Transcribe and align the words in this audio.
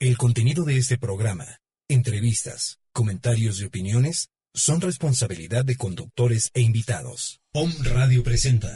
El 0.00 0.16
contenido 0.16 0.62
de 0.62 0.76
este 0.76 0.96
programa, 0.96 1.58
entrevistas, 1.88 2.78
comentarios 2.92 3.60
y 3.60 3.64
opiniones 3.64 4.28
son 4.54 4.80
responsabilidad 4.80 5.64
de 5.64 5.74
conductores 5.74 6.52
e 6.54 6.60
invitados. 6.60 7.40
Om 7.52 7.72
Radio 7.82 8.22
presenta. 8.22 8.72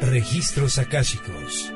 Registros 0.00 0.78
akáshicos. 0.78 1.70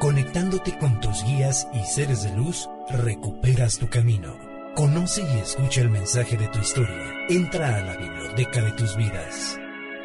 Conectándote 0.00 0.78
con 0.78 1.02
tus 1.02 1.22
guías 1.24 1.68
y 1.74 1.84
seres 1.84 2.22
de 2.22 2.34
luz, 2.34 2.66
recuperas 2.88 3.78
tu 3.78 3.90
camino. 3.90 4.38
Conoce 4.74 5.20
y 5.20 5.38
escucha 5.40 5.82
el 5.82 5.90
mensaje 5.90 6.38
de 6.38 6.48
tu 6.48 6.60
historia. 6.60 7.26
Entra 7.28 7.76
a 7.76 7.82
la 7.82 7.96
biblioteca 7.98 8.62
de 8.62 8.72
tus 8.72 8.96
vidas. 8.96 9.58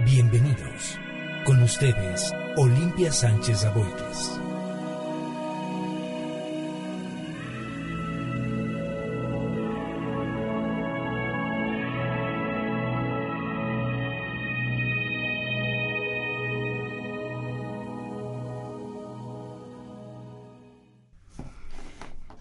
Bienvenidos. 0.04 1.00
Con 1.46 1.62
ustedes, 1.62 2.34
Olimpia 2.55 3.12
Sánchez 3.12 3.66
Aboites. 3.66 4.40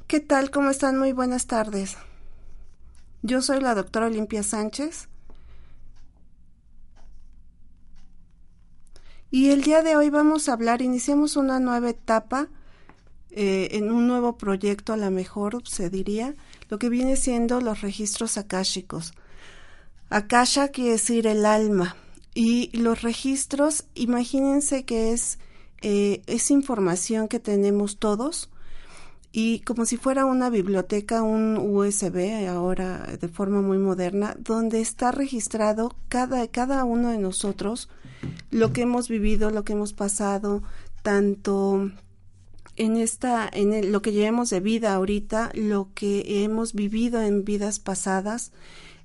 ¿Qué 0.07 0.21
tal? 0.21 0.53
¿Cómo 0.53 0.71
están? 0.71 0.97
Muy 0.97 1.13
buenas 1.13 1.49
tardes. 1.49 1.97
Yo 3.23 3.43
soy 3.43 3.61
la 3.61 3.75
doctora 3.75 4.07
Olimpia 4.07 4.45
Sánchez 4.45 5.09
Y 9.35 9.49
el 9.49 9.63
día 9.63 9.81
de 9.81 9.97
hoy 9.97 10.11
vamos 10.11 10.47
a 10.47 10.53
hablar, 10.53 10.83
iniciamos 10.83 11.37
una 11.37 11.59
nueva 11.59 11.89
etapa 11.89 12.49
eh, 13.31 13.69
en 13.73 13.91
un 13.91 14.07
nuevo 14.07 14.37
proyecto, 14.37 14.93
a 14.93 14.99
lo 14.99 15.11
mejor 15.11 15.67
se 15.67 15.89
diría, 15.89 16.35
lo 16.69 16.79
que 16.79 16.91
viene 16.91 17.17
siendo 17.17 17.63
los 17.63 17.81
registros 17.81 18.37
akáshicos. 18.37 19.15
Akasha 20.11 20.69
quiere 20.69 20.91
decir 20.91 21.27
el 21.27 21.47
alma 21.47 21.97
y 22.35 22.77
los 22.77 23.01
registros, 23.01 23.87
imagínense 23.95 24.85
que 24.85 25.15
es, 25.15 25.39
eh, 25.81 26.21
es 26.27 26.51
información 26.51 27.27
que 27.27 27.41
tenemos 27.41 27.97
todos 27.97 28.51
y 29.33 29.61
como 29.61 29.87
si 29.87 29.97
fuera 29.97 30.27
una 30.27 30.51
biblioteca, 30.51 31.23
un 31.23 31.57
USB 31.57 32.47
ahora 32.51 33.17
de 33.19 33.29
forma 33.29 33.63
muy 33.63 33.79
moderna, 33.79 34.37
donde 34.39 34.83
está 34.83 35.11
registrado 35.11 35.97
cada, 36.11 36.47
cada 36.49 36.85
uno 36.85 37.09
de 37.09 37.17
nosotros 37.17 37.89
lo 38.51 38.73
que 38.73 38.83
hemos 38.83 39.09
vivido, 39.09 39.51
lo 39.51 39.65
que 39.65 39.73
hemos 39.73 39.93
pasado, 39.93 40.63
tanto 41.03 41.91
en 42.77 42.97
esta, 42.97 43.49
en 43.53 43.93
lo 43.93 44.03
que 44.03 44.13
llevamos 44.13 44.51
de 44.51 44.61
vida 44.61 44.95
ahorita, 44.95 45.51
lo 45.55 45.91
que 45.95 46.45
hemos 46.45 46.73
vivido 46.73 47.21
en 47.23 47.45
vidas 47.45 47.79
pasadas, 47.79 48.53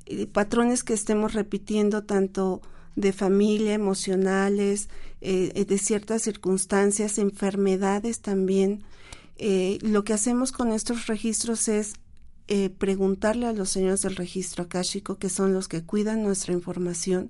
eh, 0.06 0.26
patrones 0.26 0.84
que 0.84 0.94
estemos 0.94 1.34
repitiendo 1.34 2.04
tanto 2.04 2.62
de 2.96 3.14
familia, 3.14 3.74
emocionales, 3.74 4.90
eh, 5.22 5.66
de 5.68 5.78
ciertas 5.78 6.22
circunstancias, 6.22 7.18
enfermedades 7.18 8.22
también. 8.22 8.84
Eh, 9.38 9.78
lo 9.82 10.04
que 10.04 10.14
hacemos 10.14 10.52
con 10.52 10.72
estos 10.72 11.08
registros 11.08 11.68
es 11.68 11.94
preguntarle 12.78 13.46
a 13.46 13.52
los 13.52 13.70
señores 13.70 14.04
del 14.04 14.16
registro 14.16 14.64
akáshico, 14.64 15.18
que 15.18 15.28
son 15.28 15.54
los 15.54 15.68
que 15.68 15.84
cuidan 15.84 16.24
nuestra 16.24 16.54
información, 16.54 17.30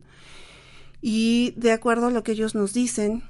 y 1.02 1.54
de 1.58 1.72
acuerdo 1.72 2.08
a 2.08 2.12
lo 2.12 2.24
que 2.24 2.34
ellos 2.34 2.56
nos 2.56 2.74
dicen, 2.74 3.24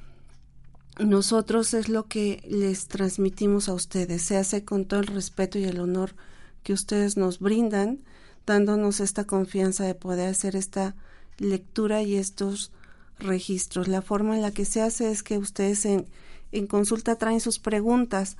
nosotros 0.99 1.73
es 1.73 1.89
lo 1.89 2.07
que 2.07 2.41
les 2.47 2.87
transmitimos 2.87 3.69
a 3.69 3.73
ustedes. 3.73 4.21
Se 4.21 4.37
hace 4.37 4.63
con 4.63 4.85
todo 4.85 4.99
el 4.99 5.07
respeto 5.07 5.59
y 5.59 5.65
el 5.65 5.79
honor 5.79 6.15
que 6.63 6.73
ustedes 6.73 7.17
nos 7.17 7.39
brindan, 7.39 7.99
dándonos 8.45 8.99
esta 8.99 9.25
confianza 9.25 9.85
de 9.85 9.95
poder 9.95 10.29
hacer 10.29 10.55
esta 10.55 10.95
lectura 11.37 12.01
y 12.01 12.15
estos 12.15 12.71
registros. 13.19 13.87
La 13.87 14.01
forma 14.01 14.35
en 14.35 14.41
la 14.41 14.51
que 14.51 14.65
se 14.65 14.81
hace 14.81 15.11
es 15.11 15.23
que 15.23 15.37
ustedes 15.37 15.85
en, 15.85 16.07
en 16.51 16.67
consulta 16.67 17.15
traen 17.15 17.41
sus 17.41 17.59
preguntas. 17.59 18.37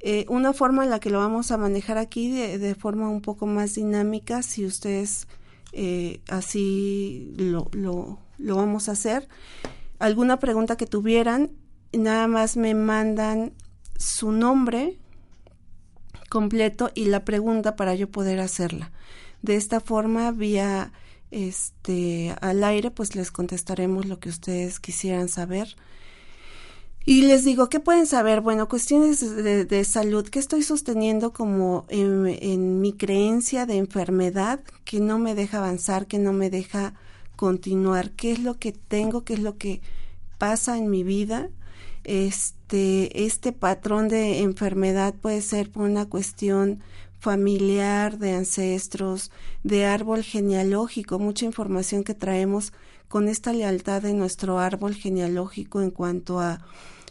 Eh, 0.00 0.26
una 0.28 0.52
forma 0.52 0.84
en 0.84 0.90
la 0.90 1.00
que 1.00 1.10
lo 1.10 1.18
vamos 1.18 1.50
a 1.50 1.56
manejar 1.56 1.98
aquí 1.98 2.30
de, 2.30 2.58
de 2.58 2.74
forma 2.76 3.08
un 3.08 3.20
poco 3.20 3.46
más 3.46 3.74
dinámica, 3.74 4.42
si 4.42 4.64
ustedes 4.64 5.26
eh, 5.72 6.20
así 6.28 7.34
lo, 7.36 7.68
lo, 7.72 8.18
lo 8.38 8.56
vamos 8.56 8.88
a 8.88 8.92
hacer. 8.92 9.28
Alguna 9.98 10.38
pregunta 10.38 10.76
que 10.76 10.86
tuvieran, 10.86 11.50
nada 11.92 12.28
más 12.28 12.56
me 12.56 12.74
mandan 12.74 13.52
su 13.98 14.32
nombre 14.32 14.98
completo 16.28 16.90
y 16.94 17.06
la 17.06 17.24
pregunta 17.24 17.76
para 17.76 17.94
yo 17.94 18.10
poder 18.10 18.40
hacerla. 18.40 18.92
De 19.42 19.56
esta 19.56 19.80
forma, 19.80 20.30
vía 20.30 20.92
este 21.30 22.34
al 22.40 22.64
aire, 22.64 22.90
pues 22.90 23.14
les 23.14 23.30
contestaremos 23.30 24.06
lo 24.06 24.18
que 24.18 24.28
ustedes 24.28 24.80
quisieran 24.80 25.28
saber. 25.28 25.76
Y 27.04 27.22
les 27.22 27.42
digo, 27.42 27.70
¿qué 27.70 27.80
pueden 27.80 28.06
saber? 28.06 28.42
Bueno, 28.42 28.68
cuestiones 28.68 29.20
de, 29.20 29.84
salud, 29.84 30.28
¿qué 30.28 30.38
estoy 30.38 30.62
sosteniendo 30.62 31.32
como 31.32 31.86
en, 31.88 32.80
mi 32.82 32.92
creencia 32.92 33.64
de 33.64 33.78
enfermedad 33.78 34.60
que 34.84 35.00
no 35.00 35.18
me 35.18 35.34
deja 35.34 35.56
avanzar, 35.56 36.06
que 36.06 36.18
no 36.18 36.34
me 36.34 36.50
deja 36.50 36.92
continuar, 37.38 38.10
qué 38.10 38.32
es 38.32 38.40
lo 38.40 38.58
que 38.58 38.72
tengo, 38.72 39.22
qué 39.22 39.34
es 39.34 39.40
lo 39.40 39.56
que 39.58 39.80
pasa 40.38 40.76
en 40.76 40.90
mi 40.90 41.04
vida. 41.04 41.50
Este, 42.02 43.24
este 43.24 43.52
patrón 43.52 44.08
de 44.08 44.40
enfermedad 44.40 45.14
puede 45.14 45.40
ser 45.40 45.70
por 45.70 45.84
una 45.84 46.06
cuestión 46.06 46.80
familiar, 47.20 48.18
de 48.18 48.32
ancestros, 48.32 49.30
de 49.62 49.86
árbol 49.86 50.24
genealógico, 50.24 51.20
mucha 51.20 51.46
información 51.46 52.02
que 52.02 52.14
traemos 52.14 52.72
con 53.06 53.28
esta 53.28 53.52
lealtad 53.52 54.02
de 54.02 54.14
nuestro 54.14 54.58
árbol 54.58 54.96
genealógico 54.96 55.80
en 55.80 55.92
cuanto 55.92 56.40
a 56.40 56.60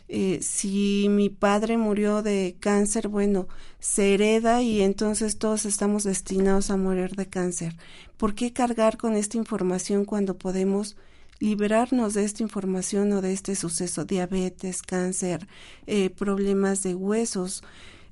eh, 0.09 0.40
si 0.41 1.07
mi 1.09 1.29
padre 1.29 1.78
murió 1.78 2.22
de 2.22 2.56
cáncer, 2.59 3.09
bueno, 3.09 3.47
se 3.79 4.13
hereda 4.13 4.62
y 4.62 4.81
entonces 4.81 5.38
todos 5.38 5.66
estamos 5.66 6.03
destinados 6.03 6.72
a 6.72 6.78
morir 6.78 7.16
de 7.16 7.28
cáncer. 7.28 7.75
¿Por 8.16 8.34
qué 8.34 8.53
cargar 8.53 8.97
con 8.97 9.16
esta 9.16 9.38
información 9.38 10.06
cuando 10.06 10.38
podemos 10.38 10.96
liberarnos 11.40 12.13
de 12.13 12.23
esta 12.23 12.41
información 12.41 13.12
o 13.12 13.22
de 13.22 13.34
este 13.34 13.56
suceso? 13.56 14.06
Diabetes, 14.06 14.81
cáncer, 14.81 15.46
eh, 15.88 16.09
problemas 16.09 16.84
de 16.84 16.96
huesos. 16.96 17.63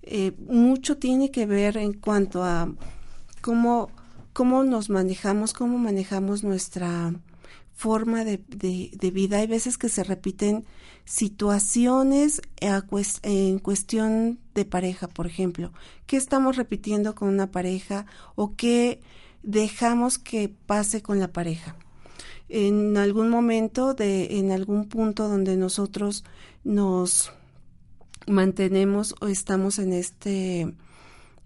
Eh, 0.04 0.34
mucho 0.48 0.98
tiene 0.98 1.32
que 1.32 1.46
ver 1.46 1.78
en 1.78 1.94
cuanto 1.94 2.44
a 2.44 2.72
cómo, 3.42 3.90
cómo 4.34 4.66
nos 4.66 4.90
manejamos, 4.90 5.54
cómo 5.54 5.78
manejamos 5.78 6.44
nuestra 6.44 7.14
forma 7.76 8.24
de, 8.24 8.42
de, 8.48 9.12
vida. 9.12 9.40
Hay 9.40 9.48
veces 9.48 9.78
que 9.78 9.90
se 9.90 10.04
repiten 10.04 10.66
situaciones 11.04 12.42
en 12.62 13.60
cuestión 13.60 14.40
de 14.56 14.66
pareja, 14.66 15.08
por 15.10 15.28
ejemplo. 15.28 15.74
¿Qué 16.08 16.16
estamos 16.16 16.56
repitiendo 16.56 17.14
con 17.16 17.28
una 17.28 17.52
pareja 17.52 18.06
o 18.36 18.56
qué 18.56 19.02
dejamos 19.44 20.18
que 20.18 20.50
pase 20.66 21.02
con 21.02 21.20
la 21.20 21.34
pareja? 21.34 21.76
En 22.48 22.96
algún 22.96 23.30
momento, 23.30 23.94
de, 23.94 24.40
en 24.40 24.52
algún 24.52 24.88
punto 24.88 25.28
donde 25.28 25.58
nosotros 25.58 26.24
nos 26.64 27.34
mantenemos 28.26 29.16
o 29.20 29.28
estamos 29.28 29.80
en 29.80 29.92
este 29.92 30.74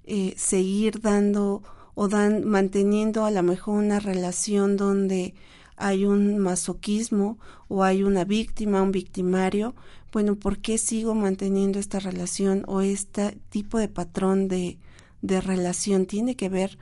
eh, 0.06 0.34
seguir 0.38 1.02
dando 1.02 1.64
o 1.96 2.08
dan, 2.08 2.46
manteniendo 2.46 3.26
a 3.26 3.32
lo 3.32 3.42
mejor 3.42 3.80
una 3.80 4.00
relación 4.00 4.78
donde 4.78 5.34
hay 5.80 6.06
un 6.06 6.38
masoquismo 6.38 7.40
o 7.68 7.84
hay 7.84 8.04
una 8.04 8.26
víctima, 8.26 8.82
un 8.82 8.92
victimario, 8.92 9.74
bueno, 10.12 10.36
¿por 10.36 10.58
qué 10.58 10.78
sigo 10.78 11.14
manteniendo 11.14 11.80
esta 11.80 12.00
relación 12.00 12.64
o 12.68 12.82
este 12.82 13.40
tipo 13.50 13.78
de 13.78 13.88
patrón 13.88 14.48
de, 14.48 14.80
de 15.22 15.40
relación? 15.40 16.06
Tiene 16.06 16.36
que 16.36 16.50
ver 16.50 16.78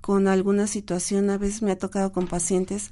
con 0.00 0.28
alguna 0.28 0.66
situación, 0.66 1.30
a 1.30 1.38
veces 1.38 1.62
me 1.62 1.72
ha 1.72 1.78
tocado 1.78 2.12
con 2.12 2.26
pacientes 2.26 2.90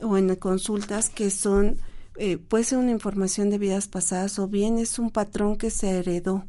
o 0.00 0.18
en 0.18 0.34
consultas 0.36 1.10
que 1.10 1.30
son, 1.30 1.78
eh, 2.16 2.38
puede 2.38 2.64
ser 2.64 2.78
una 2.78 2.90
información 2.90 3.50
de 3.50 3.58
vidas 3.58 3.88
pasadas 3.88 4.38
o 4.38 4.46
bien 4.46 4.78
es 4.78 4.98
un 4.98 5.10
patrón 5.10 5.56
que 5.56 5.70
se 5.70 5.90
heredó. 5.90 6.44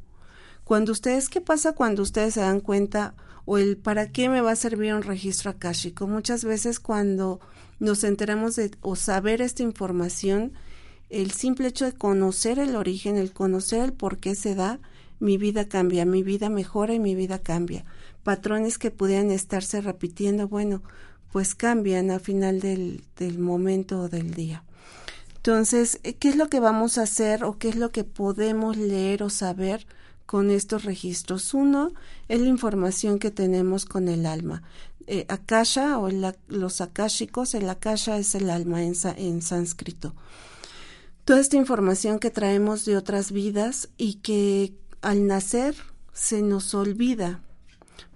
Cuando 0.64 0.92
ustedes, 0.92 1.30
¿qué 1.30 1.42
pasa 1.42 1.74
cuando 1.74 2.02
ustedes 2.02 2.34
se 2.34 2.42
dan 2.42 2.60
cuenta 2.60 3.16
o 3.46 3.58
el 3.58 3.78
para 3.78 4.12
qué 4.12 4.30
me 4.30 4.42
va 4.42 4.52
a 4.52 4.56
servir 4.56 4.94
un 4.94 5.04
registro 5.04 5.52
akáshico? 5.52 6.08
Muchas 6.08 6.44
veces 6.44 6.80
cuando 6.80 7.40
nos 7.80 8.04
enteramos 8.04 8.56
de 8.56 8.72
o 8.82 8.96
saber 8.96 9.42
esta 9.42 9.64
información, 9.64 10.54
el 11.10 11.32
simple 11.32 11.68
hecho 11.68 11.86
de 11.86 11.94
conocer 11.94 12.60
el 12.60 12.76
origen, 12.76 13.18
el 13.18 13.32
conocer 13.32 13.82
el 13.84 13.94
por 13.94 14.18
qué 14.18 14.36
se 14.36 14.56
da, 14.56 14.80
mi 15.20 15.38
vida 15.38 15.68
cambia, 15.68 16.06
mi 16.06 16.24
vida 16.24 16.50
mejora 16.50 16.94
y 16.94 17.00
mi 17.00 17.16
vida 17.16 17.40
cambia. 17.40 17.86
Patrones 18.24 18.78
que 18.78 18.92
pudieran 18.92 19.32
estarse 19.32 19.82
repitiendo, 19.82 20.48
bueno, 20.48 20.82
pues 21.32 21.56
cambian 21.56 22.12
al 22.12 22.22
final 22.22 22.60
del, 22.60 23.04
del 23.18 23.40
momento 23.40 24.02
o 24.02 24.10
del 24.10 24.34
día. 24.34 24.64
Entonces, 25.46 26.00
eh, 26.04 26.16
¿qué 26.16 26.30
es 26.30 26.38
lo 26.38 26.50
que 26.50 26.60
vamos 26.60 26.98
a 26.98 27.04
hacer 27.04 27.44
o 27.44 27.58
qué 27.58 27.70
es 27.70 27.76
lo 27.76 27.92
que 27.92 28.04
podemos 28.04 28.78
leer 28.78 29.22
o 29.22 29.30
saber 29.30 29.86
con 30.26 30.50
estos 30.50 30.86
registros? 30.86 31.54
Uno 31.54 31.92
es 32.30 32.42
la 32.42 32.48
información 32.48 33.20
que 33.20 33.30
tenemos 33.30 33.86
con 33.86 34.08
el 34.08 34.26
alma. 34.26 34.64
Eh, 35.08 35.26
akasha 35.30 36.00
o 36.00 36.10
los 36.48 36.82
akashicos, 36.82 37.54
el 37.54 37.70
akasha 37.70 38.18
es 38.18 38.34
el 38.34 38.50
alma 38.50 38.84
en, 38.84 38.94
en 39.18 39.42
sánscrito. 39.42 40.16
Toda 41.26 41.40
esta 41.40 41.58
información 41.58 42.20
que 42.20 42.32
traemos 42.32 42.86
de 42.86 42.98
otras 42.98 43.32
vidas 43.32 43.90
y 43.98 44.16
que 44.16 44.74
al 45.02 45.28
nacer 45.28 45.76
se 46.14 46.42
nos 46.42 46.74
olvida, 46.74 47.42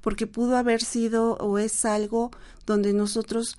porque 0.01 0.25
pudo 0.25 0.57
haber 0.57 0.81
sido 0.81 1.35
o 1.37 1.59
es 1.59 1.85
algo 1.85 2.31
donde 2.65 2.93
nosotros 2.93 3.57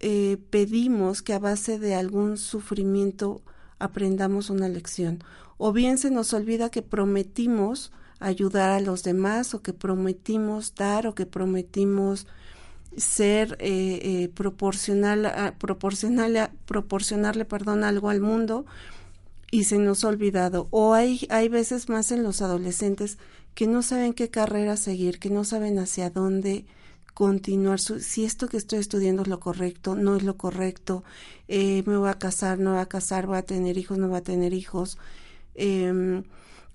eh, 0.00 0.36
pedimos 0.50 1.22
que 1.22 1.32
a 1.32 1.38
base 1.38 1.78
de 1.78 1.94
algún 1.94 2.36
sufrimiento 2.36 3.42
aprendamos 3.78 4.50
una 4.50 4.68
lección. 4.68 5.22
O 5.56 5.72
bien 5.72 5.98
se 5.98 6.10
nos 6.10 6.32
olvida 6.34 6.70
que 6.70 6.82
prometimos 6.82 7.92
ayudar 8.20 8.70
a 8.70 8.80
los 8.80 9.02
demás 9.02 9.54
o 9.54 9.62
que 9.62 9.72
prometimos 9.72 10.74
dar 10.74 11.06
o 11.06 11.14
que 11.14 11.26
prometimos 11.26 12.26
ser 12.98 13.56
eh, 13.60 14.00
eh, 14.02 14.28
proporcional, 14.28 15.54
proporcional, 15.58 16.50
proporcionarle 16.66 17.44
perdón 17.44 17.84
algo 17.84 18.10
al 18.10 18.20
mundo 18.20 18.66
y 19.50 19.64
se 19.64 19.78
nos 19.78 20.04
ha 20.04 20.08
olvidado. 20.08 20.68
O 20.70 20.94
hay, 20.94 21.26
hay 21.30 21.48
veces 21.48 21.88
más 21.88 22.12
en 22.12 22.22
los 22.22 22.42
adolescentes 22.42 23.18
que 23.54 23.66
no 23.66 23.82
saben 23.82 24.14
qué 24.14 24.30
carrera 24.30 24.76
seguir, 24.76 25.18
que 25.18 25.30
no 25.30 25.44
saben 25.44 25.78
hacia 25.78 26.10
dónde 26.10 26.66
continuar, 27.14 27.80
si 27.80 28.24
esto 28.24 28.48
que 28.48 28.56
estoy 28.56 28.78
estudiando 28.78 29.22
es 29.22 29.28
lo 29.28 29.40
correcto, 29.40 29.96
no 29.96 30.14
es 30.14 30.22
lo 30.22 30.36
correcto, 30.36 31.02
eh, 31.48 31.82
me 31.84 31.96
voy 31.96 32.10
a 32.10 32.14
casar, 32.14 32.60
no 32.60 32.74
voy 32.74 32.80
a 32.80 32.86
casar, 32.86 33.26
voy 33.26 33.38
a 33.38 33.42
tener 33.42 33.76
hijos, 33.76 33.98
no 33.98 34.06
voy 34.06 34.18
a 34.18 34.22
tener 34.22 34.54
hijos, 34.54 34.98
eh, 35.56 36.22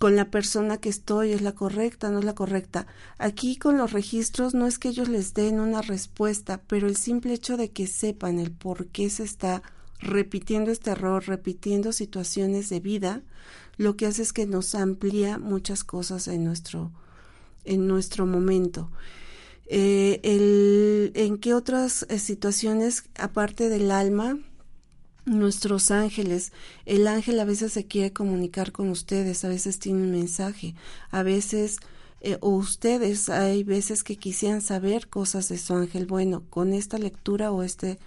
con 0.03 0.17
la 0.17 0.29
persona 0.29 0.79
que 0.79 0.89
estoy 0.89 1.31
es 1.31 1.41
la 1.41 1.53
correcta, 1.53 2.09
no 2.09 2.19
es 2.19 2.25
la 2.25 2.35
correcta. 2.35 2.87
Aquí 3.19 3.55
con 3.55 3.77
los 3.77 3.93
registros 3.93 4.53
no 4.53 4.67
es 4.67 4.77
que 4.77 4.89
ellos 4.89 5.07
les 5.07 5.33
den 5.33 5.61
una 5.61 5.81
respuesta, 5.81 6.61
pero 6.67 6.87
el 6.87 6.97
simple 6.97 7.33
hecho 7.33 7.55
de 7.55 7.71
que 7.71 7.87
sepan 7.87 8.37
el 8.37 8.51
por 8.51 8.87
qué 8.87 9.09
se 9.09 9.23
está 9.23 9.63
repitiendo 9.99 10.71
este 10.71 10.91
error, 10.91 11.25
repitiendo 11.25 11.93
situaciones 11.93 12.67
de 12.67 12.81
vida, 12.81 13.21
lo 13.77 13.95
que 13.95 14.05
hace 14.05 14.23
es 14.23 14.33
que 14.33 14.45
nos 14.45 14.75
amplía 14.75 15.37
muchas 15.37 15.85
cosas 15.85 16.27
en 16.27 16.43
nuestro, 16.43 16.91
en 17.63 17.87
nuestro 17.87 18.25
momento. 18.25 18.91
Eh, 19.67 21.11
¿En 21.15 21.37
qué 21.37 21.53
otras 21.53 22.05
eh, 22.09 22.19
situaciones, 22.19 23.05
aparte 23.17 23.69
del 23.69 23.89
alma, 23.89 24.37
nuestros 25.25 25.91
ángeles, 25.91 26.51
el 26.85 27.07
ángel 27.07 27.39
a 27.39 27.45
veces 27.45 27.73
se 27.73 27.85
quiere 27.85 28.13
comunicar 28.13 28.71
con 28.71 28.89
ustedes, 28.89 29.45
a 29.45 29.49
veces 29.49 29.79
tiene 29.79 30.01
un 30.01 30.11
mensaje, 30.11 30.75
a 31.11 31.23
veces 31.23 31.77
eh, 32.21 32.37
o 32.39 32.49
ustedes 32.49 33.29
hay 33.29 33.63
veces 33.63 34.03
que 34.03 34.15
quisieran 34.15 34.61
saber 34.61 35.09
cosas 35.09 35.49
de 35.49 35.57
su 35.57 35.73
ángel. 35.73 36.05
Bueno, 36.05 36.43
con 36.49 36.73
esta 36.73 36.97
lectura 36.97 37.51
o 37.51 37.63
este, 37.63 37.99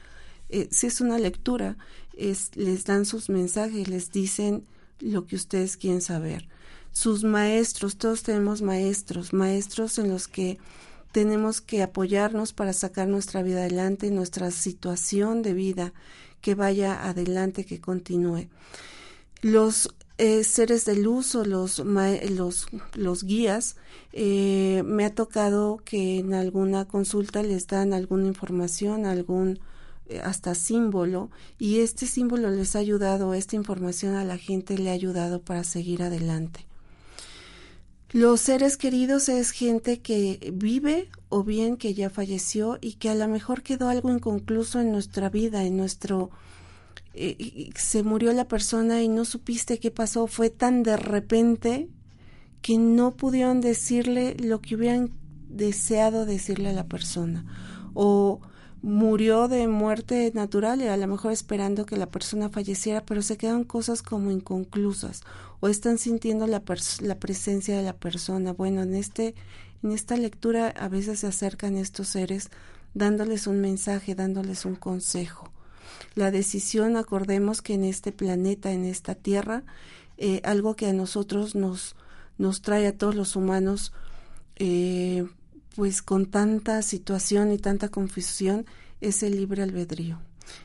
si 0.70 0.86
es 0.86 1.00
una 1.00 1.18
lectura, 1.18 1.76
es, 2.16 2.50
les 2.56 2.84
dan 2.84 3.04
sus 3.04 3.28
mensajes, 3.28 3.88
les 3.88 4.10
dicen 4.10 4.64
lo 5.00 5.26
que 5.26 5.36
ustedes 5.36 5.76
quieren 5.76 6.00
saber. 6.00 6.48
Sus 6.92 7.24
maestros, 7.24 7.96
todos 7.98 8.22
tenemos 8.22 8.62
maestros, 8.62 9.34
maestros 9.34 9.98
en 9.98 10.08
los 10.08 10.28
que 10.28 10.58
tenemos 11.12 11.60
que 11.60 11.82
apoyarnos 11.82 12.54
para 12.54 12.72
sacar 12.72 13.08
nuestra 13.08 13.42
vida 13.42 13.60
adelante, 13.60 14.10
nuestra 14.10 14.50
situación 14.50 15.42
de 15.42 15.52
vida 15.52 15.92
que 16.46 16.54
vaya 16.54 17.08
adelante, 17.08 17.64
que 17.64 17.80
continúe. 17.80 18.46
Los 19.42 19.92
eh, 20.16 20.44
seres 20.44 20.84
de 20.84 20.94
luz 20.94 21.34
o 21.34 21.44
los, 21.44 21.80
los, 21.80 22.66
los 22.94 23.24
guías, 23.24 23.74
eh, 24.12 24.84
me 24.86 25.04
ha 25.04 25.12
tocado 25.12 25.78
que 25.84 26.20
en 26.20 26.34
alguna 26.34 26.84
consulta 26.84 27.42
les 27.42 27.66
dan 27.66 27.92
alguna 27.92 28.28
información, 28.28 29.06
algún 29.06 29.58
eh, 30.08 30.20
hasta 30.20 30.54
símbolo, 30.54 31.30
y 31.58 31.80
este 31.80 32.06
símbolo 32.06 32.48
les 32.52 32.76
ha 32.76 32.78
ayudado, 32.78 33.34
esta 33.34 33.56
información 33.56 34.14
a 34.14 34.24
la 34.24 34.38
gente 34.38 34.78
le 34.78 34.90
ha 34.90 34.92
ayudado 34.92 35.42
para 35.42 35.64
seguir 35.64 36.04
adelante. 36.04 36.64
Los 38.16 38.40
seres 38.40 38.78
queridos 38.78 39.28
es 39.28 39.50
gente 39.50 40.00
que 40.00 40.50
vive 40.54 41.10
o 41.28 41.44
bien 41.44 41.76
que 41.76 41.92
ya 41.92 42.08
falleció 42.08 42.78
y 42.80 42.94
que 42.94 43.10
a 43.10 43.14
lo 43.14 43.28
mejor 43.28 43.62
quedó 43.62 43.90
algo 43.90 44.10
inconcluso 44.10 44.80
en 44.80 44.90
nuestra 44.90 45.28
vida, 45.28 45.64
en 45.64 45.76
nuestro... 45.76 46.30
Eh, 47.12 47.68
se 47.76 48.02
murió 48.02 48.32
la 48.32 48.48
persona 48.48 49.02
y 49.02 49.08
no 49.08 49.26
supiste 49.26 49.78
qué 49.80 49.90
pasó, 49.90 50.28
fue 50.28 50.48
tan 50.48 50.82
de 50.82 50.96
repente 50.96 51.90
que 52.62 52.78
no 52.78 53.18
pudieron 53.18 53.60
decirle 53.60 54.34
lo 54.38 54.62
que 54.62 54.76
hubieran 54.76 55.10
deseado 55.50 56.24
decirle 56.24 56.70
a 56.70 56.72
la 56.72 56.86
persona. 56.86 57.44
O 57.92 58.40
murió 58.80 59.46
de 59.46 59.68
muerte 59.68 60.32
natural 60.34 60.80
a 60.80 60.96
lo 60.96 61.06
mejor 61.06 61.32
esperando 61.32 61.84
que 61.84 61.98
la 61.98 62.06
persona 62.06 62.48
falleciera, 62.48 63.04
pero 63.04 63.20
se 63.20 63.36
quedan 63.36 63.64
cosas 63.64 64.00
como 64.00 64.30
inconclusas 64.30 65.20
o 65.60 65.68
están 65.68 65.98
sintiendo 65.98 66.46
la, 66.46 66.62
la 67.00 67.18
presencia 67.18 67.76
de 67.76 67.82
la 67.82 67.96
persona. 67.96 68.52
Bueno, 68.52 68.82
en 68.82 68.94
este 68.94 69.34
en 69.82 69.92
esta 69.92 70.16
lectura 70.16 70.68
a 70.68 70.88
veces 70.88 71.20
se 71.20 71.26
acercan 71.26 71.76
estos 71.76 72.08
seres 72.08 72.50
dándoles 72.94 73.46
un 73.46 73.60
mensaje, 73.60 74.14
dándoles 74.14 74.64
un 74.64 74.74
consejo. 74.74 75.52
La 76.14 76.30
decisión, 76.30 76.96
acordemos 76.96 77.62
que 77.62 77.74
en 77.74 77.84
este 77.84 78.10
planeta, 78.10 78.72
en 78.72 78.84
esta 78.84 79.14
tierra, 79.14 79.64
eh, 80.16 80.40
algo 80.44 80.76
que 80.76 80.86
a 80.86 80.92
nosotros 80.92 81.54
nos, 81.54 81.94
nos 82.38 82.62
trae 82.62 82.86
a 82.86 82.96
todos 82.96 83.14
los 83.14 83.36
humanos, 83.36 83.92
eh, 84.56 85.26
pues 85.74 86.02
con 86.02 86.26
tanta 86.26 86.80
situación 86.82 87.52
y 87.52 87.58
tanta 87.58 87.90
confusión, 87.90 88.66
es 89.00 89.22
el 89.22 89.36
libre 89.36 89.62
albedrío. 89.62 90.18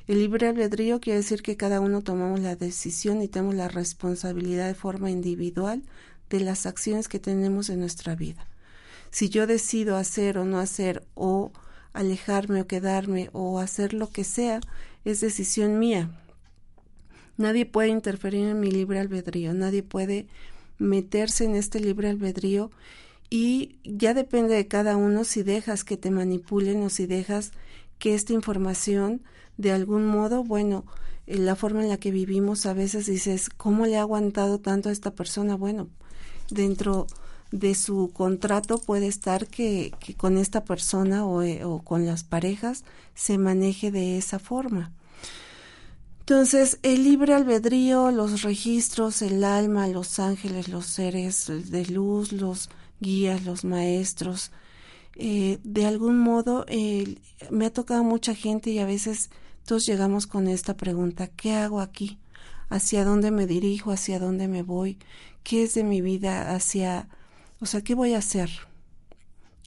El 0.08 0.20
libre 0.20 0.48
albedrío 0.48 1.00
quiere 1.00 1.18
decir 1.18 1.42
que 1.42 1.58
cada 1.58 1.80
uno 1.80 2.02
tomamos 2.02 2.40
la 2.40 2.56
decisión 2.56 3.22
y 3.22 3.28
tenemos 3.28 3.56
la 3.56 3.68
responsabilidad 3.68 4.68
de 4.68 4.76
forma 4.76 5.12
individual 5.12 5.84
de 6.30 6.40
las 6.40 6.66
acciones 6.66 7.08
que 7.08 7.20
tenemos 7.20 7.70
en 7.70 7.80
nuestra 7.80 8.16
vida. 8.16 8.48
Si 9.12 9.30
yo 9.30 9.48
decido 9.48 9.98
hacer 9.98 10.38
o 10.38 10.46
no 10.46 10.60
hacer 10.60 11.04
o 11.16 11.52
alejarme 11.94 12.62
o 12.62 12.68
quedarme 12.68 13.30
o 13.34 13.60
hacer 13.60 13.94
lo 13.94 14.10
que 14.10 14.24
sea, 14.24 14.62
es 15.04 15.22
decisión 15.22 15.80
mía. 15.80 16.10
Nadie 17.38 17.66
puede 17.66 17.90
interferir 17.90 18.48
en 18.48 18.60
mi 18.60 18.72
libre 18.72 19.00
albedrío, 19.00 19.54
nadie 19.54 19.84
puede 19.84 20.28
meterse 20.78 21.46
en 21.46 21.56
este 21.56 21.80
libre 21.80 22.10
albedrío 22.10 22.72
y 23.30 23.78
ya 23.84 24.14
depende 24.14 24.56
de 24.56 24.68
cada 24.68 24.98
uno 24.98 25.24
si 25.24 25.44
dejas 25.44 25.84
que 25.84 25.98
te 25.98 26.12
manipulen 26.12 26.84
o 26.84 26.90
si 26.90 27.06
dejas 27.06 27.52
que 28.02 28.16
esta 28.16 28.34
información 28.34 29.22
de 29.58 29.72
algún 29.72 30.08
modo, 30.08 30.44
bueno, 30.44 30.86
en 31.28 31.46
la 31.46 31.56
forma 31.56 31.84
en 31.84 31.90
la 31.90 31.98
que 31.98 32.10
vivimos 32.10 32.66
a 32.66 32.74
veces 32.74 33.06
dices, 33.06 33.48
¿cómo 33.56 33.86
le 33.86 33.98
ha 33.98 34.02
aguantado 34.02 34.60
tanto 34.60 34.90
a 34.90 34.92
esta 34.92 35.12
persona? 35.12 35.56
Bueno, 35.56 35.88
dentro 36.50 37.06
de 37.52 37.76
su 37.76 38.10
contrato 38.12 38.80
puede 38.80 39.06
estar 39.06 39.46
que, 39.46 39.94
con 40.18 40.40
esta 40.40 40.66
persona 40.66 41.24
eh, 41.46 41.64
o, 41.64 41.84
con 41.84 42.08
las 42.08 42.24
parejas 42.24 42.86
se 43.14 43.38
maneje 43.38 43.92
de 43.92 44.18
esa 44.18 44.40
forma. 44.40 44.92
Entonces, 46.22 46.80
el 46.82 47.04
libre 47.04 47.36
albedrío, 47.36 48.10
los 48.10 48.42
registros, 48.42 49.22
el 49.22 49.44
alma, 49.44 49.88
los 49.88 50.18
ángeles, 50.18 50.70
los 50.70 50.88
seres 50.88 51.52
de 51.70 51.86
luz, 51.86 52.32
los 52.32 52.72
guías, 53.00 53.46
los 53.46 53.64
maestros, 53.64 54.50
eh, 55.16 55.60
de 55.64 55.86
algún 55.86 56.18
modo 56.20 56.66
me 57.50 57.66
ha 57.66 57.74
tocado 57.74 58.04
mucha 58.04 58.36
gente 58.36 58.70
y 58.72 58.80
a 58.80 58.86
veces 58.86 59.30
todos 59.66 59.86
llegamos 59.86 60.28
con 60.28 60.48
esta 60.48 60.76
pregunta, 60.76 61.28
¿qué 61.28 61.54
hago 61.54 61.82
aquí? 61.82 62.20
¿Hacia 62.70 63.04
dónde 63.04 63.32
me 63.32 63.48
dirijo? 63.48 63.92
¿Hacia 63.92 64.20
dónde 64.20 64.48
me 64.48 64.64
voy? 64.64 64.98
¿Qué 65.44 65.64
es 65.64 65.74
de 65.74 65.84
mi 65.84 66.02
vida? 66.02 66.56
¿Hacia 66.56 67.10
o 67.62 67.68
sea, 67.68 67.82
¿qué 67.82 67.94
voy 67.94 68.16
a 68.16 68.18
hacer? 68.18 68.50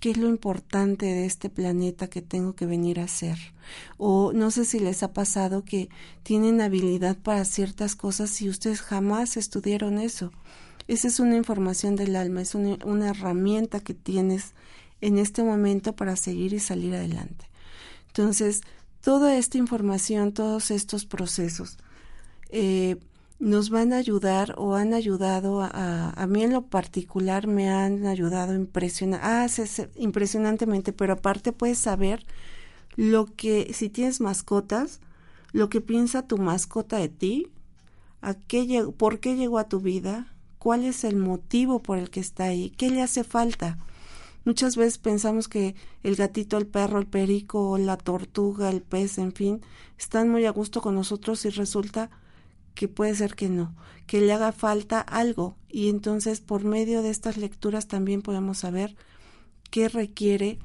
¿Qué 0.01 0.11
es 0.11 0.17
lo 0.17 0.29
importante 0.29 1.07
de 1.07 1.27
este 1.27 1.49
planeta 1.49 2.09
que 2.09 2.23
tengo 2.23 2.57
que 2.57 2.67
venir 2.67 2.99
a 2.99 3.05
hacer? 3.05 3.39
O 3.99 4.33
no 4.33 4.51
sé 4.51 4.65
si 4.65 4.81
les 4.81 5.05
ha 5.05 5.13
pasado 5.13 5.65
que 5.65 5.89
tienen 6.25 6.61
habilidad 6.61 7.17
para 7.17 7.45
ciertas 7.45 7.95
cosas 7.95 8.43
y 8.43 8.49
ustedes 8.49 8.83
jamás 8.83 9.37
estudiaron 9.37 9.99
eso. 9.99 10.33
Esa 10.89 11.07
es 11.07 11.21
una 11.21 11.37
información 11.37 11.95
del 11.95 12.17
alma, 12.17 12.43
es 12.43 12.57
una 12.57 13.09
herramienta 13.09 13.79
que 13.79 13.95
tienes 13.95 14.55
en 15.05 15.19
este 15.19 15.43
momento 15.43 15.95
para 15.95 16.17
seguir 16.17 16.55
y 16.55 16.59
salir 16.59 16.95
adelante. 16.95 17.51
Entonces, 18.07 18.63
toda 19.03 19.37
esta 19.37 19.59
información, 19.59 20.33
todos 20.33 20.71
estos 20.71 21.05
procesos, 21.05 21.77
eh, 22.49 22.97
nos 23.39 23.69
van 23.69 23.93
a 23.93 23.99
ayudar 23.99 24.55
o 24.57 24.77
han 24.77 24.95
ayudado 24.95 25.61
a, 25.61 26.09
a 26.11 26.27
mí 26.27 26.43
en 26.43 26.53
lo 26.53 26.63
particular 26.63 27.47
me 27.47 27.69
han 27.69 28.07
ayudado 28.07 28.55
impresiona, 28.55 29.21
ah, 29.23 29.47
impresionantemente, 29.97 30.95
pero 30.95 31.13
aparte 31.13 31.53
puedes 31.53 31.79
saber 31.79 32.25
lo 32.97 33.27
que, 33.27 33.75
si 33.75 33.91
tienes 33.91 34.23
mascotas, 34.23 35.01
lo 35.53 35.69
que 35.69 35.83
piensa 35.83 36.27
tu 36.27 36.39
mascota 36.39 36.97
de 36.97 37.11
ti, 37.11 37.49
a 38.23 38.33
qué, 38.33 38.87
por 38.97 39.21
qué 39.21 39.37
llegó 39.37 39.59
a 39.59 39.69
tu 39.69 39.81
vida, 39.81 40.35
cuál 40.59 40.83
es 40.83 41.05
el 41.05 41.17
motivo 41.17 41.83
por 41.83 41.99
el 41.99 42.09
que 42.09 42.21
está 42.21 42.45
ahí, 42.45 42.71
qué 42.71 42.89
le 42.89 43.03
hace 43.03 43.23
falta. 43.23 43.77
Muchas 44.45 44.77
veces 44.77 44.99
pensamos 44.99 45.49
que 45.49 45.75
el 46.03 46.17
gatito, 46.17 46.59
el 46.59 46.67
perro, 46.67 46.99
el 46.99 47.07
perico, 47.07 47.79
la 47.79 47.97
tortuga, 47.97 48.69
el 48.71 48.83
pez, 48.83 49.19
en 49.19 49.33
fin, 49.33 49.63
están 49.99 50.29
muy 50.29 50.45
a 50.45 50.51
gusto 50.51 50.83
con 50.83 50.95
nosotros 50.95 51.45
y 51.47 51.51
resulta 51.51 52.11
que 52.75 52.89
puede 52.89 53.15
ser 53.15 53.35
que 53.35 53.49
no, 53.49 53.75
que 54.07 54.21
le 54.21 54.33
haga 54.33 54.53
falta 54.53 55.01
algo. 55.01 55.57
Y 55.69 55.89
entonces 55.89 56.41
por 56.41 56.65
medio 56.65 57.03
de 57.03 57.11
estas 57.11 57.37
lecturas 57.37 57.89
también 57.89 58.23
podemos 58.23 58.59
saber 58.59 58.97
qué 59.71 59.89
requiere 59.89 60.59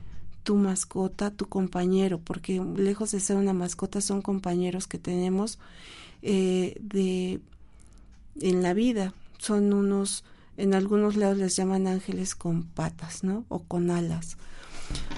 tu 0.44 0.56
mascota, 0.56 1.32
tu 1.32 1.48
compañero, 1.48 2.20
porque 2.20 2.62
lejos 2.76 3.12
de 3.12 3.20
ser 3.20 3.38
una 3.38 3.54
mascota 3.54 4.02
son 4.02 4.22
compañeros 4.22 4.88
que 4.88 4.98
tenemos 4.98 5.60
eh, 6.22 6.76
de 6.82 7.40
en 8.42 8.64
la 8.64 8.74
vida, 8.74 9.14
son 9.38 9.74
unos, 9.74 10.24
en 10.60 10.74
algunos 10.74 11.16
lados 11.16 11.38
les 11.38 11.56
llaman 11.56 11.88
ángeles 11.88 12.36
con 12.36 12.64
patas, 12.64 13.24
¿no? 13.24 13.46
O 13.48 13.60
con 13.60 13.90
alas. 13.92 14.38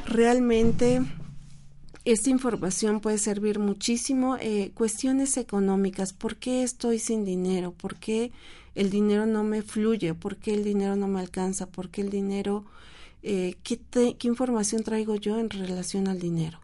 Realmente 0.05 1.01
esta 2.05 2.29
información 2.29 2.99
puede 2.99 3.17
servir 3.17 3.57
muchísimo. 3.57 4.37
Eh, 4.39 4.71
cuestiones 4.75 5.37
económicas, 5.37 6.13
¿por 6.13 6.35
qué 6.37 6.61
estoy 6.61 6.99
sin 6.99 7.25
dinero? 7.25 7.71
¿Por 7.71 7.95
qué 7.95 8.31
el 8.75 8.91
dinero 8.91 9.25
no 9.25 9.43
me 9.43 9.63
fluye? 9.63 10.13
¿Por 10.13 10.37
qué 10.37 10.53
el 10.53 10.63
dinero 10.63 10.95
no 10.95 11.07
me 11.07 11.19
alcanza? 11.19 11.67
¿Por 11.67 11.89
qué 11.89 12.01
el 12.01 12.11
dinero... 12.11 12.65
Eh, 13.23 13.55
¿qué, 13.63 13.79
¿Qué 14.17 14.27
información 14.27 14.83
traigo 14.83 15.15
yo 15.15 15.39
en 15.39 15.49
relación 15.49 16.07
al 16.07 16.19
dinero? 16.19 16.59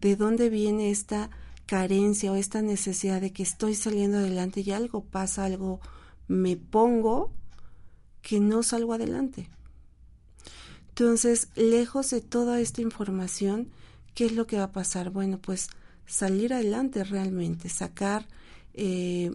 ¿De 0.00 0.16
dónde 0.16 0.50
viene 0.50 0.90
esta 0.90 1.30
carencia 1.66 2.32
o 2.32 2.36
esta 2.36 2.62
necesidad 2.62 3.20
de 3.20 3.32
que 3.32 3.42
estoy 3.42 3.74
saliendo 3.74 4.18
adelante 4.18 4.62
y 4.62 4.70
algo 4.70 5.02
pasa, 5.02 5.44
algo 5.44 5.80
me 6.26 6.56
pongo 6.56 7.30
que 8.22 8.40
no 8.40 8.62
salgo 8.62 8.94
adelante? 8.94 9.48
Entonces, 10.88 11.48
lejos 11.54 12.10
de 12.10 12.20
toda 12.20 12.60
esta 12.60 12.82
información, 12.82 13.68
¿qué 14.14 14.26
es 14.26 14.32
lo 14.32 14.46
que 14.46 14.58
va 14.58 14.64
a 14.64 14.72
pasar? 14.72 15.10
Bueno, 15.10 15.38
pues 15.38 15.68
salir 16.06 16.52
adelante 16.52 17.04
realmente, 17.04 17.68
sacar 17.68 18.26
eh, 18.74 19.32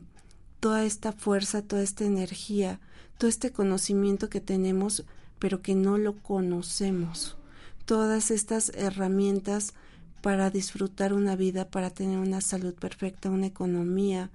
toda 0.59 0.83
esta 0.83 1.13
fuerza, 1.13 1.61
toda 1.61 1.83
esta 1.83 2.03
energía, 2.03 2.79
todo 3.17 3.29
este 3.29 3.51
conocimiento 3.51 4.29
que 4.29 4.41
tenemos, 4.41 5.05
pero 5.39 5.61
que 5.61 5.75
no 5.75 5.97
lo 5.97 6.17
conocemos. 6.17 7.37
Todas 7.85 8.31
estas 8.31 8.69
herramientas 8.75 9.73
para 10.21 10.49
disfrutar 10.49 11.13
una 11.13 11.35
vida, 11.35 11.69
para 11.69 11.89
tener 11.89 12.17
una 12.17 12.41
salud 12.41 12.73
perfecta, 12.73 13.29
una 13.29 13.47
economía 13.47 14.31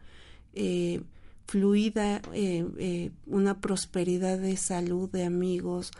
eh, 0.54 1.02
fluida, 1.48 2.20
eh, 2.34 3.10
una 3.26 3.60
prosperidad 3.60 4.38
de 4.38 4.56
salud, 4.56 5.10
de 5.10 5.24
amigos, 5.24 5.90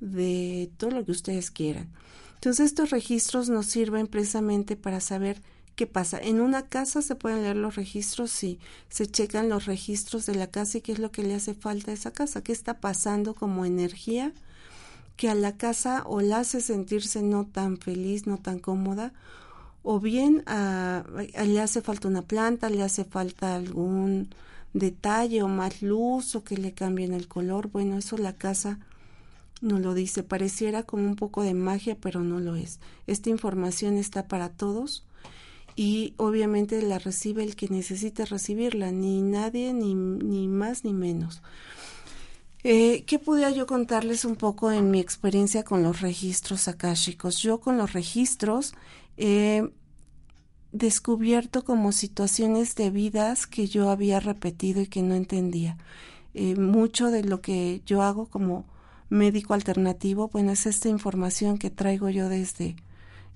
de 0.00 0.70
todo 0.78 0.92
lo 0.92 1.04
que 1.04 1.10
ustedes 1.10 1.50
quieran. 1.50 1.88
Entonces 2.34 2.66
estos 2.66 2.90
registros 2.90 3.48
nos 3.48 3.66
sirven 3.66 4.06
precisamente 4.06 4.76
para 4.76 5.00
saber 5.00 5.42
qué 5.74 5.86
pasa. 5.86 6.18
En 6.18 6.40
una 6.40 6.68
casa 6.68 7.02
se 7.02 7.16
pueden 7.16 7.42
leer 7.42 7.56
los 7.56 7.74
registros, 7.76 8.30
sí, 8.30 8.60
se 8.88 9.06
checan 9.06 9.48
los 9.48 9.66
registros 9.66 10.24
de 10.26 10.36
la 10.36 10.46
casa 10.46 10.78
y 10.78 10.80
qué 10.80 10.92
es 10.92 10.98
lo 11.00 11.10
que 11.10 11.24
le 11.24 11.34
hace 11.34 11.54
falta 11.54 11.90
a 11.90 11.94
esa 11.94 12.12
casa, 12.12 12.42
qué 12.42 12.52
está 12.52 12.80
pasando 12.80 13.34
como 13.34 13.64
energía 13.64 14.32
que 15.16 15.28
a 15.28 15.34
la 15.34 15.56
casa 15.56 16.04
o 16.06 16.20
la 16.20 16.38
hace 16.38 16.60
sentirse 16.60 17.22
no 17.22 17.46
tan 17.46 17.76
feliz, 17.78 18.26
no 18.26 18.38
tan 18.38 18.58
cómoda, 18.58 19.12
o 19.82 20.00
bien 20.00 20.42
a, 20.46 21.04
le 21.44 21.60
hace 21.60 21.82
falta 21.82 22.08
una 22.08 22.22
planta, 22.22 22.70
le 22.70 22.82
hace 22.82 23.04
falta 23.04 23.56
algún 23.56 24.30
detalle 24.72 25.42
o 25.42 25.48
más 25.48 25.82
luz 25.82 26.34
o 26.34 26.44
que 26.44 26.56
le 26.56 26.72
cambien 26.72 27.12
el 27.12 27.28
color. 27.28 27.70
Bueno, 27.70 27.98
eso 27.98 28.16
la 28.16 28.36
casa 28.36 28.78
no 29.60 29.78
lo 29.78 29.94
dice. 29.94 30.22
Pareciera 30.22 30.82
como 30.82 31.04
un 31.04 31.16
poco 31.16 31.42
de 31.42 31.54
magia, 31.54 31.96
pero 32.00 32.20
no 32.20 32.40
lo 32.40 32.56
es. 32.56 32.80
Esta 33.06 33.30
información 33.30 33.96
está 33.96 34.28
para 34.28 34.50
todos 34.50 35.04
y 35.76 36.14
obviamente 36.18 36.82
la 36.82 36.98
recibe 36.98 37.42
el 37.44 37.56
que 37.56 37.68
necesite 37.68 38.24
recibirla, 38.26 38.90
ni 38.92 39.22
nadie, 39.22 39.72
ni, 39.72 39.94
ni 39.94 40.48
más 40.48 40.84
ni 40.84 40.92
menos. 40.92 41.42
Eh, 42.64 43.04
¿Qué 43.06 43.18
pudiera 43.18 43.50
yo 43.50 43.66
contarles 43.66 44.24
un 44.24 44.36
poco 44.36 44.70
en 44.70 44.90
mi 44.90 45.00
experiencia 45.00 45.64
con 45.64 45.82
los 45.82 46.00
registros 46.00 46.68
akáshicos? 46.68 47.38
Yo 47.38 47.60
con 47.60 47.76
los 47.76 47.92
registros 47.92 48.74
he 49.16 49.68
descubierto 50.72 51.64
como 51.64 51.92
situaciones 51.92 52.74
de 52.74 52.90
vidas 52.90 53.46
que 53.46 53.66
yo 53.66 53.90
había 53.90 54.20
repetido 54.20 54.80
y 54.80 54.86
que 54.86 55.02
no 55.02 55.14
entendía. 55.14 55.76
Eh, 56.34 56.56
mucho 56.56 57.10
de 57.10 57.22
lo 57.22 57.42
que 57.42 57.82
yo 57.84 58.02
hago 58.02 58.26
como 58.26 58.64
médico 59.10 59.52
alternativo, 59.52 60.28
bueno, 60.28 60.52
es 60.52 60.64
esta 60.66 60.88
información 60.88 61.58
que 61.58 61.70
traigo 61.70 62.08
yo 62.08 62.30
desde 62.30 62.76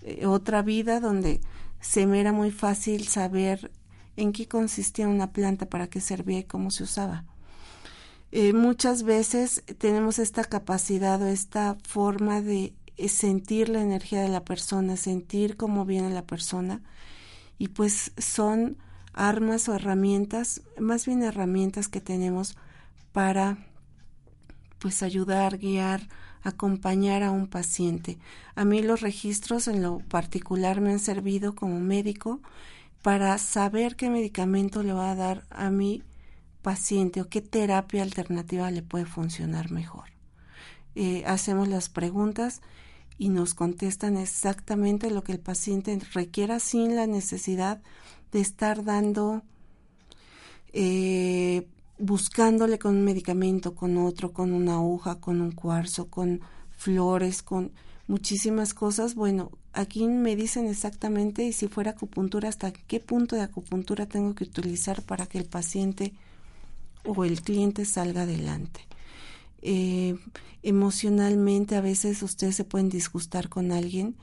eh, 0.02 0.24
otra 0.26 0.62
vida 0.62 0.98
donde 1.00 1.42
se 1.80 2.06
me 2.06 2.20
era 2.20 2.32
muy 2.32 2.50
fácil 2.50 3.06
saber 3.06 3.70
en 4.16 4.32
qué 4.32 4.48
consistía 4.48 5.06
una 5.06 5.32
planta, 5.32 5.66
para 5.66 5.88
qué 5.88 6.00
servía 6.00 6.38
y 6.38 6.44
cómo 6.44 6.70
se 6.70 6.84
usaba. 6.84 7.26
Eh, 8.32 8.54
muchas 8.54 9.02
veces 9.02 9.62
tenemos 9.78 10.18
esta 10.18 10.42
capacidad 10.44 11.20
o 11.20 11.26
esta 11.26 11.76
forma 11.86 12.40
de 12.40 12.74
sentir 13.08 13.68
la 13.68 13.82
energía 13.82 14.22
de 14.22 14.30
la 14.30 14.42
persona, 14.42 14.96
sentir 14.96 15.58
cómo 15.58 15.84
viene 15.84 16.08
la 16.10 16.24
persona 16.24 16.82
y 17.58 17.68
pues 17.68 18.12
son 18.18 18.76
armas 19.12 19.68
o 19.68 19.74
herramientas, 19.74 20.62
más 20.78 21.06
bien 21.06 21.22
herramientas 21.22 21.88
que 21.88 22.00
tenemos 22.00 22.56
para 23.12 23.58
pues 24.78 25.02
ayudar, 25.02 25.58
guiar, 25.58 26.08
acompañar 26.42 27.22
a 27.22 27.30
un 27.30 27.46
paciente. 27.46 28.18
A 28.54 28.64
mí 28.64 28.82
los 28.82 29.00
registros 29.00 29.68
en 29.68 29.82
lo 29.82 29.98
particular 30.00 30.80
me 30.80 30.92
han 30.92 30.98
servido 30.98 31.54
como 31.54 31.80
médico 31.80 32.40
para 33.02 33.38
saber 33.38 33.96
qué 33.96 34.10
medicamento 34.10 34.82
le 34.82 34.92
va 34.92 35.10
a 35.10 35.16
dar 35.16 35.44
a 35.50 35.70
mi 35.70 36.02
paciente 36.62 37.20
o 37.20 37.28
qué 37.28 37.40
terapia 37.40 38.02
alternativa 38.02 38.70
le 38.70 38.82
puede 38.82 39.06
funcionar 39.06 39.70
mejor. 39.70 40.10
Eh, 40.94 41.24
hacemos 41.26 41.68
las 41.68 41.88
preguntas 41.88 42.62
y 43.18 43.28
nos 43.30 43.54
contestan 43.54 44.16
exactamente 44.16 45.10
lo 45.10 45.22
que 45.22 45.32
el 45.32 45.40
paciente 45.40 45.98
requiera 46.12 46.60
sin 46.60 46.96
la 46.96 47.06
necesidad 47.06 47.80
de 48.32 48.40
estar 48.40 48.84
dando 48.84 49.42
eh, 50.72 51.66
buscándole 51.98 52.78
con 52.78 52.96
un 52.96 53.04
medicamento, 53.04 53.74
con 53.74 53.96
otro, 53.96 54.32
con 54.32 54.52
una 54.52 54.74
aguja, 54.74 55.20
con 55.20 55.40
un 55.40 55.52
cuarzo, 55.52 56.08
con 56.08 56.40
flores, 56.76 57.42
con 57.42 57.72
muchísimas 58.06 58.74
cosas. 58.74 59.14
Bueno, 59.14 59.50
aquí 59.72 60.06
me 60.06 60.36
dicen 60.36 60.66
exactamente 60.66 61.44
y 61.44 61.52
si 61.52 61.68
fuera 61.68 61.92
acupuntura, 61.92 62.48
hasta 62.48 62.72
qué 62.72 63.00
punto 63.00 63.36
de 63.36 63.42
acupuntura 63.42 64.06
tengo 64.06 64.34
que 64.34 64.44
utilizar 64.44 65.02
para 65.02 65.26
que 65.26 65.38
el 65.38 65.46
paciente 65.46 66.12
o 67.04 67.24
el 67.24 67.40
cliente 67.40 67.84
salga 67.84 68.22
adelante. 68.22 68.80
Eh, 69.68 70.16
emocionalmente 70.62 71.74
a 71.74 71.80
veces 71.80 72.22
ustedes 72.22 72.54
se 72.54 72.62
pueden 72.62 72.88
disgustar 72.88 73.48
con 73.48 73.72
alguien 73.72 74.14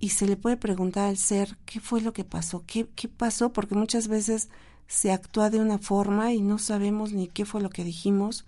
y 0.00 0.08
se 0.08 0.26
le 0.26 0.38
puede 0.38 0.56
preguntar 0.56 1.10
al 1.10 1.18
ser 1.18 1.58
qué 1.66 1.80
fue 1.80 2.00
lo 2.00 2.14
que 2.14 2.24
pasó, 2.24 2.64
qué, 2.66 2.88
qué 2.96 3.06
pasó, 3.06 3.52
porque 3.52 3.74
muchas 3.74 4.08
veces 4.08 4.48
se 4.86 5.12
actúa 5.12 5.50
de 5.50 5.60
una 5.60 5.76
forma 5.76 6.32
y 6.32 6.40
no 6.40 6.58
sabemos 6.58 7.12
ni 7.12 7.28
qué 7.28 7.44
fue 7.44 7.60
lo 7.60 7.68
que 7.68 7.84
dijimos 7.84 8.46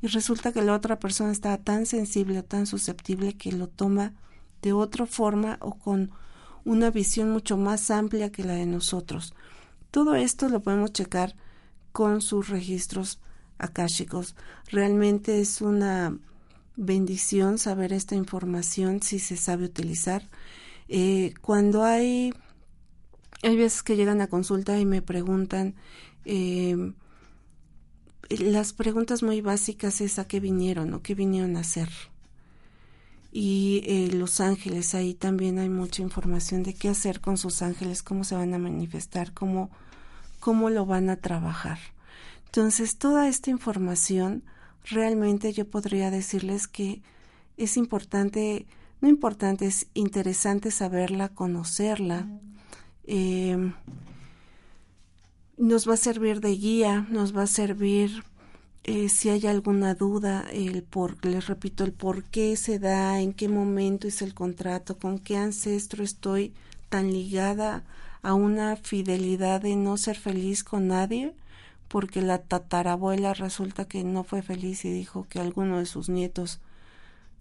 y 0.00 0.06
resulta 0.06 0.52
que 0.52 0.62
la 0.62 0.74
otra 0.74 1.00
persona 1.00 1.32
está 1.32 1.58
tan 1.58 1.86
sensible 1.86 2.38
o 2.38 2.44
tan 2.44 2.66
susceptible 2.66 3.32
que 3.32 3.50
lo 3.50 3.66
toma 3.66 4.12
de 4.62 4.72
otra 4.72 5.06
forma 5.06 5.58
o 5.60 5.74
con 5.74 6.12
una 6.64 6.92
visión 6.92 7.32
mucho 7.32 7.56
más 7.56 7.90
amplia 7.90 8.30
que 8.30 8.44
la 8.44 8.52
de 8.52 8.66
nosotros. 8.66 9.34
Todo 9.90 10.14
esto 10.14 10.48
lo 10.48 10.60
podemos 10.60 10.92
checar 10.92 11.34
con 11.90 12.20
sus 12.20 12.48
registros 12.48 13.18
akáshicos. 13.60 14.34
Realmente 14.70 15.40
es 15.40 15.60
una 15.60 16.16
bendición 16.76 17.58
saber 17.58 17.92
esta 17.92 18.14
información 18.14 19.02
si 19.02 19.18
se 19.18 19.36
sabe 19.36 19.66
utilizar. 19.66 20.28
Eh, 20.88 21.34
cuando 21.40 21.84
hay 21.84 22.32
hay 23.42 23.56
veces 23.56 23.82
que 23.82 23.96
llegan 23.96 24.20
a 24.20 24.26
consulta 24.26 24.78
y 24.78 24.84
me 24.84 25.00
preguntan, 25.00 25.74
eh, 26.24 26.92
las 28.28 28.72
preguntas 28.72 29.22
muy 29.22 29.40
básicas 29.40 30.00
es 30.00 30.18
a 30.18 30.26
qué 30.26 30.40
vinieron 30.40 30.92
o 30.94 31.02
qué 31.02 31.14
vinieron 31.14 31.56
a 31.56 31.60
hacer. 31.60 31.88
Y 33.32 33.82
eh, 33.86 34.10
los 34.12 34.40
ángeles, 34.40 34.94
ahí 34.94 35.14
también 35.14 35.58
hay 35.58 35.68
mucha 35.68 36.02
información 36.02 36.62
de 36.62 36.74
qué 36.74 36.88
hacer 36.88 37.20
con 37.20 37.38
sus 37.38 37.62
ángeles, 37.62 38.02
cómo 38.02 38.24
se 38.24 38.34
van 38.34 38.52
a 38.52 38.58
manifestar, 38.58 39.32
cómo, 39.32 39.70
cómo 40.38 40.68
lo 40.68 40.84
van 40.84 41.08
a 41.10 41.16
trabajar. 41.16 41.78
Entonces, 42.50 42.96
toda 42.96 43.28
esta 43.28 43.48
información, 43.50 44.42
realmente 44.84 45.52
yo 45.52 45.70
podría 45.70 46.10
decirles 46.10 46.66
que 46.66 47.00
es 47.56 47.76
importante, 47.76 48.66
no 49.00 49.08
importante, 49.08 49.66
es 49.66 49.86
interesante 49.94 50.72
saberla, 50.72 51.28
conocerla. 51.28 52.26
Eh, 53.04 53.72
nos 55.56 55.88
va 55.88 55.94
a 55.94 55.96
servir 55.96 56.40
de 56.40 56.56
guía, 56.56 57.06
nos 57.08 57.36
va 57.36 57.42
a 57.42 57.46
servir 57.46 58.24
eh, 58.82 59.08
si 59.10 59.28
hay 59.28 59.46
alguna 59.46 59.94
duda, 59.94 60.44
el 60.52 60.82
por, 60.82 61.24
les 61.24 61.46
repito, 61.46 61.84
el 61.84 61.92
por 61.92 62.24
qué 62.24 62.56
se 62.56 62.80
da, 62.80 63.20
en 63.20 63.32
qué 63.32 63.48
momento 63.48 64.08
es 64.08 64.22
el 64.22 64.34
contrato, 64.34 64.98
con 64.98 65.20
qué 65.20 65.36
ancestro 65.36 66.02
estoy 66.02 66.52
tan 66.88 67.12
ligada 67.12 67.84
a 68.22 68.34
una 68.34 68.74
fidelidad 68.74 69.60
de 69.60 69.76
no 69.76 69.96
ser 69.98 70.18
feliz 70.18 70.64
con 70.64 70.88
nadie, 70.88 71.32
porque 71.90 72.22
la 72.22 72.38
tatarabuela 72.38 73.34
resulta 73.34 73.84
que 73.84 74.04
no 74.04 74.22
fue 74.22 74.42
feliz 74.42 74.84
y 74.84 74.92
dijo 74.92 75.26
que 75.28 75.40
alguno 75.40 75.80
de 75.80 75.86
sus 75.86 76.08
nietos 76.08 76.60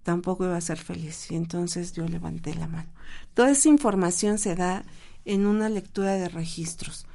tampoco 0.01 0.43
iba 0.43 0.57
a 0.57 0.61
ser 0.61 0.79
feliz. 0.79 1.29
Y 1.29 1.35
entonces 1.35 1.93
yo 1.93 2.07
levanté 2.07 2.55
la 2.55 2.67
mano. 2.67 2.89
Toda 3.35 3.51
esa 3.51 3.69
información 3.69 4.39
se 4.39 4.55
da 4.55 4.83
en 5.23 5.45
una 5.45 5.69
lectura 5.69 6.13
de 6.13 6.29
registros. 6.29 7.05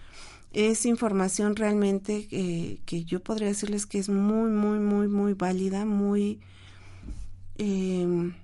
Es 0.52 0.86
información 0.86 1.56
realmente 1.56 2.28
eh, 2.30 2.78
que 2.86 3.02
yo 3.02 3.18
podría 3.18 3.48
decirles 3.48 3.86
que 3.86 3.98
es 3.98 4.08
muy, 4.08 4.50
muy, 4.50 4.78
muy, 4.78 5.08
muy 5.08 5.34
válida, 5.34 5.84
muy... 5.84 6.38
Em, 7.58 8.34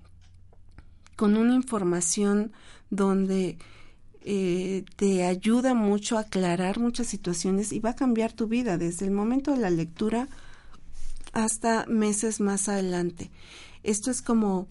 con 1.14 1.36
una 1.36 1.54
información 1.54 2.50
donde 2.90 3.56
eh, 4.22 4.84
te 4.96 5.24
ayuda 5.24 5.72
mucho 5.72 6.18
a 6.18 6.22
aclarar 6.22 6.78
muchas 6.78 7.06
situaciones 7.06 7.72
y 7.72 7.80
va 7.80 7.90
a 7.90 7.96
cambiar 7.96 8.32
tu 8.32 8.48
vida 8.48 8.76
desde 8.76 9.06
el 9.06 9.12
momento 9.12 9.52
de 9.52 9.58
la 9.58 9.70
lectura 9.70 10.28
hasta 11.32 11.86
meses 11.86 12.40
más 12.40 12.68
adelante. 12.68 13.30
Esto 13.82 14.10
es 14.10 14.20
como 14.20 14.68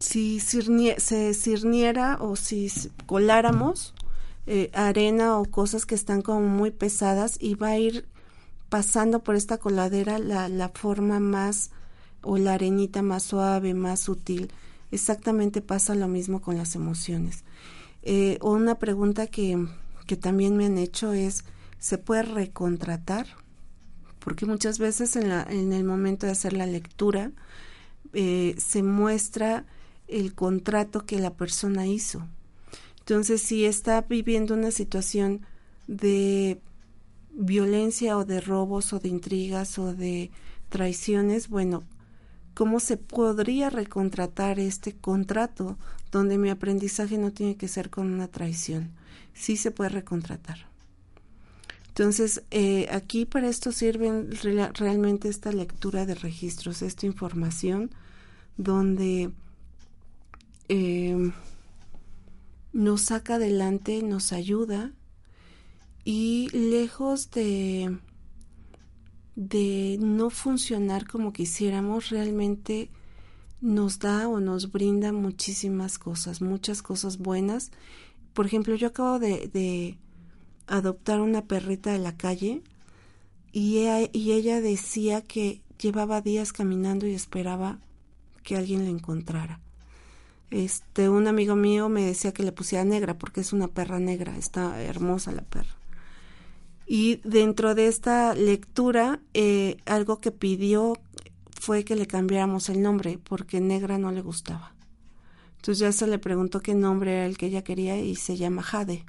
si 0.00 0.40
se 0.40 1.34
cirniera 1.34 2.18
o 2.20 2.34
si 2.34 2.70
coláramos 3.06 3.94
eh, 4.46 4.70
arena 4.72 5.38
o 5.38 5.44
cosas 5.44 5.86
que 5.86 5.94
están 5.94 6.22
como 6.22 6.40
muy 6.40 6.70
pesadas 6.70 7.36
y 7.40 7.54
va 7.54 7.68
a 7.68 7.78
ir 7.78 8.08
pasando 8.68 9.22
por 9.22 9.36
esta 9.36 9.58
coladera 9.58 10.18
la, 10.18 10.48
la 10.48 10.70
forma 10.70 11.20
más 11.20 11.70
o 12.22 12.36
la 12.36 12.54
arenita 12.54 13.02
más 13.02 13.22
suave, 13.22 13.74
más 13.74 14.00
sutil 14.00 14.50
exactamente 14.90 15.60
pasa 15.60 15.94
lo 15.94 16.08
mismo 16.08 16.40
con 16.40 16.56
las 16.56 16.74
emociones. 16.74 17.44
Eh, 18.02 18.38
una 18.42 18.78
pregunta 18.78 19.26
que, 19.26 19.66
que 20.06 20.16
también 20.16 20.56
me 20.56 20.66
han 20.66 20.78
hecho 20.78 21.12
es, 21.12 21.44
¿se 21.78 21.98
puede 21.98 22.22
recontratar? 22.22 23.26
Porque 24.18 24.46
muchas 24.46 24.78
veces 24.78 25.16
en, 25.16 25.28
la, 25.28 25.42
en 25.42 25.72
el 25.72 25.84
momento 25.84 26.26
de 26.26 26.32
hacer 26.32 26.52
la 26.52 26.66
lectura 26.66 27.32
eh, 28.12 28.54
se 28.58 28.82
muestra 28.82 29.66
el 30.06 30.34
contrato 30.34 31.04
que 31.04 31.18
la 31.18 31.34
persona 31.34 31.86
hizo. 31.86 32.26
Entonces, 33.00 33.42
si 33.42 33.64
está 33.64 34.02
viviendo 34.02 34.54
una 34.54 34.70
situación 34.70 35.46
de 35.86 36.60
violencia 37.32 38.16
o 38.18 38.24
de 38.24 38.40
robos 38.40 38.92
o 38.92 38.98
de 38.98 39.08
intrigas 39.08 39.78
o 39.78 39.94
de 39.94 40.30
traiciones, 40.68 41.48
bueno, 41.48 41.84
cómo 42.58 42.80
se 42.80 42.96
podría 42.96 43.70
recontratar 43.70 44.58
este 44.58 44.92
contrato 44.92 45.78
donde 46.10 46.38
mi 46.38 46.50
aprendizaje 46.50 47.16
no 47.16 47.30
tiene 47.30 47.56
que 47.56 47.68
ser 47.68 47.88
con 47.88 48.12
una 48.12 48.26
traición. 48.26 48.90
Sí 49.32 49.56
se 49.56 49.70
puede 49.70 49.90
recontratar. 49.90 50.66
Entonces, 51.86 52.42
eh, 52.50 52.88
aquí 52.90 53.26
para 53.26 53.48
esto 53.48 53.70
sirve 53.70 54.24
realmente 54.74 55.28
esta 55.28 55.52
lectura 55.52 56.04
de 56.04 56.16
registros, 56.16 56.82
esta 56.82 57.06
información 57.06 57.92
donde 58.56 59.30
eh, 60.68 61.30
nos 62.72 63.02
saca 63.02 63.36
adelante, 63.36 64.02
nos 64.02 64.32
ayuda 64.32 64.90
y 66.04 66.48
lejos 66.50 67.30
de 67.30 67.98
de 69.38 69.98
no 70.00 70.30
funcionar 70.30 71.06
como 71.06 71.32
quisiéramos, 71.32 72.10
realmente 72.10 72.90
nos 73.60 74.00
da 74.00 74.26
o 74.26 74.40
nos 74.40 74.72
brinda 74.72 75.12
muchísimas 75.12 75.96
cosas, 76.00 76.42
muchas 76.42 76.82
cosas 76.82 77.18
buenas. 77.18 77.70
Por 78.32 78.46
ejemplo, 78.46 78.74
yo 78.74 78.88
acabo 78.88 79.20
de, 79.20 79.96
adoptar 80.66 81.20
una 81.20 81.44
perrita 81.44 81.92
de 81.92 82.00
la 82.00 82.16
calle 82.16 82.62
y 83.52 83.78
ella, 83.78 84.10
y 84.12 84.32
ella 84.32 84.60
decía 84.60 85.22
que 85.22 85.62
llevaba 85.80 86.20
días 86.20 86.52
caminando 86.52 87.06
y 87.06 87.14
esperaba 87.14 87.78
que 88.42 88.56
alguien 88.56 88.82
la 88.82 88.90
encontrara. 88.90 89.60
Este, 90.50 91.08
un 91.08 91.28
amigo 91.28 91.54
mío 91.54 91.88
me 91.88 92.04
decía 92.04 92.32
que 92.32 92.42
le 92.42 92.50
pusiera 92.50 92.84
negra 92.84 93.16
porque 93.16 93.42
es 93.42 93.52
una 93.52 93.68
perra 93.68 94.00
negra, 94.00 94.36
está 94.36 94.82
hermosa 94.82 95.30
la 95.30 95.42
perra. 95.42 95.77
Y 96.88 97.16
dentro 97.22 97.74
de 97.74 97.86
esta 97.86 98.34
lectura, 98.34 99.20
eh, 99.34 99.76
algo 99.84 100.20
que 100.20 100.32
pidió 100.32 100.94
fue 101.60 101.84
que 101.84 101.94
le 101.94 102.06
cambiáramos 102.06 102.70
el 102.70 102.80
nombre, 102.80 103.18
porque 103.22 103.60
negra 103.60 103.98
no 103.98 104.10
le 104.10 104.22
gustaba. 104.22 104.74
Entonces 105.56 105.80
ya 105.80 105.92
se 105.92 106.06
le 106.06 106.18
preguntó 106.18 106.60
qué 106.60 106.74
nombre 106.74 107.12
era 107.12 107.26
el 107.26 107.36
que 107.36 107.46
ella 107.46 107.62
quería 107.62 107.98
y 107.98 108.16
se 108.16 108.38
llama 108.38 108.62
Jade. 108.62 109.04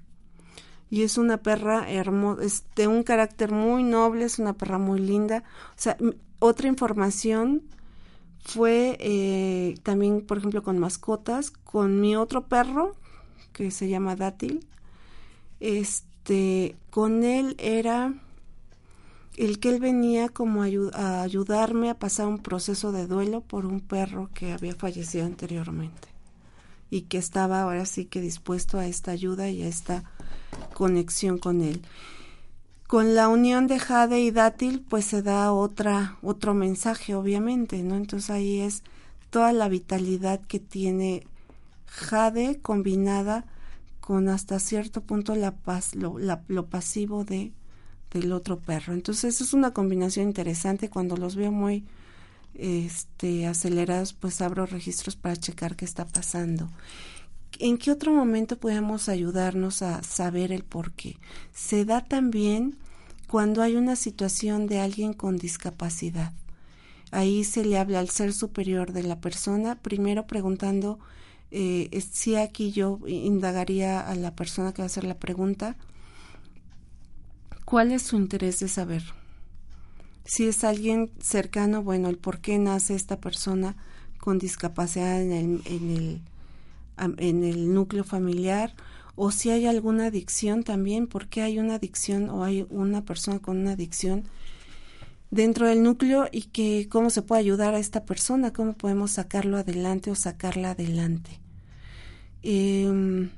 Y 0.90 1.04
es 1.04 1.18
una 1.18 1.38
perra 1.38 1.90
hermosa, 1.90 2.44
es 2.44 2.66
de 2.76 2.88
un 2.88 3.04
carácter 3.04 3.52
muy 3.52 3.84
noble, 3.84 4.26
es 4.26 4.40
una 4.40 4.54
perra 4.54 4.78
muy 4.78 5.00
linda. 5.00 5.44
O 5.70 5.78
sea, 5.78 5.96
otra 6.40 6.68
información 6.68 7.64
fue 8.40 8.98
eh, 9.00 9.76
también, 9.84 10.26
por 10.26 10.40
ejemplo, 10.40 10.64
con 10.64 10.80
mascotas, 10.80 11.52
con 11.52 12.02
mi 12.02 12.18
otro 12.18 12.48
perro, 12.48 12.96
que 13.54 13.72
se 13.72 13.88
llama 13.88 14.18
Dátil. 14.18 14.66
Este, 15.60 16.09
este, 16.30 16.76
con 16.92 17.24
él 17.24 17.56
era 17.58 18.14
el 19.36 19.60
que 19.60 19.70
él 19.70 19.80
venía 19.80 20.30
como 20.30 20.62
a 20.62 21.22
ayudarme 21.22 21.90
a 21.90 21.98
pasar 21.98 22.28
un 22.28 22.38
proceso 22.38 22.92
de 22.92 23.08
duelo 23.08 23.42
por 23.42 23.66
un 23.66 23.80
perro 23.80 24.30
que 24.36 24.52
había 24.52 24.76
fallecido 24.76 25.26
anteriormente 25.26 26.08
y 26.92 27.02
que 27.04 27.18
estaba 27.18 27.64
ahora 27.64 27.86
sí 27.88 28.06
que 28.06 28.22
dispuesto 28.22 28.78
a 28.78 28.86
esta 28.86 29.10
ayuda 29.10 29.50
y 29.50 29.64
a 29.64 29.68
esta 29.68 30.04
conexión 30.76 31.40
con 31.40 31.62
él. 31.62 31.82
Con 32.88 33.16
la 33.16 33.28
unión 33.28 33.66
de 33.66 33.80
Jade 33.80 34.20
y 34.20 34.30
Dátil, 34.30 34.86
pues 34.88 35.06
se 35.06 35.24
da 35.24 35.52
otra, 35.52 36.18
otro 36.22 36.54
mensaje, 36.54 37.16
obviamente, 37.16 37.82
¿no? 37.82 37.96
Entonces 37.96 38.30
ahí 38.30 38.60
es 38.60 38.84
toda 39.32 39.52
la 39.52 39.68
vitalidad 39.68 40.42
que 40.42 40.60
tiene 40.60 41.26
Jade 41.88 42.60
combinada 42.62 43.46
con 44.10 44.28
hasta 44.28 44.58
cierto 44.58 45.02
punto 45.02 45.36
la 45.36 45.56
paz, 45.56 45.94
lo, 45.94 46.18
lo 46.18 46.66
pasivo 46.66 47.26
de 47.26 47.54
del 48.10 48.32
otro 48.32 48.58
perro. 48.58 48.94
Entonces 48.94 49.40
es 49.40 49.54
una 49.54 49.72
combinación 49.72 50.26
interesante. 50.26 50.90
Cuando 50.90 51.16
los 51.16 51.36
veo 51.36 51.52
muy 51.52 51.86
este, 52.56 53.46
acelerados, 53.46 54.14
pues 54.14 54.42
abro 54.42 54.66
registros 54.66 55.16
para 55.16 55.36
checar 55.36 55.76
qué 55.76 55.86
está 55.86 56.08
pasando. 56.08 56.72
¿En 57.60 57.78
qué 57.78 57.92
otro 57.92 58.12
momento 58.12 58.58
podemos 58.58 59.10
ayudarnos 59.10 59.84
a 59.84 60.02
saber 60.02 60.52
el 60.52 60.64
por 60.64 60.92
qué? 60.94 61.18
Se 61.54 61.86
da 61.86 62.04
también 62.04 62.78
cuando 63.28 63.62
hay 63.62 63.76
una 63.76 63.96
situación 63.96 64.66
de 64.66 64.80
alguien 64.80 65.14
con 65.14 65.38
discapacidad. 65.38 66.34
Ahí 67.12 67.44
se 67.44 67.64
le 67.64 67.78
habla 67.78 68.00
al 68.00 68.10
ser 68.10 68.34
superior 68.34 68.92
de 68.92 69.04
la 69.04 69.22
persona, 69.22 69.76
primero 69.76 70.26
preguntando 70.26 70.98
eh, 71.52 72.04
si 72.12 72.36
aquí 72.36 72.72
yo 72.72 73.00
indagaría 73.08 74.00
a 74.00 74.16
la 74.16 74.36
persona 74.36 74.74
que 74.74 74.82
va 74.82 74.86
a 74.86 74.88
hacer 74.88 75.04
la 75.04 75.18
pregunta, 75.18 75.76
¿cuál 77.66 77.92
es 77.92 78.04
su 78.04 78.18
interés 78.18 78.60
de 78.60 78.68
saber? 78.68 79.04
Si 80.26 80.48
es 80.48 80.64
alguien 80.64 81.10
cercano, 81.20 81.82
bueno, 81.82 82.10
el 82.10 82.18
por 82.18 82.40
qué 82.40 82.60
nace 82.60 82.96
esta 82.96 83.20
persona 83.20 83.76
con 84.20 84.38
discapacidad 84.38 85.22
en 85.22 85.32
el, 85.32 85.62
en 85.66 85.90
el, 85.90 86.22
en 87.18 87.44
el 87.44 87.74
núcleo 87.74 88.04
familiar, 88.04 88.76
o 89.16 89.32
si 89.32 89.50
hay 89.50 89.66
alguna 89.66 90.08
adicción 90.08 90.64
también, 90.64 91.08
por 91.08 91.28
qué 91.28 91.42
hay 91.42 91.60
una 91.60 91.76
adicción 91.76 92.30
o 92.30 92.44
hay 92.44 92.68
una 92.70 93.04
persona 93.04 93.40
con 93.40 93.58
una 93.58 93.72
adicción 93.72 94.24
dentro 95.32 95.68
del 95.68 95.84
núcleo 95.84 96.28
y 96.32 96.44
que 96.44 96.88
cómo 96.90 97.10
se 97.10 97.22
puede 97.22 97.42
ayudar 97.42 97.74
a 97.74 97.80
esta 97.80 98.06
persona, 98.06 98.54
cómo 98.54 98.74
podemos 98.74 99.12
sacarlo 99.12 99.58
adelante 99.58 100.12
o 100.12 100.16
sacarla 100.16 100.72
adelante. 100.72 101.40
Em, 102.42 103.30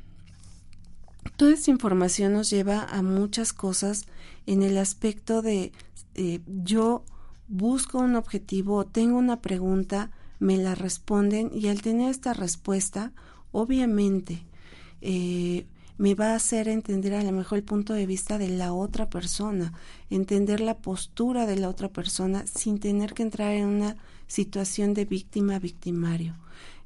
toda 1.38 1.54
esta 1.54 1.72
información 1.72 2.34
nos 2.34 2.50
lleva 2.50 2.84
a 2.84 3.02
muchas 3.02 3.54
cosas 3.54 4.06
en 4.46 4.64
el 4.64 4.78
aspecto 4.78 5.42
de 5.42 5.72
eh, 6.16 6.40
yo 6.46 7.04
busco 7.48 8.00
un 8.00 8.16
objetivo, 8.16 8.86
tengo 8.86 9.18
una 9.18 9.42
pregunta, 9.42 10.12
me 10.40 10.58
la 10.58 10.76
responden 10.76 11.52
y 11.54 11.68
al 11.68 11.82
tener 11.82 12.10
esta 12.10 12.34
respuesta, 12.34 13.12
obviamente, 13.52 14.44
eh, 15.02 15.66
me 16.02 16.16
va 16.16 16.32
a 16.32 16.36
hacer 16.38 16.68
entender 16.68 17.14
a 17.14 17.24
lo 17.24 17.32
mejor 17.32 17.60
el 17.60 17.64
punto 17.64 17.94
de 17.94 18.08
vista 18.08 18.40
de 18.40 18.50
la 18.50 18.74
otra 18.74 19.08
persona, 19.08 19.72
entender 20.10 20.60
la 20.60 20.80
postura 20.80 21.46
de 21.46 21.58
la 21.58 21.70
otra 21.70 21.90
persona 21.90 22.44
sin 22.48 22.80
tener 22.80 23.14
que 23.14 23.22
entrar 23.22 23.52
en 23.52 23.68
una 23.68 23.98
situación 24.26 24.96
de 24.96 25.06
víctima-victimario. 25.06 26.36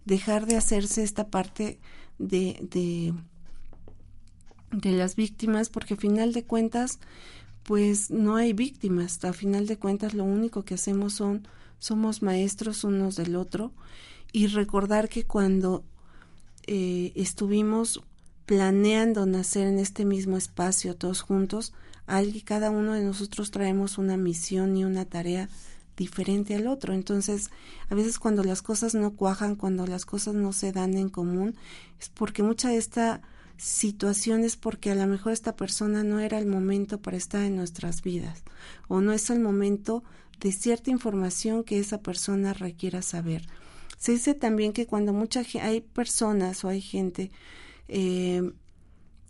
Dejar 0.04 0.48
de 0.48 0.58
hacerse 0.58 1.02
esta 1.02 1.30
parte 1.30 1.80
de, 2.20 2.60
de, 2.70 3.14
de 4.74 4.92
las 4.92 5.16
víctimas, 5.16 5.70
porque 5.70 5.94
a 5.94 5.98
final 5.98 6.34
de 6.34 6.44
cuentas, 6.44 7.00
pues 7.64 8.12
no 8.12 8.36
hay 8.36 8.52
víctimas, 8.52 9.24
a 9.24 9.32
final 9.32 9.66
de 9.66 9.80
cuentas 9.80 10.14
lo 10.14 10.26
único 10.26 10.66
que 10.66 10.74
hacemos 10.74 11.14
son, 11.14 11.48
somos 11.80 12.22
maestros 12.22 12.84
unos 12.84 13.16
del 13.16 13.38
otro, 13.38 13.72
y 14.34 14.48
recordar 14.48 15.08
que 15.08 15.24
cuando 15.24 15.86
eh, 16.68 17.14
estuvimos 17.16 18.02
planeando 18.46 19.26
nacer 19.26 19.68
en 19.68 19.80
este 19.80 20.06
mismo 20.06 20.38
espacio 20.38 20.96
todos 20.96 21.22
juntos, 21.22 21.74
cada 22.44 22.70
uno 22.70 22.94
de 22.94 23.04
nosotros 23.04 23.52
traemos 23.52 23.98
una 23.98 24.18
misión 24.18 24.78
y 24.78 24.86
una 24.86 25.06
tarea 25.06 25.50
diferente 25.98 26.56
al 26.56 26.68
otro. 26.68 26.94
Entonces, 26.94 27.50
a 27.90 27.96
veces 27.96 28.20
cuando 28.20 28.44
las 28.44 28.62
cosas 28.62 28.94
no 28.96 29.12
cuajan, 29.12 29.56
cuando 29.56 29.88
las 29.88 30.06
cosas 30.06 30.36
no 30.36 30.54
se 30.54 30.72
dan 30.72 30.96
en 30.98 31.10
común, 31.10 31.56
es 32.00 32.10
porque 32.10 32.44
mucha 32.44 32.70
de 32.70 32.78
esta 32.78 33.22
situación 33.58 34.44
es 34.44 34.58
porque 34.58 34.92
a 34.92 34.96
lo 34.96 35.08
mejor 35.08 35.32
esta 35.32 35.56
persona 35.56 36.04
no 36.04 36.20
era 36.20 36.38
el 36.38 36.46
momento 36.46 37.02
para 37.02 37.18
estar 37.18 37.42
en 37.42 37.56
nuestras 37.56 38.02
vidas 38.02 38.44
o 38.90 39.00
no 39.00 39.14
es 39.14 39.30
el 39.30 39.40
momento 39.40 40.04
de 40.42 40.52
cierta 40.52 40.92
información 40.92 41.64
que 41.64 41.80
esa 41.80 42.00
persona 42.00 42.54
requiera 42.54 43.02
saber. 43.02 43.48
Se 43.98 44.12
dice 44.12 44.34
también 44.34 44.74
que 44.74 44.88
cuando 44.88 45.14
mucha 45.14 45.44
hay 45.62 45.80
personas 45.80 46.66
o 46.66 46.68
hay 46.68 46.82
gente 46.82 47.32
eh, 47.88 48.52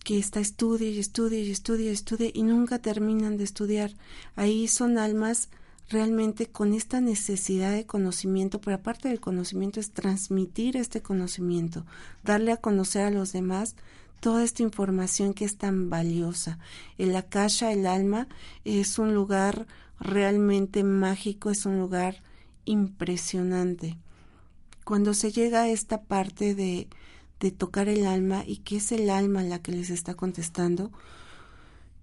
que 0.04 0.20
está 0.20 0.40
estudia 0.40 0.90
y 0.90 1.00
estudia 1.00 1.40
y 1.40 1.50
estudia 1.50 1.90
y 1.90 1.94
estudia 1.94 2.30
y 2.34 2.44
nunca 2.44 2.80
terminan 2.80 3.38
de 3.38 3.44
estudiar. 3.44 3.92
Ahí 4.36 4.68
son 4.68 4.98
almas 4.98 5.50
realmente 5.90 6.48
con 6.48 6.74
esta 6.74 7.02
necesidad 7.02 7.72
de 7.72 7.86
conocimiento, 7.86 8.62
pero 8.62 8.78
aparte 8.78 9.10
del 9.10 9.20
conocimiento 9.20 9.80
es 9.80 9.92
transmitir 9.92 10.78
este 10.78 11.02
conocimiento, 11.02 11.86
darle 12.24 12.52
a 12.52 12.58
conocer 12.58 13.04
a 13.06 13.12
los 13.12 13.34
demás 13.34 13.76
toda 14.20 14.44
esta 14.44 14.64
información 14.64 15.34
que 15.34 15.46
es 15.46 15.58
tan 15.58 15.90
valiosa. 15.90 16.60
El 16.98 17.16
Akasha, 17.16 17.72
el 17.72 17.86
alma, 17.86 18.28
es 18.64 18.98
un 18.98 19.14
lugar 19.14 19.68
realmente 20.00 20.84
mágico, 20.84 21.50
es 21.50 21.66
un 21.66 21.80
lugar 21.80 22.24
impresionante. 22.66 23.98
Cuando 24.84 25.14
se 25.14 25.32
llega 25.32 25.64
a 25.64 25.70
esta 25.70 26.04
parte 26.04 26.56
de, 26.56 26.88
de 27.40 27.52
tocar 27.52 27.90
el 27.90 28.06
alma 28.06 28.44
y 28.46 28.58
que 28.58 28.78
es 28.78 28.92
el 28.92 29.10
alma 29.10 29.44
la 29.44 29.62
que 29.62 29.72
les 29.72 29.90
está 29.90 30.16
contestando, 30.16 30.92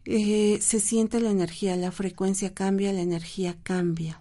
eh, 0.05 0.59
se 0.61 0.81
siente 0.81 1.21
la 1.21 1.31
energía, 1.31 1.77
la 1.77 1.93
frecuencia 1.93 2.55
cambia, 2.55 2.93
la 2.93 3.03
energía 3.03 3.57
cambia. 3.63 4.21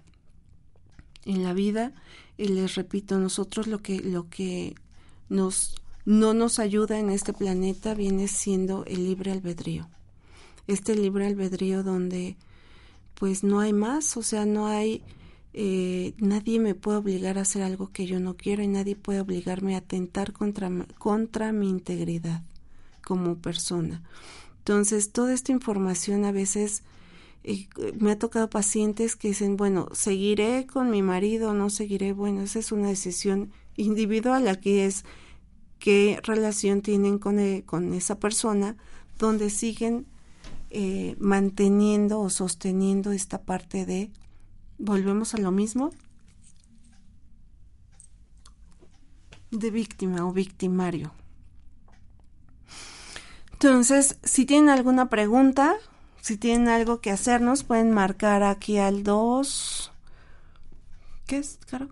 En 1.26 1.44
la 1.44 1.54
vida, 1.54 1.94
y 2.38 2.48
les 2.48 2.76
repito, 2.76 3.20
nosotros 3.20 3.68
lo 3.68 3.80
que, 3.80 4.00
lo 4.00 4.30
que 4.30 4.76
nos, 5.30 5.76
no 6.06 6.34
nos 6.34 6.60
ayuda 6.60 7.00
en 7.00 7.10
este 7.10 7.34
planeta 7.34 7.94
viene 7.94 8.28
siendo 8.28 8.86
el 8.86 9.06
libre 9.06 9.32
albedrío. 9.32 9.88
Este 10.68 10.96
libre 10.96 11.28
albedrío 11.28 11.84
donde 11.84 12.38
pues 13.16 13.44
no 13.44 13.60
hay 13.60 13.74
más, 13.74 14.18
o 14.18 14.24
sea, 14.24 14.46
no 14.46 14.66
hay, 14.66 15.04
eh, 15.54 16.14
nadie 16.18 16.60
me 16.60 16.76
puede 16.76 17.00
obligar 17.00 17.38
a 17.38 17.42
hacer 17.42 17.62
algo 17.62 17.92
que 17.92 18.06
yo 18.06 18.20
no 18.20 18.38
quiero 18.38 18.64
y 18.64 18.68
nadie 18.68 18.96
puede 18.96 19.20
obligarme 19.20 19.76
a 19.76 19.80
atentar 19.80 20.32
contra, 20.32 20.70
contra 20.98 21.52
mi 21.52 21.70
integridad 21.70 22.42
como 23.04 23.36
persona. 23.36 24.02
Entonces, 24.60 25.12
toda 25.12 25.34
esta 25.34 25.52
información 25.52 26.24
a 26.24 26.32
veces 26.32 26.84
eh, 27.44 27.68
me 28.00 28.12
ha 28.12 28.20
tocado 28.20 28.50
pacientes 28.50 29.16
que 29.16 29.30
dicen, 29.30 29.58
bueno, 29.58 29.90
seguiré 29.92 30.68
con 30.68 30.90
mi 30.92 31.02
marido, 31.02 31.54
no 31.54 31.70
seguiré, 31.70 32.14
bueno, 32.14 32.42
esa 32.42 32.60
es 32.60 32.72
una 32.72 32.88
decisión 32.88 33.52
individual, 33.76 34.48
aquí 34.48 34.80
es 34.80 35.04
qué 35.80 36.20
relación 36.24 36.82
tienen 36.82 37.18
con, 37.18 37.40
e, 37.40 37.64
con 37.66 37.94
esa 37.94 38.20
persona, 38.20 38.78
donde 39.18 39.50
siguen 39.50 40.06
eh, 40.70 41.16
manteniendo 41.20 42.22
o 42.22 42.30
sosteniendo 42.30 43.12
esta 43.12 43.42
parte 43.42 43.86
de, 43.86 44.12
volvemos 44.82 45.34
a 45.34 45.38
lo 45.38 45.52
mismo, 45.52 45.92
de 49.52 49.72
víctima 49.72 50.26
o 50.26 50.34
victimario. 50.34 51.14
Entonces, 53.54 54.18
si 54.24 54.46
tienen 54.46 54.70
alguna 54.70 55.10
pregunta, 55.10 55.76
si 56.20 56.36
tienen 56.38 56.68
algo 56.68 57.00
que 57.00 57.12
hacernos, 57.12 57.64
pueden 57.64 57.92
marcar 57.92 58.44
aquí 58.44 58.80
al 58.80 59.04
2. 59.04 59.92
¿Qué 61.28 61.38
es, 61.38 61.60
Caro? 61.70 61.88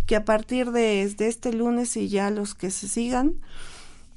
que 0.07 0.17
a 0.17 0.25
partir 0.25 0.73
de, 0.73 1.09
de 1.17 1.29
este 1.29 1.53
lunes 1.53 1.97
y 1.97 2.09
ya 2.09 2.31
los 2.31 2.55
que 2.55 2.71
se 2.71 2.89
sigan, 2.89 3.35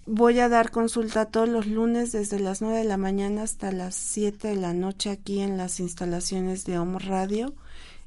voy 0.05 0.39
a 0.39 0.49
dar 0.49 0.71
consulta 0.71 1.25
todos 1.25 1.47
los 1.47 1.67
lunes 1.67 2.11
desde 2.11 2.39
las 2.39 2.61
9 2.61 2.79
de 2.79 2.85
la 2.85 2.97
mañana 2.97 3.43
hasta 3.43 3.71
las 3.71 3.93
7 3.95 4.49
de 4.49 4.55
la 4.55 4.73
noche 4.73 5.11
aquí 5.11 5.41
en 5.41 5.57
las 5.57 5.79
instalaciones 5.79 6.65
de 6.65 6.79
Homo 6.79 6.97
Radio 6.99 7.53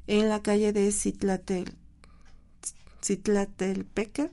en 0.07 0.29
la 0.29 0.41
calle 0.41 0.71
de 0.71 0.91
Citlatel, 0.91 1.73
Citlatelpeque, 3.05 4.31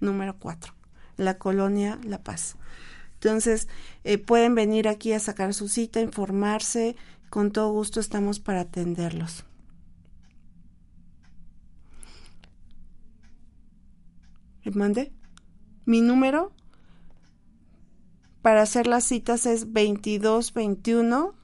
número 0.00 0.36
4, 0.36 0.74
la 1.18 1.38
colonia 1.38 2.00
La 2.02 2.20
Paz. 2.24 2.56
Entonces, 3.14 3.68
eh, 4.02 4.18
pueden 4.18 4.56
venir 4.56 4.88
aquí 4.88 5.12
a 5.12 5.20
sacar 5.20 5.54
su 5.54 5.68
cita, 5.68 6.00
informarse, 6.00 6.96
con 7.30 7.52
todo 7.52 7.70
gusto 7.70 8.00
estamos 8.00 8.40
para 8.40 8.62
atenderlos. 8.62 9.44
¿Me 14.64 14.72
mande? 14.72 15.12
Mi 15.84 16.00
número 16.00 16.50
para 18.42 18.62
hacer 18.62 18.88
las 18.88 19.04
citas 19.04 19.46
es 19.46 19.72
2221 19.72 21.34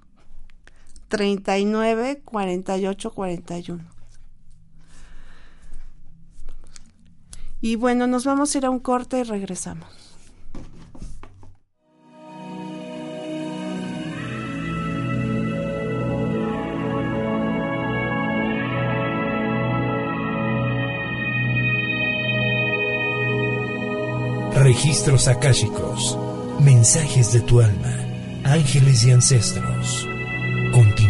39 1.09 2.21
48 2.25 3.11
41. 3.12 3.98
Y 7.61 7.77
bueno, 7.77 8.07
nos 8.07 8.25
vamos 8.25 8.55
a 8.55 8.59
ir 8.59 8.66
a 8.66 8.71
un 8.71 8.79
corte 8.79 9.18
y 9.18 9.23
regresamos. 9.25 9.88
Registros 24.55 25.29
akáshicos, 25.29 26.18
mensajes 26.61 27.33
de 27.33 27.40
tu 27.40 27.61
alma, 27.61 27.94
ángeles 28.44 29.05
y 29.05 29.12
ancestros. 29.12 30.07
Continuemos. 30.73 31.08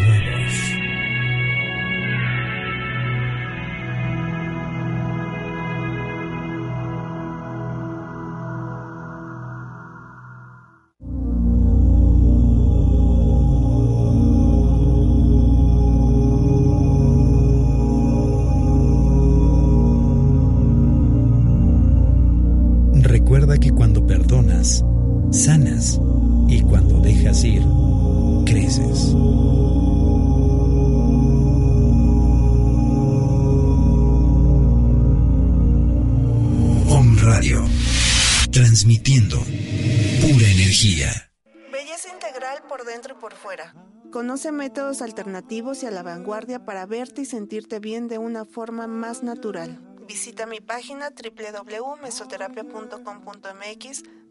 Conoce 44.38 44.52
métodos 44.52 45.02
alternativos 45.02 45.82
y 45.82 45.86
a 45.86 45.90
la 45.90 46.04
vanguardia 46.04 46.64
para 46.64 46.86
verte 46.86 47.22
y 47.22 47.24
sentirte 47.24 47.80
bien 47.80 48.06
de 48.06 48.18
una 48.18 48.44
forma 48.44 48.86
más 48.86 49.24
natural. 49.24 49.80
Visita 50.06 50.46
mi 50.46 50.60
página 50.60 51.10
www.mesoterapia.com.mx 51.10 54.02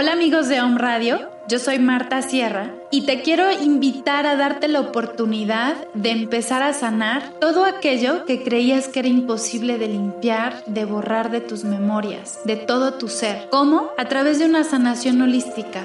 Hola 0.00 0.12
amigos 0.12 0.46
de 0.46 0.60
Home 0.60 0.78
Radio, 0.78 1.28
yo 1.48 1.58
soy 1.58 1.80
Marta 1.80 2.22
Sierra 2.22 2.72
y 2.92 3.04
te 3.04 3.20
quiero 3.20 3.50
invitar 3.50 4.28
a 4.28 4.36
darte 4.36 4.68
la 4.68 4.78
oportunidad 4.78 5.74
de 5.92 6.10
empezar 6.10 6.62
a 6.62 6.72
sanar 6.72 7.32
todo 7.40 7.64
aquello 7.64 8.24
que 8.24 8.44
creías 8.44 8.86
que 8.86 9.00
era 9.00 9.08
imposible 9.08 9.76
de 9.76 9.88
limpiar, 9.88 10.62
de 10.66 10.84
borrar 10.84 11.32
de 11.32 11.40
tus 11.40 11.64
memorias, 11.64 12.38
de 12.44 12.54
todo 12.54 12.94
tu 12.94 13.08
ser. 13.08 13.48
¿Cómo? 13.50 13.90
A 13.98 14.04
través 14.04 14.38
de 14.38 14.44
una 14.44 14.62
sanación 14.62 15.20
holística, 15.20 15.84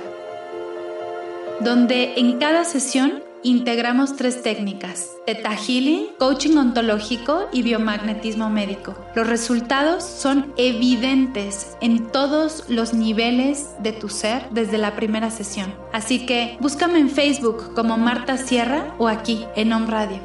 donde 1.62 2.14
en 2.18 2.38
cada 2.38 2.66
sesión 2.66 3.24
integramos 3.44 4.16
tres 4.16 4.42
técnicas, 4.42 5.12
Theta 5.26 5.52
Healing, 5.56 6.08
Coaching 6.18 6.58
Ontológico 6.58 7.48
y 7.52 7.62
Biomagnetismo 7.62 8.50
Médico. 8.50 8.96
Los 9.16 9.28
resultados 9.28 10.04
son 10.04 10.54
evidentes 10.58 11.78
en 11.82 12.12
todos 12.12 12.70
los 12.70 12.94
niveles 12.94 13.70
de 13.80 13.92
tu 13.92 14.10
ser 14.10 14.50
desde 14.52 14.78
la 14.78 14.96
primera 14.96 15.30
sesión. 15.30 15.74
Así 15.92 16.26
que 16.26 16.58
búscame 16.60 17.00
en 17.00 17.10
Facebook 17.10 17.74
como 17.76 17.98
Marta 17.98 18.38
Sierra 18.38 18.96
o 18.98 19.08
aquí 19.08 19.46
en 19.56 19.74
Home 19.74 19.88
Radio. 19.88 20.20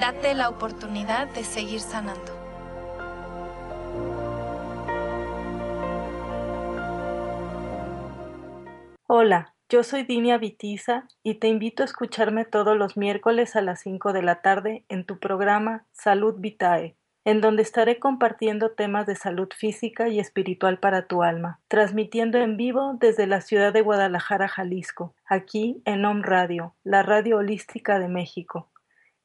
Date 0.00 0.34
la 0.34 0.48
oportunidad 0.48 1.28
de 1.28 1.42
seguir 1.44 1.80
sanando. 1.80 2.38
Hola. 9.08 9.57
Yo 9.70 9.82
soy 9.82 10.04
Dinia 10.04 10.38
Vitiza 10.38 11.06
y 11.22 11.34
te 11.34 11.48
invito 11.48 11.82
a 11.82 11.86
escucharme 11.86 12.46
todos 12.46 12.74
los 12.74 12.96
miércoles 12.96 13.54
a 13.54 13.60
las 13.60 13.80
5 13.80 14.14
de 14.14 14.22
la 14.22 14.40
tarde 14.40 14.86
en 14.88 15.04
tu 15.04 15.18
programa 15.18 15.84
Salud 15.92 16.36
Vitae, 16.38 16.96
en 17.26 17.42
donde 17.42 17.64
estaré 17.64 17.98
compartiendo 17.98 18.70
temas 18.70 19.06
de 19.06 19.14
salud 19.14 19.48
física 19.54 20.08
y 20.08 20.20
espiritual 20.20 20.78
para 20.78 21.06
tu 21.06 21.22
alma, 21.22 21.60
transmitiendo 21.68 22.38
en 22.38 22.56
vivo 22.56 22.96
desde 22.98 23.26
la 23.26 23.42
ciudad 23.42 23.74
de 23.74 23.82
Guadalajara, 23.82 24.48
Jalisco, 24.48 25.14
aquí 25.26 25.82
en 25.84 26.02
Home 26.06 26.22
Radio, 26.24 26.74
la 26.82 27.02
radio 27.02 27.36
holística 27.36 27.98
de 27.98 28.08
México. 28.08 28.70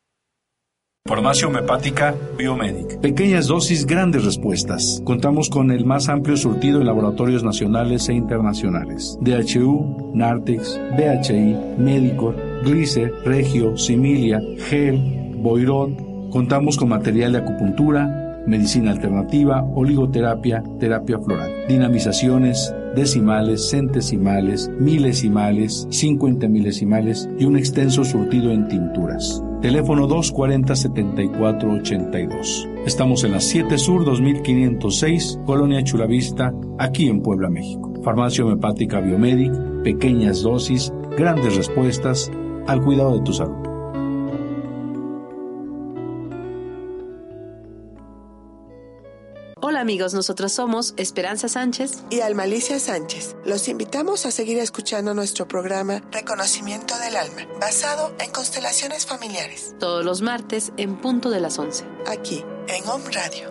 Farmacia 1.07 1.49
homeopática 1.49 2.15
Biomedic. 2.37 3.01
Pequeñas 3.01 3.49
dosis, 3.49 3.87
grandes 3.87 4.25
respuestas. 4.25 5.03
Contamos 5.05 5.49
con 5.49 5.71
el 5.71 5.85
más 5.85 6.09
amplio 6.09 6.37
surtido 6.37 6.79
en 6.79 6.87
laboratorios 6.87 7.43
nacionales 7.43 8.09
e 8.09 8.13
internacionales. 8.13 9.19
DHU, 9.21 10.13
Nartex, 10.15 10.79
BHI, 10.97 11.57
Medicor, 11.79 12.37
Glicer, 12.63 13.13
Regio, 13.25 13.77
Similia, 13.77 14.41
Gel, 14.69 15.35
Boirot. 15.39 15.91
Contamos 16.31 16.77
con 16.77 16.91
material 16.91 17.33
de 17.33 17.39
acupuntura, 17.39 18.45
medicina 18.47 18.93
alternativa, 18.93 19.65
oligoterapia, 19.75 20.63
terapia 20.79 21.19
floral, 21.19 21.67
dinamizaciones, 21.67 22.73
decimales, 22.95 23.69
centesimales, 23.71 24.71
milesimales, 24.79 25.89
cincuenta 25.91 26.47
milesimales 26.47 27.29
y 27.39 27.47
un 27.47 27.57
extenso 27.57 28.05
surtido 28.05 28.53
en 28.53 28.69
tinturas. 28.69 29.43
Teléfono 29.61 30.09
240-7482. 30.09 32.67
Estamos 32.87 33.25
en 33.25 33.33
la 33.33 33.41
7 33.41 33.77
Sur 33.77 34.07
2506, 34.07 35.41
Colonia 35.45 35.85
Chulavista, 35.85 36.55
aquí 36.79 37.09
en 37.09 37.21
Puebla, 37.21 37.51
México. 37.51 37.93
Farmacia 38.03 38.43
homeopática 38.43 39.01
Biomedic, 39.01 39.53
pequeñas 39.85 40.41
dosis, 40.41 40.91
grandes 41.15 41.57
respuestas 41.57 42.33
al 42.67 42.83
cuidado 42.83 43.19
de 43.19 43.23
tu 43.23 43.35
salud. 43.35 43.60
Hola 49.81 49.93
amigos, 49.93 50.13
nosotros 50.13 50.53
somos 50.53 50.93
Esperanza 50.99 51.49
Sánchez 51.49 52.03
y 52.11 52.21
Almalicia 52.21 52.79
Sánchez. 52.79 53.35
Los 53.47 53.67
invitamos 53.67 54.27
a 54.27 54.31
seguir 54.31 54.59
escuchando 54.59 55.15
nuestro 55.15 55.49
programa 55.49 56.03
Reconocimiento 56.13 56.99
del 56.99 57.17
Alma, 57.17 57.47
basado 57.59 58.15
en 58.19 58.31
constelaciones 58.31 59.07
familiares. 59.07 59.75
Todos 59.81 60.05
los 60.05 60.21
martes 60.21 60.71
en 60.77 60.99
punto 60.99 61.31
de 61.31 61.41
las 61.41 61.59
11. 61.59 61.87
Aquí, 62.07 62.45
en 62.69 62.87
Home 62.87 63.11
Radio. 63.11 63.51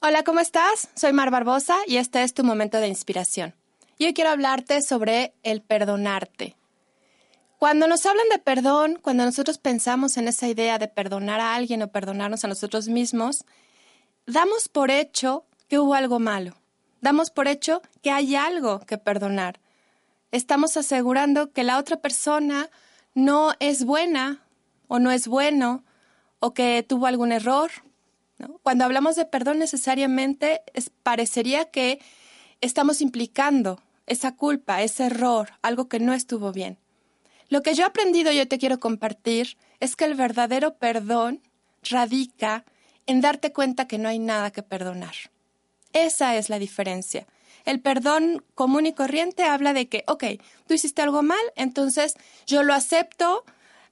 Hola, 0.00 0.24
¿cómo 0.24 0.40
estás? 0.40 0.88
Soy 0.94 1.12
Mar 1.12 1.30
Barbosa 1.30 1.76
y 1.86 1.98
este 1.98 2.22
es 2.22 2.32
tu 2.32 2.44
momento 2.44 2.78
de 2.78 2.88
inspiración. 2.88 3.54
Y 3.98 4.06
hoy 4.06 4.14
quiero 4.14 4.30
hablarte 4.30 4.80
sobre 4.80 5.34
el 5.42 5.60
perdonarte. 5.60 6.56
Cuando 7.58 7.86
nos 7.86 8.04
hablan 8.04 8.28
de 8.30 8.38
perdón, 8.38 8.98
cuando 9.00 9.24
nosotros 9.24 9.56
pensamos 9.56 10.18
en 10.18 10.28
esa 10.28 10.46
idea 10.46 10.78
de 10.78 10.88
perdonar 10.88 11.40
a 11.40 11.54
alguien 11.54 11.82
o 11.82 11.88
perdonarnos 11.88 12.44
a 12.44 12.48
nosotros 12.48 12.88
mismos, 12.88 13.46
damos 14.26 14.68
por 14.68 14.90
hecho 14.90 15.46
que 15.66 15.78
hubo 15.78 15.94
algo 15.94 16.18
malo. 16.18 16.54
Damos 17.00 17.30
por 17.30 17.48
hecho 17.48 17.80
que 18.02 18.10
hay 18.10 18.36
algo 18.36 18.80
que 18.80 18.98
perdonar. 18.98 19.58
Estamos 20.32 20.76
asegurando 20.76 21.52
que 21.52 21.64
la 21.64 21.78
otra 21.78 21.96
persona 21.96 22.68
no 23.14 23.54
es 23.58 23.84
buena 23.84 24.42
o 24.88 24.98
no 24.98 25.10
es 25.10 25.26
bueno 25.26 25.82
o 26.40 26.52
que 26.52 26.84
tuvo 26.86 27.06
algún 27.06 27.32
error. 27.32 27.70
Cuando 28.62 28.84
hablamos 28.84 29.16
de 29.16 29.24
perdón 29.24 29.58
necesariamente 29.58 30.60
parecería 31.02 31.70
que 31.70 32.00
estamos 32.60 33.00
implicando 33.00 33.80
esa 34.06 34.36
culpa, 34.36 34.82
ese 34.82 35.06
error, 35.06 35.52
algo 35.62 35.88
que 35.88 36.00
no 36.00 36.12
estuvo 36.12 36.52
bien. 36.52 36.78
Lo 37.48 37.62
que 37.62 37.74
yo 37.74 37.84
he 37.84 37.86
aprendido 37.86 38.32
y 38.32 38.36
yo 38.36 38.48
te 38.48 38.58
quiero 38.58 38.80
compartir 38.80 39.56
es 39.80 39.94
que 39.96 40.04
el 40.04 40.14
verdadero 40.14 40.74
perdón 40.74 41.42
radica 41.82 42.64
en 43.06 43.20
darte 43.20 43.52
cuenta 43.52 43.86
que 43.86 43.98
no 43.98 44.08
hay 44.08 44.18
nada 44.18 44.50
que 44.50 44.62
perdonar. 44.62 45.14
Esa 45.92 46.36
es 46.36 46.50
la 46.50 46.58
diferencia. 46.58 47.26
El 47.64 47.80
perdón 47.80 48.44
común 48.54 48.86
y 48.86 48.92
corriente 48.92 49.44
habla 49.44 49.72
de 49.72 49.88
que, 49.88 50.04
ok, 50.06 50.24
tú 50.66 50.74
hiciste 50.74 51.02
algo 51.02 51.22
mal, 51.22 51.38
entonces 51.56 52.14
yo 52.46 52.62
lo 52.62 52.74
acepto, 52.74 53.44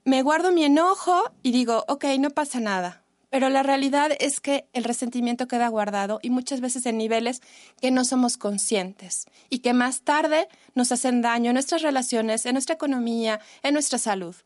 me 0.04 0.22
guardo 0.22 0.52
mi 0.52 0.64
enojo 0.64 1.30
y 1.42 1.52
digo, 1.52 1.84
ok, 1.88 2.04
no 2.18 2.30
pasa 2.30 2.60
nada. 2.60 3.03
Pero 3.34 3.48
la 3.48 3.64
realidad 3.64 4.12
es 4.20 4.38
que 4.38 4.68
el 4.74 4.84
resentimiento 4.84 5.48
queda 5.48 5.66
guardado 5.66 6.20
y 6.22 6.30
muchas 6.30 6.60
veces 6.60 6.86
en 6.86 6.96
niveles 6.96 7.42
que 7.80 7.90
no 7.90 8.04
somos 8.04 8.36
conscientes 8.36 9.26
y 9.50 9.58
que 9.58 9.72
más 9.72 10.02
tarde 10.02 10.46
nos 10.76 10.92
hacen 10.92 11.20
daño 11.20 11.50
en 11.50 11.54
nuestras 11.54 11.82
relaciones, 11.82 12.46
en 12.46 12.52
nuestra 12.52 12.76
economía, 12.76 13.40
en 13.64 13.72
nuestra 13.72 13.98
salud. 13.98 14.36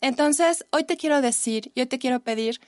Entonces, 0.00 0.64
hoy 0.70 0.84
te 0.84 0.96
quiero 0.96 1.20
decir, 1.20 1.72
yo 1.76 1.88
te 1.88 1.98
quiero 1.98 2.20
pedir 2.20 2.58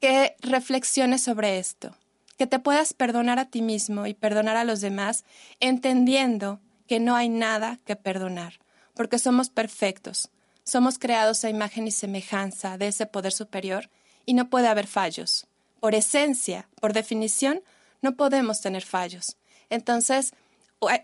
que 0.00 0.34
reflexiones 0.40 1.24
sobre 1.24 1.58
esto, 1.58 1.94
que 2.38 2.46
te 2.46 2.58
puedas 2.58 2.94
perdonar 2.94 3.38
a 3.38 3.50
ti 3.50 3.60
mismo 3.60 4.06
y 4.06 4.14
perdonar 4.14 4.56
a 4.56 4.64
los 4.64 4.80
demás, 4.80 5.26
entendiendo 5.60 6.58
que 6.86 7.00
no 7.00 7.16
hay 7.16 7.28
nada 7.28 7.78
que 7.84 7.96
perdonar, 7.96 8.60
porque 8.94 9.18
somos 9.18 9.50
perfectos, 9.50 10.30
somos 10.64 10.98
creados 10.98 11.44
a 11.44 11.50
imagen 11.50 11.86
y 11.86 11.90
semejanza 11.90 12.78
de 12.78 12.86
ese 12.86 13.04
poder 13.04 13.32
superior 13.32 13.90
y 14.28 14.34
no 14.34 14.50
puede 14.50 14.68
haber 14.68 14.86
fallos. 14.86 15.46
Por 15.80 15.94
esencia, 15.94 16.68
por 16.82 16.92
definición, 16.92 17.62
no 18.02 18.14
podemos 18.14 18.60
tener 18.60 18.84
fallos. 18.84 19.38
Entonces, 19.70 20.34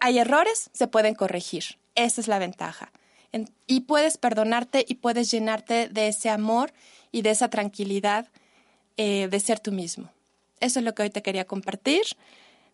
hay 0.00 0.18
errores, 0.18 0.68
se 0.74 0.88
pueden 0.88 1.14
corregir. 1.14 1.78
Esa 1.94 2.20
es 2.20 2.28
la 2.28 2.38
ventaja. 2.38 2.92
y 3.66 3.80
puedes 3.80 4.18
perdonarte 4.18 4.84
y 4.87 4.96
puedes 4.96 5.30
llenarte 5.30 5.88
de 5.88 6.08
ese 6.08 6.28
amor 6.28 6.74
y 7.12 7.22
de 7.22 7.30
esa 7.30 7.48
tranquilidad 7.48 8.28
eh, 8.98 9.26
de 9.28 9.40
ser 9.40 9.58
tú 9.58 9.72
mismo. 9.72 10.10
Eso 10.60 10.80
es 10.80 10.84
lo 10.84 10.94
que 10.94 11.04
hoy 11.04 11.10
te 11.10 11.22
quería 11.22 11.46
compartir. 11.46 12.02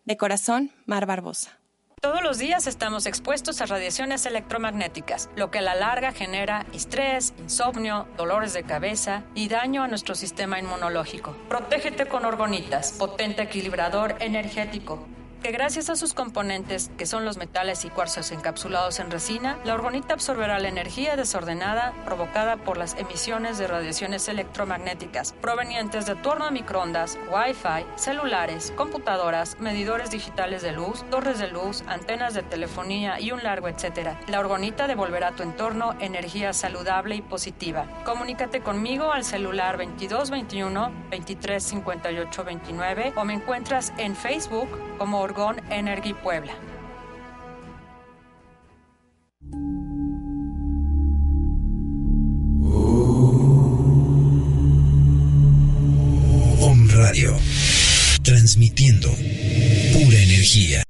De 0.03 0.17
corazón, 0.17 0.69
Mar 0.85 1.05
Barbosa. 1.05 1.60
Todos 2.03 2.23
los 2.23 2.39
días 2.39 2.65
estamos 2.65 3.05
expuestos 3.05 3.61
a 3.61 3.67
radiaciones 3.67 4.25
electromagnéticas, 4.25 5.29
lo 5.35 5.51
que 5.51 5.59
a 5.59 5.61
la 5.61 5.75
larga 5.75 6.11
genera 6.11 6.65
estrés, 6.73 7.31
insomnio, 7.37 8.07
dolores 8.17 8.53
de 8.53 8.63
cabeza 8.63 9.23
y 9.35 9.49
daño 9.49 9.83
a 9.83 9.87
nuestro 9.87 10.15
sistema 10.15 10.57
inmunológico. 10.57 11.37
Protégete 11.47 12.07
con 12.07 12.25
orgonitas, 12.25 12.93
potente 12.93 13.43
equilibrador 13.43 14.15
energético 14.19 15.05
que 15.41 15.51
gracias 15.51 15.89
a 15.89 15.95
sus 15.95 16.13
componentes, 16.13 16.91
que 16.97 17.07
son 17.07 17.25
los 17.25 17.37
metales 17.37 17.83
y 17.83 17.89
cuarzos 17.89 18.31
encapsulados 18.31 18.99
en 18.99 19.09
resina, 19.09 19.57
la 19.63 19.73
orgonita 19.73 20.13
absorberá 20.13 20.59
la 20.59 20.67
energía 20.67 21.15
desordenada 21.15 21.93
provocada 22.05 22.57
por 22.57 22.77
las 22.77 22.95
emisiones 22.97 23.57
de 23.57 23.65
radiaciones 23.67 24.27
electromagnéticas 24.27 25.33
provenientes 25.33 26.05
de 26.05 26.15
torno 26.15 26.45
a 26.45 26.51
microondas, 26.51 27.17
Wi-Fi, 27.31 27.85
celulares, 27.95 28.71
computadoras, 28.75 29.59
medidores 29.59 30.11
digitales 30.11 30.61
de 30.61 30.73
luz, 30.73 31.03
torres 31.09 31.39
de 31.39 31.47
luz, 31.47 31.83
antenas 31.87 32.35
de 32.35 32.43
telefonía 32.43 33.19
y 33.19 33.31
un 33.31 33.41
largo 33.41 33.67
etcétera. 33.67 34.19
La 34.27 34.39
orgonita 34.39 34.87
devolverá 34.87 35.29
a 35.29 35.35
tu 35.35 35.41
entorno 35.41 35.95
energía 35.99 36.53
saludable 36.53 37.15
y 37.15 37.21
positiva. 37.21 37.87
Comunícate 38.05 38.61
conmigo 38.61 39.11
al 39.11 39.23
celular 39.23 39.77
2221 39.77 40.91
235829 41.09 43.13
o 43.15 43.25
me 43.25 43.33
encuentras 43.33 43.91
en 43.97 44.15
Facebook 44.15 44.69
como 44.97 45.21
Orgón 45.31 45.61
Energy 45.69 46.13
Puebla. 46.13 46.51
Om 56.59 56.89
Radio, 56.89 57.37
transmitiendo 58.23 59.09
pura 59.93 60.17
energía. 60.17 60.83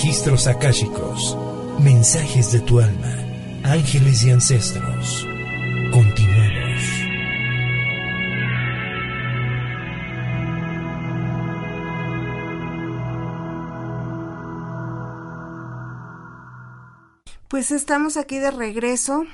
Registros 0.00 0.46
akáshicos, 0.46 1.36
mensajes 1.80 2.52
de 2.52 2.60
tu 2.60 2.78
alma, 2.78 3.16
ángeles 3.64 4.22
y 4.22 4.30
ancestros. 4.30 5.26
Continuemos. 5.90 6.82
Pues 17.48 17.72
estamos 17.72 18.16
aquí 18.16 18.38
de 18.38 18.52
regreso 18.52 19.24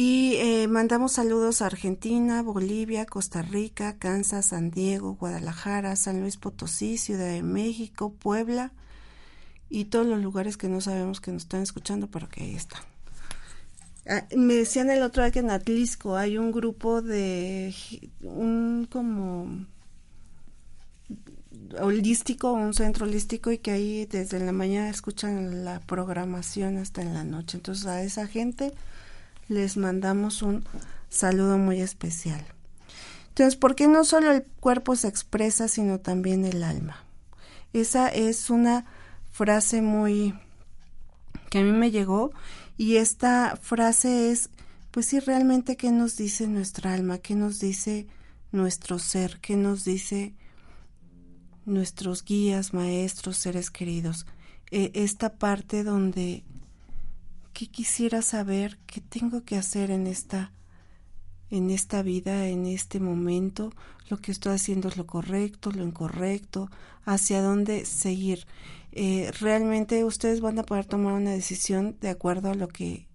y 0.00 0.36
eh, 0.36 0.68
mandamos 0.68 1.10
saludos 1.10 1.60
a 1.60 1.66
Argentina, 1.66 2.40
Bolivia, 2.40 3.04
Costa 3.04 3.42
Rica, 3.42 3.96
Kansas, 3.98 4.46
San 4.46 4.70
Diego, 4.70 5.16
Guadalajara, 5.16 5.96
San 5.96 6.20
Luis 6.20 6.36
Potosí, 6.36 6.98
Ciudad 6.98 7.26
de 7.26 7.42
México, 7.42 8.12
Puebla 8.12 8.70
y 9.68 9.86
todos 9.86 10.06
los 10.06 10.22
lugares 10.22 10.56
que 10.56 10.68
no 10.68 10.80
sabemos 10.80 11.20
que 11.20 11.32
nos 11.32 11.42
están 11.42 11.62
escuchando, 11.62 12.06
pero 12.06 12.28
que 12.28 12.44
ahí 12.44 12.54
están. 12.54 12.80
Ah, 14.08 14.24
me 14.36 14.54
decían 14.54 14.88
el 14.88 15.02
otro 15.02 15.24
día 15.24 15.32
que 15.32 15.40
en 15.40 15.50
Atlisco 15.50 16.14
hay 16.14 16.38
un 16.38 16.52
grupo 16.52 17.02
de 17.02 17.74
un 18.20 18.86
como 18.88 19.66
holístico, 21.80 22.52
un 22.52 22.72
centro 22.72 23.04
holístico 23.04 23.50
y 23.50 23.58
que 23.58 23.72
ahí 23.72 24.06
desde 24.06 24.38
la 24.38 24.52
mañana 24.52 24.90
escuchan 24.90 25.64
la 25.64 25.80
programación 25.80 26.76
hasta 26.76 27.02
en 27.02 27.14
la 27.14 27.24
noche. 27.24 27.56
Entonces 27.56 27.86
a 27.86 28.00
esa 28.04 28.28
gente 28.28 28.72
les 29.48 29.76
mandamos 29.76 30.42
un 30.42 30.64
saludo 31.08 31.58
muy 31.58 31.80
especial. 31.80 32.44
Entonces, 33.28 33.56
¿por 33.56 33.74
qué 33.74 33.86
no 33.88 34.04
solo 34.04 34.32
el 34.32 34.44
cuerpo 34.60 34.96
se 34.96 35.08
expresa, 35.08 35.68
sino 35.68 36.00
también 36.00 36.44
el 36.44 36.62
alma? 36.62 37.04
Esa 37.72 38.08
es 38.08 38.50
una 38.50 38.86
frase 39.30 39.82
muy 39.82 40.34
que 41.50 41.58
a 41.58 41.62
mí 41.62 41.72
me 41.72 41.90
llegó 41.90 42.32
y 42.76 42.96
esta 42.96 43.56
frase 43.60 44.30
es, 44.30 44.50
pues 44.90 45.06
sí, 45.06 45.20
realmente 45.20 45.76
qué 45.76 45.90
nos 45.90 46.16
dice 46.16 46.46
nuestra 46.46 46.94
alma, 46.94 47.18
qué 47.18 47.34
nos 47.34 47.58
dice 47.60 48.06
nuestro 48.52 48.98
ser, 48.98 49.38
qué 49.40 49.56
nos 49.56 49.84
dice 49.84 50.34
nuestros 51.64 52.24
guías, 52.24 52.74
maestros, 52.74 53.36
seres 53.36 53.70
queridos. 53.70 54.26
Eh, 54.70 54.90
esta 54.94 55.34
parte 55.34 55.84
donde 55.84 56.44
qué 57.58 57.66
quisiera 57.66 58.22
saber, 58.22 58.78
qué 58.86 59.00
tengo 59.00 59.42
que 59.42 59.56
hacer 59.56 59.90
en 59.90 60.06
esta 60.06 60.52
en 61.50 61.70
esta 61.70 62.02
vida, 62.02 62.46
en 62.46 62.66
este 62.66 63.00
momento, 63.00 63.72
lo 64.08 64.18
que 64.18 64.30
estoy 64.30 64.54
haciendo 64.54 64.86
es 64.86 64.96
lo 64.96 65.08
correcto, 65.08 65.72
lo 65.72 65.82
incorrecto, 65.82 66.70
hacia 67.04 67.42
dónde 67.42 67.84
seguir. 67.84 68.46
Eh, 68.92 69.32
realmente 69.40 70.04
ustedes 70.04 70.40
van 70.40 70.60
a 70.60 70.62
poder 70.62 70.84
tomar 70.84 71.14
una 71.14 71.32
decisión 71.32 71.96
de 72.00 72.10
acuerdo 72.10 72.50
a 72.52 72.54
lo 72.54 72.68
que 72.68 73.08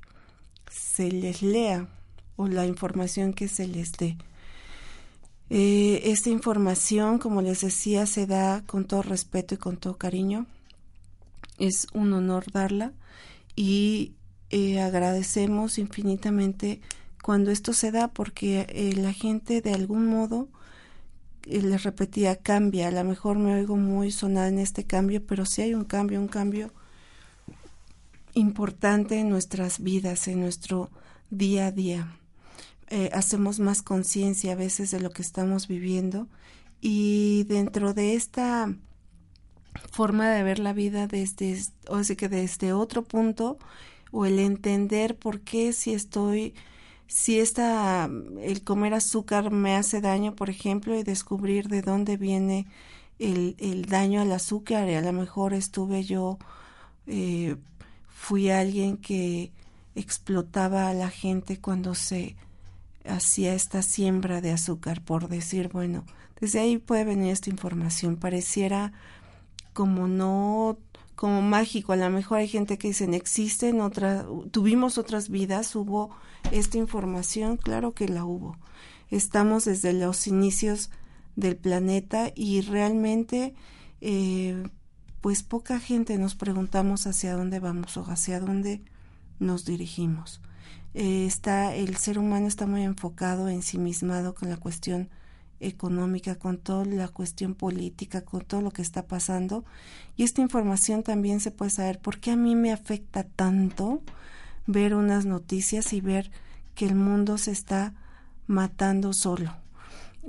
se 0.70 1.10
les 1.10 1.42
lea 1.42 1.88
o 2.36 2.50
la 2.50 2.66
información 2.66 3.32
que 3.32 3.48
se 3.48 3.66
les 3.66 3.94
dé. 3.94 4.18
Eh, 5.52 6.02
esta 6.06 6.32
información, 6.32 7.18
como 7.18 7.42
les 7.42 7.62
decía, 7.62 8.06
se 8.08 8.26
da 8.28 8.62
con 8.66 8.84
todo 8.88 9.04
respeto 9.04 9.56
y 9.56 9.58
con 9.58 9.78
todo 9.78 9.98
cariño. 9.98 10.48
Es 11.60 11.88
un 11.94 12.12
honor 12.12 12.52
darla 12.52 12.92
y 13.56 14.16
eh, 14.56 14.80
agradecemos 14.80 15.80
infinitamente 15.80 16.80
cuando 17.24 17.50
esto 17.50 17.74
se 17.74 17.92
da 17.92 18.08
porque 18.10 18.68
eh, 18.70 18.94
la 18.96 19.12
gente 19.12 19.62
de 19.62 19.74
algún 19.74 20.06
modo, 20.06 20.48
eh, 21.48 21.64
les 21.64 21.82
repetía, 21.82 22.36
cambia. 22.36 22.90
A 22.90 22.92
lo 22.92 23.04
mejor 23.04 23.40
me 23.40 23.56
oigo 23.56 23.78
muy 23.78 24.12
sonada 24.12 24.50
en 24.50 24.60
este 24.60 24.84
cambio, 24.84 25.26
pero 25.26 25.48
sí 25.48 25.64
hay 25.64 25.74
un 25.74 25.86
cambio, 25.86 26.22
un 26.22 26.28
cambio 26.28 26.72
importante 28.36 29.20
en 29.20 29.30
nuestras 29.30 29.80
vidas, 29.80 30.28
en 30.28 30.42
nuestro 30.42 30.92
día 31.32 31.68
a 31.68 31.72
día. 31.72 32.20
hacemos 33.12 33.60
más 33.60 33.82
conciencia 33.82 34.52
a 34.52 34.56
veces 34.56 34.92
de 34.92 35.00
lo 35.00 35.10
que 35.10 35.24
estamos 35.24 35.68
viviendo 35.68 36.28
y 36.80 37.44
dentro 37.46 37.96
de 37.96 38.14
esta 38.14 38.72
forma 39.92 40.30
de 40.30 40.44
ver 40.44 40.60
la 40.60 40.74
vida 40.74 41.08
desde, 41.08 41.60
o 41.88 42.04
sea 42.04 42.16
que 42.16 42.30
desde 42.30 42.74
otro 42.74 43.04
punto, 43.04 43.58
o 44.14 44.26
el 44.26 44.40
entender 44.40 45.18
por 45.18 45.42
qué 45.42 45.74
si 45.74 45.94
estoy 45.94 46.54
si 47.08 47.40
esta 47.40 48.10
el 48.42 48.64
comer 48.64 48.94
azúcar 48.94 49.52
me 49.52 49.76
hace 49.76 50.02
daño, 50.02 50.36
por 50.36 50.50
ejemplo, 50.50 50.98
y 50.98 51.04
descubrir 51.04 51.68
de 51.68 51.82
dónde 51.82 52.18
viene 52.18 52.66
el, 53.20 53.56
el 53.60 53.86
daño 53.86 54.22
al 54.22 54.32
azúcar, 54.32 54.90
y 54.90 54.96
a 54.96 55.02
lo 55.02 55.14
mejor 55.14 55.54
estuve 55.54 56.04
yo 56.04 56.40
eh, 57.08 57.58
fui 58.08 58.50
alguien 58.50 58.98
que 58.98 59.52
explotaba 59.96 60.90
a 60.90 60.94
la 60.94 61.10
gente 61.10 61.60
cuando 61.60 61.94
se 61.96 62.36
hacía 63.06 63.54
esta 63.54 63.82
siembra 63.82 64.42
de 64.42 64.52
azúcar, 64.52 65.04
por 65.04 65.28
decir, 65.28 65.70
bueno, 65.70 66.06
desde 66.40 66.60
ahí 66.60 66.78
puede 66.78 67.04
venir 67.04 67.32
esta 67.32 67.50
información. 67.50 68.16
Pareciera 68.18 68.94
como 69.74 70.08
no 70.08 70.78
como 71.16 71.42
mágico. 71.42 71.94
A 71.94 71.98
lo 71.98 72.10
mejor 72.10 72.40
hay 72.40 72.48
gente 72.48 72.78
que 72.78 72.90
dicen 72.90 73.14
existen 73.14 73.82
otras, 73.82 74.26
tuvimos 74.52 74.98
otras 74.98 75.30
vidas, 75.30 75.76
hubo 75.76 76.12
esta 76.52 76.78
información, 76.78 77.58
claro 77.58 77.94
que 77.94 78.08
la 78.08 78.26
hubo. 78.26 78.58
Estamos 79.10 79.66
desde 79.66 79.94
los 79.94 80.28
inicios 80.28 80.90
del 81.36 81.56
planeta 81.56 82.32
y 82.36 82.62
realmente, 82.62 83.54
eh, 84.02 84.68
pues 85.22 85.44
poca 85.44 85.80
gente 85.80 86.18
nos 86.18 86.36
preguntamos 86.36 87.08
hacia 87.08 87.36
dónde 87.36 87.60
vamos 87.60 87.96
o 87.98 88.04
hacia 88.04 88.40
dónde 88.40 88.82
nos 89.40 89.66
dirigimos. 89.66 90.42
Eh, 90.94 91.26
está 91.26 91.74
el 91.76 91.96
ser 91.98 92.20
humano 92.20 92.48
está 92.48 92.68
muy 92.68 92.84
enfocado, 92.84 93.50
ensimismado 93.50 94.36
con 94.36 94.50
la 94.50 94.58
cuestión 94.58 95.10
económica, 95.68 96.36
con 96.36 96.58
toda 96.58 96.86
la 96.86 97.08
cuestión 97.08 97.56
política, 97.56 98.22
con 98.22 98.42
todo 98.42 98.62
lo 98.62 98.72
que 98.72 98.82
está 98.82 99.08
pasando. 99.08 99.66
Y 100.16 100.24
esta 100.24 100.42
información 100.42 101.04
también 101.04 101.40
se 101.40 101.52
puede 101.52 101.72
saber 101.72 102.00
por 102.00 102.20
qué 102.20 102.32
a 102.32 102.36
mí 102.36 102.56
me 102.56 102.72
afecta 102.72 103.24
tanto 103.24 104.02
ver 104.68 104.96
unas 104.96 105.26
noticias 105.26 105.94
y 105.94 106.02
ver 106.02 106.32
que 106.76 106.86
el 106.86 106.96
mundo 106.96 107.38
se 107.38 107.52
está 107.52 107.94
matando 108.48 109.14
solo 109.14 109.64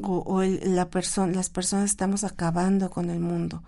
o, 0.03 0.43
la 0.43 0.89
persona, 0.91 1.33
las 1.33 1.51
personas 1.51 1.91
estamos 1.91 2.25
acabando 2.25 2.91
con 2.91 3.11
el 3.11 3.21
mundo. 3.21 3.63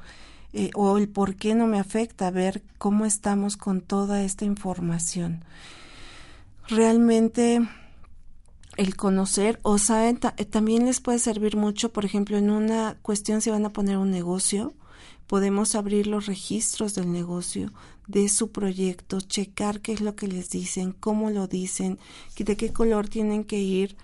Eh, 0.52 0.70
o 0.74 0.96
el 0.96 1.08
por 1.08 1.36
qué 1.36 1.54
no 1.54 1.66
me 1.66 1.78
afecta 1.78 2.30
ver 2.30 2.62
cómo 2.78 3.04
estamos 3.04 3.56
con 3.56 3.80
toda 3.80 4.22
esta 4.22 4.44
información. 4.44 5.44
Realmente 6.68 7.60
el 8.76 8.96
conocer 8.96 9.58
o 9.62 9.78
saben, 9.78 10.20
eh, 10.36 10.44
también 10.44 10.84
les 10.84 11.00
puede 11.00 11.18
servir 11.18 11.56
mucho, 11.56 11.92
por 11.92 12.04
ejemplo, 12.04 12.36
en 12.36 12.50
una 12.50 12.98
cuestión 13.02 13.40
si 13.40 13.50
van 13.50 13.64
a 13.64 13.72
poner 13.72 13.98
un 13.98 14.10
negocio, 14.10 14.74
podemos 15.26 15.74
abrir 15.74 16.06
los 16.06 16.26
registros 16.26 16.94
del 16.94 17.10
negocio, 17.10 17.72
de 18.06 18.28
su 18.28 18.52
proyecto, 18.52 19.20
checar 19.20 19.80
qué 19.80 19.92
es 19.92 20.00
lo 20.00 20.14
que 20.14 20.28
les 20.28 20.50
dicen, 20.50 20.92
cómo 20.92 21.30
lo 21.30 21.48
dicen, 21.48 21.98
de 22.38 22.56
qué 22.56 22.72
color 22.72 23.08
tienen 23.08 23.44
que 23.44 23.58
ir 23.58 23.96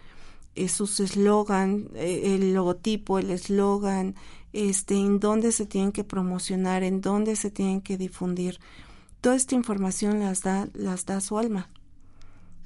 eh, 0.55 0.69
sus 0.69 1.01
eslogan, 1.01 1.89
eh, 1.95 2.35
el 2.35 2.53
logotipo, 2.53 3.19
el 3.19 3.31
eslogan, 3.31 4.17
este, 4.53 4.97
en 4.97 5.21
dónde 5.21 5.53
se 5.53 5.67
tienen 5.67 5.93
que 5.93 6.05
promocionar, 6.05 6.83
en 6.83 7.01
dónde 7.01 7.37
se 7.37 7.51
tienen 7.51 7.81
que 7.81 7.97
difundir. 7.97 8.59
Toda 9.21 9.37
esta 9.37 9.55
información 9.55 10.21
las 10.21 10.43
da, 10.43 10.69
las 10.75 11.07
da 11.07 11.21
su 11.21 11.39
alma, 11.39 11.69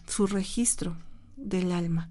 su 0.08 0.26
registro 0.26 0.96
del 1.36 1.72
alma. 1.72 2.10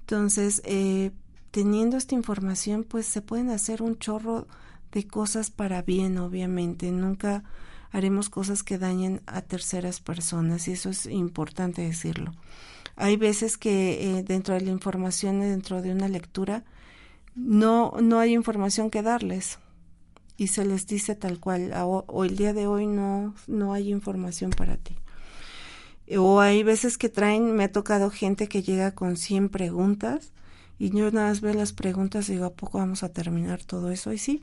Entonces, 0.00 0.60
eh, 0.64 1.12
teniendo 1.50 1.96
esta 1.96 2.14
información, 2.14 2.84
pues 2.84 3.06
se 3.06 3.22
pueden 3.22 3.50
hacer 3.50 3.82
un 3.82 3.98
chorro 3.98 4.46
de 4.92 5.06
cosas 5.06 5.50
para 5.50 5.82
bien, 5.82 6.18
obviamente. 6.18 6.90
Nunca 6.92 7.44
haremos 7.90 8.28
cosas 8.28 8.62
que 8.62 8.78
dañen 8.78 9.22
a 9.26 9.42
terceras 9.42 10.00
personas 10.00 10.68
y 10.68 10.72
eso 10.72 10.90
es 10.90 11.06
importante 11.06 11.82
decirlo. 11.82 12.32
Hay 12.96 13.16
veces 13.16 13.56
que 13.56 14.18
eh, 14.18 14.22
dentro 14.22 14.54
de 14.54 14.60
la 14.60 14.70
información, 14.70 15.40
dentro 15.40 15.82
de 15.82 15.92
una 15.92 16.08
lectura, 16.08 16.64
no, 17.34 17.94
no 18.00 18.18
hay 18.18 18.34
información 18.34 18.90
que 18.90 19.02
darles 19.02 19.58
y 20.36 20.48
se 20.48 20.64
les 20.64 20.86
dice 20.86 21.14
tal 21.14 21.38
cual, 21.38 21.72
o, 21.76 22.24
el 22.24 22.36
día 22.36 22.52
de 22.52 22.66
hoy 22.66 22.86
no, 22.86 23.34
no 23.46 23.72
hay 23.72 23.90
información 23.90 24.50
para 24.50 24.76
ti. 24.76 24.96
O 26.18 26.40
hay 26.40 26.62
veces 26.62 26.98
que 26.98 27.08
traen, 27.08 27.54
me 27.54 27.64
ha 27.64 27.72
tocado 27.72 28.10
gente 28.10 28.48
que 28.48 28.62
llega 28.62 28.94
con 28.94 29.16
100 29.16 29.48
preguntas 29.48 30.32
y 30.78 30.90
yo 30.90 31.10
nada 31.10 31.28
más 31.28 31.40
veo 31.40 31.54
las 31.54 31.72
preguntas 31.72 32.28
y 32.28 32.32
digo, 32.32 32.46
¿a 32.46 32.52
poco 32.52 32.78
vamos 32.78 33.02
a 33.02 33.08
terminar 33.08 33.64
todo 33.64 33.90
eso? 33.90 34.12
Y 34.12 34.18
sí, 34.18 34.42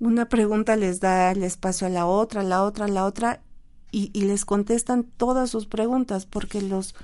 una 0.00 0.28
pregunta 0.28 0.76
les 0.76 1.00
da 1.00 1.30
el 1.32 1.42
espacio 1.42 1.86
a 1.86 1.90
la 1.90 2.06
otra, 2.06 2.40
a 2.40 2.44
la 2.44 2.62
otra, 2.62 2.86
a 2.86 2.88
la 2.88 3.04
otra 3.04 3.42
y, 3.90 4.10
y 4.12 4.22
les 4.22 4.44
contestan 4.44 5.04
todas 5.04 5.50
sus 5.50 5.66
preguntas 5.66 6.26
porque 6.26 6.62
los 6.62 6.94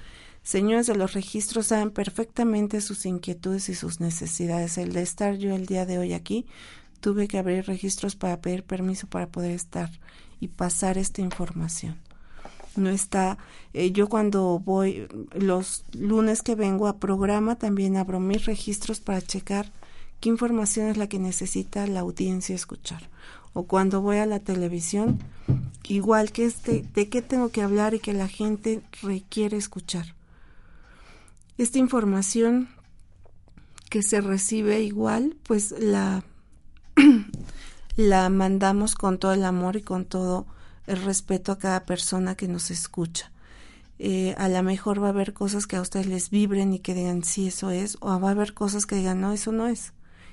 señores 0.43 0.87
de 0.87 0.97
los 0.97 1.13
registros 1.13 1.69
saben 1.69 1.91
perfectamente 1.91 2.81
sus 2.81 3.07
inquietudes 3.07 3.69
y 3.69 3.75
sus 3.75 4.01
necesidades. 4.01 4.79
El 4.79 4.93
de 4.93 5.03
estar 5.03 5.37
yo 5.37 5.55
el 5.55 5.67
día 5.67 5.87
de 5.87 5.99
hoy 5.99 6.13
aquí, 6.13 6.47
tuve 7.01 7.29
que 7.29 7.39
abrir 7.39 7.67
registros 7.67 8.17
para 8.17 8.41
pedir 8.41 8.65
permiso 8.65 9.07
para 9.09 9.27
poder 9.27 9.51
estar 9.51 9.91
y 10.41 10.49
pasar 10.49 10.99
esta 10.99 11.21
información. 11.21 11.99
No 12.77 12.91
está, 12.91 13.39
eh, 13.75 13.93
yo 13.93 14.09
cuando 14.09 14.59
voy 14.59 15.09
los 15.33 15.85
lunes 15.93 16.43
que 16.43 16.55
vengo 16.55 16.89
a 16.89 16.99
programa 16.99 17.57
también 17.57 17.97
abro 17.97 18.21
mis 18.21 18.45
registros 18.47 19.01
para 19.01 19.21
checar 19.21 19.73
qué 20.21 20.29
información 20.29 20.89
es 20.89 20.97
la 20.97 21.09
que 21.09 21.19
necesita 21.19 21.87
la 21.87 22.01
audiencia 22.01 22.55
escuchar. 22.55 23.11
O 23.53 23.65
cuando 23.65 24.01
voy 24.01 24.17
a 24.17 24.27
la 24.27 24.41
televisión, 24.41 25.19
igual 25.87 26.33
que 26.33 26.47
este, 26.47 26.85
de 26.95 27.09
qué 27.09 27.21
tengo 27.21 27.51
que 27.51 27.63
hablar 27.63 27.95
y 27.95 27.99
que 27.99 28.15
la 28.15 28.29
gente 28.29 28.81
requiere 29.03 29.59
escuchar 29.59 30.15
esta 31.59 31.79
información 31.79 32.69
que 33.91 34.03
se 34.03 34.21
recibe 34.21 34.83
igual, 34.83 35.37
pues 35.43 35.75
la, 35.79 36.25
la 37.97 38.29
mandamos 38.31 38.95
con 38.95 39.19
todo 39.19 39.33
el 39.33 39.45
amor 39.45 39.77
y 39.77 39.83
con 39.83 40.05
todo 40.05 40.47
el 40.87 41.03
respeto 41.03 41.53
a 41.53 41.59
cada 41.59 41.85
persona 41.85 42.35
que 42.35 42.49
nos 42.49 42.71
escucha. 42.71 43.31
Eh, 43.99 44.35
a 44.37 44.49
lo 44.49 44.63
mejor 44.63 45.03
va 45.03 45.07
a 45.07 45.11
haber 45.11 45.33
cosas 45.33 45.67
que 45.67 45.77
a 45.77 45.81
ustedes 45.81 46.07
les 46.07 46.31
vibren 46.31 46.73
y 46.73 46.81
que 46.81 46.95
digan 46.95 47.23
sí, 47.23 47.49
eso 47.49 47.71
es, 47.71 47.97
o 48.01 48.19
va 48.19 48.29
a 48.29 48.33
haber 48.33 48.55
cosas 48.55 48.87
que 48.87 48.97
digan 48.97 49.21
no, 49.21 49.33
eso 49.33 49.53
no 49.53 49.69
es. 49.69 49.93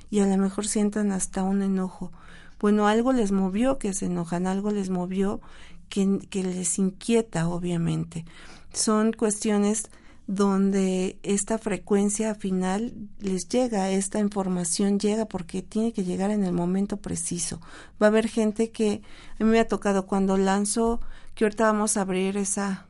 Y 0.10 0.22
a 0.22 0.26
lo 0.26 0.38
mejor 0.38 0.66
sientan 0.66 1.12
hasta 1.12 1.44
un 1.44 1.62
enojo. 1.62 2.12
Bueno, 2.60 2.88
algo 2.88 3.14
les 3.14 3.32
movió 3.32 3.78
que 3.78 3.94
se 3.94 4.08
enojan, 4.08 4.48
algo 4.48 4.72
les 4.72 4.90
movió 4.90 5.40
que, 5.88 6.20
que 6.30 6.44
les 6.44 6.80
inquieta, 6.80 7.48
obviamente. 7.48 8.26
Son 8.74 9.14
cuestiones 9.14 9.90
donde 10.30 11.18
esta 11.24 11.58
frecuencia 11.58 12.36
final 12.36 12.94
les 13.18 13.50
llega, 13.50 13.90
esta 13.90 14.20
información 14.20 15.00
llega 15.00 15.26
porque 15.26 15.64
tiene 15.64 15.92
que 15.92 16.04
llegar 16.04 16.30
en 16.30 16.44
el 16.44 16.54
momento 16.54 16.98
preciso. 16.98 17.60
Va 18.00 18.06
a 18.06 18.10
haber 18.10 18.28
gente 18.28 18.70
que 18.70 19.02
a 19.40 19.44
mí 19.44 19.50
me 19.50 19.60
ha 19.60 19.68
tocado 19.68 20.06
cuando 20.06 20.38
lanzo, 20.38 21.02
que 21.34 21.46
ahorita 21.46 21.64
vamos 21.64 21.98
a 21.98 22.02
abrir 22.02 22.38
esa 22.38 22.86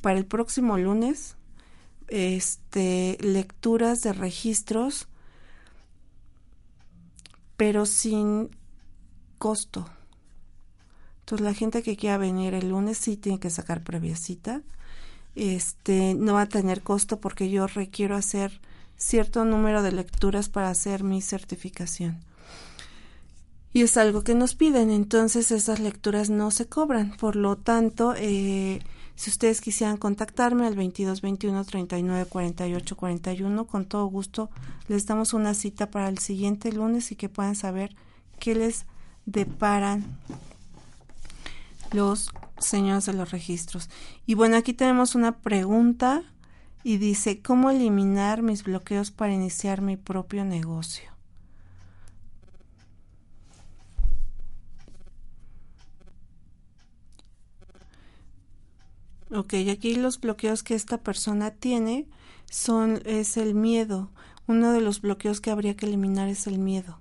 para 0.00 0.18
el 0.18 0.26
próximo 0.26 0.76
lunes, 0.78 1.36
este 2.08 3.18
lecturas 3.20 4.00
de 4.00 4.12
registros, 4.12 5.06
pero 7.56 7.86
sin 7.86 8.50
costo. 9.38 9.88
Entonces 11.20 11.44
la 11.44 11.54
gente 11.54 11.84
que 11.84 11.96
quiera 11.96 12.18
venir 12.18 12.54
el 12.54 12.70
lunes 12.70 12.98
sí 12.98 13.16
tiene 13.16 13.38
que 13.38 13.48
sacar 13.48 13.84
previa 13.84 14.16
cita 14.16 14.64
este 15.38 16.14
no 16.14 16.34
va 16.34 16.42
a 16.42 16.48
tener 16.48 16.82
costo 16.82 17.20
porque 17.20 17.50
yo 17.50 17.66
requiero 17.66 18.16
hacer 18.16 18.60
cierto 18.96 19.44
número 19.44 19.82
de 19.82 19.92
lecturas 19.92 20.48
para 20.48 20.70
hacer 20.70 21.04
mi 21.04 21.22
certificación. 21.22 22.18
Y 23.72 23.82
es 23.82 23.96
algo 23.96 24.24
que 24.24 24.34
nos 24.34 24.54
piden, 24.54 24.90
entonces 24.90 25.50
esas 25.50 25.78
lecturas 25.78 26.30
no 26.30 26.50
se 26.50 26.66
cobran. 26.66 27.16
Por 27.16 27.36
lo 27.36 27.56
tanto, 27.56 28.14
eh, 28.16 28.80
si 29.14 29.30
ustedes 29.30 29.60
quisieran 29.60 29.98
contactarme 29.98 30.66
al 30.66 30.74
22 30.74 31.20
21 31.20 31.64
39 31.64 32.26
48 32.26 32.96
41, 32.96 33.66
con 33.66 33.84
todo 33.84 34.06
gusto 34.06 34.50
les 34.88 35.06
damos 35.06 35.34
una 35.34 35.54
cita 35.54 35.90
para 35.90 36.08
el 36.08 36.18
siguiente 36.18 36.72
lunes 36.72 37.12
y 37.12 37.16
que 37.16 37.28
puedan 37.28 37.54
saber 37.54 37.94
qué 38.38 38.54
les 38.54 38.86
deparan 39.26 40.18
los 41.92 42.30
señores 42.58 43.06
de 43.06 43.12
los 43.14 43.30
registros. 43.30 43.88
Y 44.26 44.34
bueno, 44.34 44.56
aquí 44.56 44.72
tenemos 44.72 45.14
una 45.14 45.40
pregunta 45.40 46.22
y 46.82 46.98
dice, 46.98 47.42
¿cómo 47.42 47.70
eliminar 47.70 48.42
mis 48.42 48.62
bloqueos 48.62 49.10
para 49.10 49.32
iniciar 49.32 49.82
mi 49.82 49.96
propio 49.96 50.44
negocio? 50.44 51.10
Ok, 59.30 59.54
aquí 59.70 59.94
los 59.94 60.20
bloqueos 60.20 60.62
que 60.62 60.74
esta 60.74 60.98
persona 61.02 61.50
tiene 61.50 62.06
son 62.50 63.02
es 63.04 63.36
el 63.36 63.54
miedo. 63.54 64.10
Uno 64.46 64.72
de 64.72 64.80
los 64.80 65.02
bloqueos 65.02 65.42
que 65.42 65.50
habría 65.50 65.76
que 65.76 65.84
eliminar 65.84 66.28
es 66.28 66.46
el 66.46 66.58
miedo. 66.58 67.00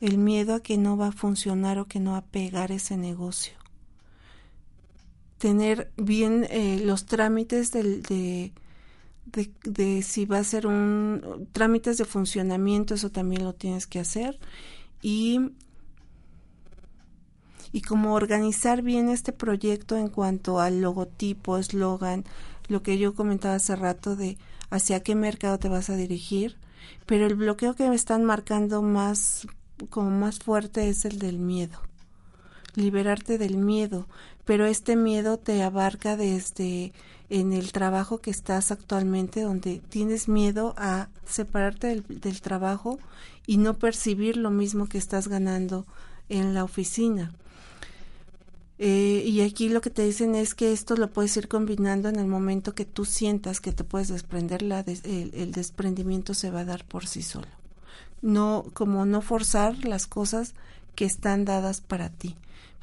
El 0.00 0.18
miedo 0.18 0.54
a 0.54 0.60
que 0.60 0.76
no 0.76 0.98
va 0.98 1.08
a 1.08 1.12
funcionar 1.12 1.78
o 1.78 1.86
que 1.86 2.00
no 2.00 2.12
va 2.12 2.18
a 2.18 2.26
pegar 2.26 2.70
ese 2.70 2.98
negocio 2.98 3.58
tener 5.38 5.90
bien 5.96 6.46
eh, 6.50 6.80
los 6.84 7.06
trámites 7.06 7.72
del, 7.72 8.02
de, 8.02 8.52
de, 9.64 10.02
si 10.02 10.26
va 10.26 10.38
a 10.38 10.44
ser 10.44 10.66
un 10.66 11.48
trámites 11.52 11.96
de 11.98 12.04
funcionamiento, 12.04 12.94
eso 12.94 13.10
también 13.10 13.44
lo 13.44 13.54
tienes 13.54 13.86
que 13.86 14.00
hacer. 14.00 14.38
Y, 15.00 15.52
y 17.72 17.82
como 17.82 18.14
organizar 18.14 18.82
bien 18.82 19.08
este 19.08 19.32
proyecto 19.32 19.96
en 19.96 20.08
cuanto 20.08 20.60
al 20.60 20.80
logotipo, 20.80 21.56
eslogan, 21.56 22.24
lo 22.66 22.82
que 22.82 22.98
yo 22.98 23.14
comentaba 23.14 23.54
hace 23.54 23.76
rato 23.76 24.16
de 24.16 24.38
hacia 24.70 25.02
qué 25.02 25.14
mercado 25.14 25.58
te 25.58 25.68
vas 25.68 25.88
a 25.88 25.96
dirigir, 25.96 26.56
pero 27.06 27.26
el 27.26 27.36
bloqueo 27.36 27.74
que 27.74 27.88
me 27.88 27.94
están 27.94 28.24
marcando 28.24 28.82
más 28.82 29.46
como 29.88 30.10
más 30.10 30.40
fuerte 30.40 30.88
es 30.88 31.04
el 31.04 31.18
del 31.18 31.38
miedo 31.38 31.80
liberarte 32.78 33.38
del 33.38 33.56
miedo, 33.56 34.08
pero 34.48 34.64
este 34.64 34.96
miedo 34.96 35.36
te 35.36 35.62
abarca 35.62 36.16
desde 36.16 36.94
en 37.28 37.52
el 37.52 37.70
trabajo 37.70 38.22
que 38.22 38.30
estás 38.30 38.70
actualmente, 38.70 39.42
donde 39.42 39.82
tienes 39.90 40.26
miedo 40.26 40.72
a 40.78 41.08
separarte 41.26 42.02
del, 42.08 42.40
trabajo 42.40 42.98
y 43.46 43.58
no 43.58 43.74
percibir 43.74 44.38
lo 44.38 44.50
mismo 44.50 44.88
que 44.88 44.96
estás 44.96 45.28
ganando 45.28 45.84
en 46.30 46.54
la 46.54 46.64
oficina. 46.64 47.34
Eh, 48.78 49.22
y 49.26 49.42
aquí 49.42 49.68
lo 49.68 49.82
que 49.82 49.90
te 49.90 50.02
dicen 50.04 50.34
es 50.34 50.54
que 50.54 50.72
esto 50.72 50.96
lo 50.96 51.10
puedes 51.10 51.36
ir 51.36 51.46
combinando 51.46 52.08
en 52.08 52.16
el 52.16 52.26
momento 52.26 52.74
que 52.74 52.86
tú 52.86 53.04
sientas 53.04 53.60
que 53.60 53.72
te 53.72 53.84
puedes 53.84 54.08
desprender, 54.08 54.62
el, 54.62 55.30
el, 55.34 55.52
desprendimiento 55.52 56.32
se 56.32 56.50
va 56.50 56.60
a 56.60 56.64
dar 56.64 56.86
por 56.86 57.06
sí 57.06 57.20
solo. 57.20 57.48
No, 58.22 58.64
como 58.72 59.04
no 59.04 59.20
forzar 59.20 59.84
las 59.84 60.06
cosas 60.06 60.54
que 60.94 61.04
están 61.04 61.44
dadas 61.44 61.82
para 61.82 62.08
ti 62.08 62.34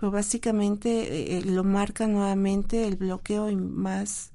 pero 0.05 0.11
básicamente 0.11 1.35
eh, 1.35 1.41
lo 1.45 1.63
marca 1.63 2.05
nuevamente 2.05 2.87
el 2.87 2.95
bloqueo 2.95 3.49
y 3.49 3.55
más, 3.55 4.29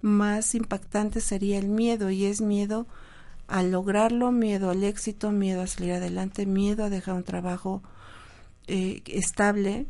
más 0.00 0.54
impactante 0.54 1.20
sería 1.20 1.58
el 1.58 1.66
miedo 1.66 2.08
y 2.10 2.26
es 2.26 2.40
miedo 2.40 2.86
a 3.48 3.64
lograrlo, 3.64 4.30
miedo 4.30 4.70
al 4.70 4.84
éxito, 4.84 5.32
miedo 5.32 5.62
a 5.62 5.66
salir 5.66 5.94
adelante, 5.94 6.46
miedo 6.46 6.84
a 6.84 6.88
dejar 6.88 7.16
un 7.16 7.24
trabajo 7.24 7.82
eh, 8.68 9.02
estable. 9.06 9.86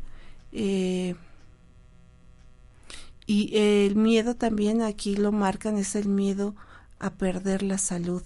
Eh, 0.52 1.14
y 3.26 3.50
el 3.54 3.96
miedo 3.96 4.34
también 4.34 4.80
aquí 4.80 5.14
lo 5.14 5.30
marcan, 5.30 5.76
es 5.76 5.94
el 5.94 6.08
miedo 6.08 6.54
a 7.00 7.10
perder 7.10 7.62
la 7.62 7.76
salud. 7.76 8.22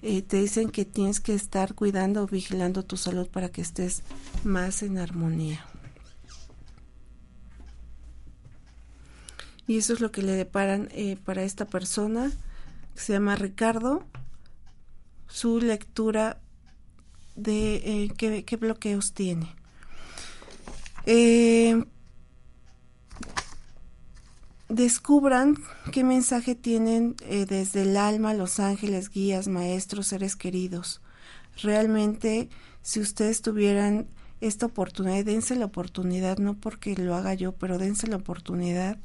te 0.00 0.40
dicen 0.40 0.70
que 0.70 0.86
tienes 0.86 1.20
que 1.20 1.34
estar 1.34 1.74
cuidando 1.74 2.22
o 2.22 2.26
vigilando 2.26 2.82
tu 2.82 2.96
salud 2.96 3.28
para 3.28 3.50
que 3.50 3.60
estés 3.60 4.04
más 4.42 4.82
en 4.82 4.96
armonía. 4.96 5.66
Y 9.66 9.78
eso 9.78 9.92
es 9.92 10.00
lo 10.00 10.12
que 10.12 10.22
le 10.22 10.32
deparan 10.32 10.88
eh, 10.92 11.16
para 11.24 11.42
esta 11.42 11.64
persona, 11.64 12.30
que 12.94 13.00
se 13.00 13.12
llama 13.12 13.36
Ricardo. 13.36 14.04
Su 15.28 15.60
lectura 15.60 16.38
de 17.34 17.76
eh, 17.76 18.12
qué, 18.16 18.44
qué, 18.44 18.56
bloqueos 18.56 19.12
tiene. 19.12 19.54
Eh, 21.04 21.84
descubran 24.68 25.56
qué 25.92 26.04
mensaje 26.04 26.54
tienen 26.54 27.14
eh, 27.20 27.46
desde 27.46 27.82
el 27.82 27.96
alma, 27.96 28.34
los 28.34 28.58
ángeles, 28.58 29.10
guías, 29.10 29.48
maestros, 29.48 30.08
seres 30.08 30.36
queridos. 30.36 31.00
Realmente, 31.62 32.48
si 32.82 33.00
ustedes 33.00 33.42
tuvieran 33.42 34.08
esta 34.40 34.66
oportunidad, 34.66 35.24
dense 35.24 35.56
la 35.56 35.66
oportunidad, 35.66 36.38
no 36.38 36.54
porque 36.54 36.96
lo 36.96 37.14
haga 37.14 37.34
yo, 37.34 37.52
pero 37.52 37.78
dense 37.78 38.06
la 38.06 38.16
oportunidad 38.16 38.98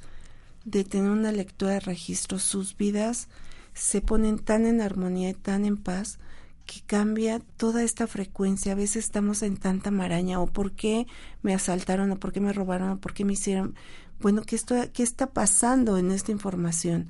de 0.66 0.84
tener 0.84 1.12
una 1.12 1.32
lectura 1.32 1.74
de 1.74 1.80
registros. 1.80 2.44
Sus 2.44 2.78
vidas 2.78 3.28
se 3.74 4.02
ponen 4.02 4.40
tan 4.40 4.66
en 4.66 4.82
armonía 4.82 5.30
y 5.30 5.34
tan 5.34 5.66
en 5.66 5.78
paz 5.78 6.20
que 6.66 6.82
cambia 6.82 7.40
toda 7.58 7.84
esta 7.84 8.08
frecuencia. 8.08 8.74
A 8.74 8.76
veces 8.76 9.06
estamos 9.06 9.42
en 9.44 9.58
tanta 9.58 9.92
maraña, 9.92 10.40
o 10.40 10.48
por 10.48 10.72
qué 10.72 11.08
me 11.42 11.54
asaltaron, 11.54 12.12
o 12.12 12.20
por 12.20 12.32
qué 12.32 12.40
me 12.40 12.54
robaron, 12.54 12.90
o 12.92 13.00
por 13.00 13.14
qué 13.14 13.26
me 13.26 13.34
hicieron 13.34 13.76
bueno, 14.22 14.44
¿qué, 14.44 14.60
qué 14.94 15.04
está 15.04 15.28
pasando 15.32 15.98
en 15.98 16.12
esta 16.12 16.32
información? 16.32 17.10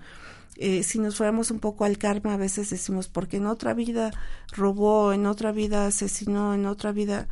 Eh, 0.55 0.83
si 0.83 0.99
nos 0.99 1.17
fuéramos 1.17 1.51
un 1.51 1.59
poco 1.59 1.83
al 1.85 1.97
karma, 1.97 2.33
a 2.33 2.37
veces 2.37 2.69
decimos, 2.69 3.07
porque 3.07 3.37
en 3.37 3.47
otra 3.47 3.73
vida 3.73 4.11
robó, 4.51 5.11
en 5.13 5.25
otra 5.25 5.51
vida 5.51 5.87
asesinó, 5.87 6.53
en 6.53 6.65
otra 6.65 6.91
vida... 6.91 7.27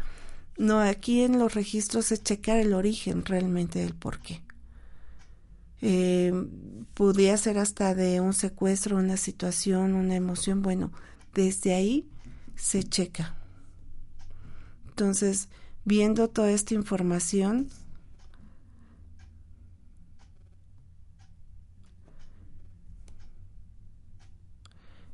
No, 0.57 0.82
aquí 0.82 1.22
en 1.22 1.39
los 1.39 1.53
registros 1.53 2.11
es 2.11 2.22
checar 2.22 2.57
el 2.57 2.74
origen 2.74 3.24
realmente 3.24 3.80
del 3.80 3.93
por 3.93 4.20
qué. 4.20 4.41
Eh, 5.82 6.34
ser 7.38 7.57
hasta 7.57 7.95
de 7.95 8.19
un 8.19 8.34
secuestro, 8.34 8.97
una 8.97 9.17
situación, 9.17 9.93
una 9.93 10.15
emoción. 10.15 10.61
Bueno, 10.61 10.91
desde 11.34 11.73
ahí 11.73 12.07
se 12.55 12.84
checa. 12.84 13.36
Entonces, 14.89 15.47
viendo 15.86 16.27
toda 16.27 16.51
esta 16.51 16.73
información, 16.73 17.69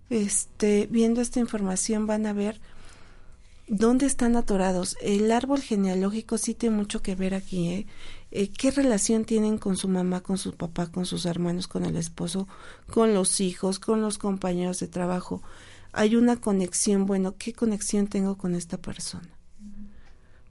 este, 0.10 0.88
viendo 0.90 1.22
esta 1.22 1.40
información 1.40 2.08
van 2.08 2.26
a 2.26 2.34
ver 2.34 2.60
dónde 3.68 4.06
están 4.06 4.36
atorados. 4.36 4.98
El 5.02 5.32
árbol 5.32 5.62
genealógico 5.62 6.38
sí 6.38 6.54
tiene 6.54 6.76
mucho 6.76 7.02
que 7.02 7.16
ver 7.16 7.34
aquí. 7.34 7.68
¿eh? 7.70 7.88
¿Eh? 8.44 8.50
qué 8.50 8.72
relación 8.72 9.26
tienen 9.26 9.58
con 9.58 9.78
su 9.78 9.88
mamá, 9.88 10.22
con 10.22 10.38
su 10.38 10.54
papá, 10.54 10.92
con 10.92 11.06
sus 11.06 11.26
hermanos, 11.26 11.68
con 11.68 11.86
el 11.86 11.96
esposo, 11.96 12.48
con 12.92 13.14
los 13.14 13.40
hijos, 13.42 13.80
con 13.80 14.02
los 14.02 14.18
compañeros 14.18 14.80
de 14.80 14.88
trabajo? 14.88 15.42
Hay 15.92 16.16
una 16.16 16.38
conexión. 16.38 17.06
Bueno, 17.06 17.36
¿qué 17.38 17.54
conexión 17.54 18.08
tengo 18.08 18.38
con 18.38 18.56
esta 18.56 18.78
persona? 18.78 19.30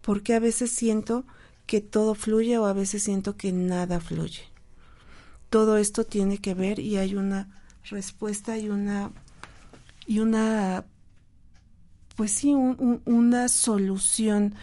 Porque 0.00 0.34
a 0.34 0.40
veces 0.40 0.70
siento 0.70 1.24
que 1.66 1.80
todo 1.80 2.14
fluye 2.14 2.58
o 2.58 2.66
a 2.66 2.72
veces 2.72 3.02
siento 3.02 3.36
que 3.36 3.52
nada 3.52 4.00
fluye. 4.00 4.42
Todo 5.50 5.76
esto 5.76 6.04
tiene 6.04 6.38
que 6.38 6.54
ver 6.54 6.78
y 6.78 6.96
hay 6.96 7.14
una 7.14 7.62
respuesta 7.84 8.58
y 8.58 8.70
una 8.70 9.12
y 10.06 10.18
una, 10.18 10.84
pues 12.16 12.32
sí, 12.32 12.54
una 12.54 13.48
solución. 13.48 14.54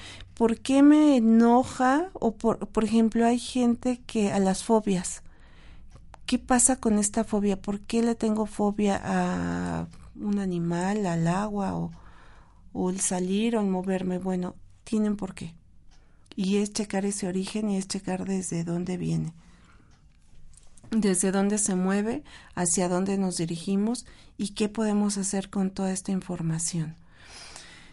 ¿Por 0.41 0.57
qué 0.57 0.81
me 0.81 1.17
enoja? 1.17 2.09
O 2.13 2.35
por, 2.35 2.67
por 2.69 2.83
ejemplo, 2.83 3.27
hay 3.27 3.37
gente 3.37 4.01
que 4.07 4.31
a 4.31 4.39
las 4.39 4.63
fobias. 4.63 5.21
¿Qué 6.25 6.39
pasa 6.39 6.77
con 6.77 6.97
esta 6.97 7.23
fobia? 7.23 7.61
¿Por 7.61 7.79
qué 7.81 8.01
le 8.01 8.15
tengo 8.15 8.47
fobia 8.47 8.99
a 9.03 9.87
un 10.19 10.39
animal, 10.39 11.05
al 11.05 11.27
agua 11.27 11.77
o, 11.77 11.91
o 12.73 12.89
el 12.89 12.99
salir 13.01 13.55
o 13.55 13.61
el 13.61 13.67
moverme? 13.67 14.17
Bueno, 14.17 14.55
tienen 14.83 15.15
por 15.15 15.35
qué. 15.35 15.53
Y 16.35 16.57
es 16.57 16.73
checar 16.73 17.05
ese 17.05 17.27
origen 17.27 17.69
y 17.69 17.77
es 17.77 17.87
checar 17.87 18.25
desde 18.25 18.63
dónde 18.63 18.97
viene 18.97 19.33
desde 20.89 21.31
dónde 21.31 21.59
se 21.59 21.75
mueve, 21.75 22.23
hacia 22.55 22.89
dónde 22.89 23.19
nos 23.19 23.37
dirigimos 23.37 24.07
y 24.39 24.55
qué 24.55 24.69
podemos 24.69 25.19
hacer 25.19 25.51
con 25.51 25.69
toda 25.69 25.93
esta 25.93 26.11
información. 26.11 26.95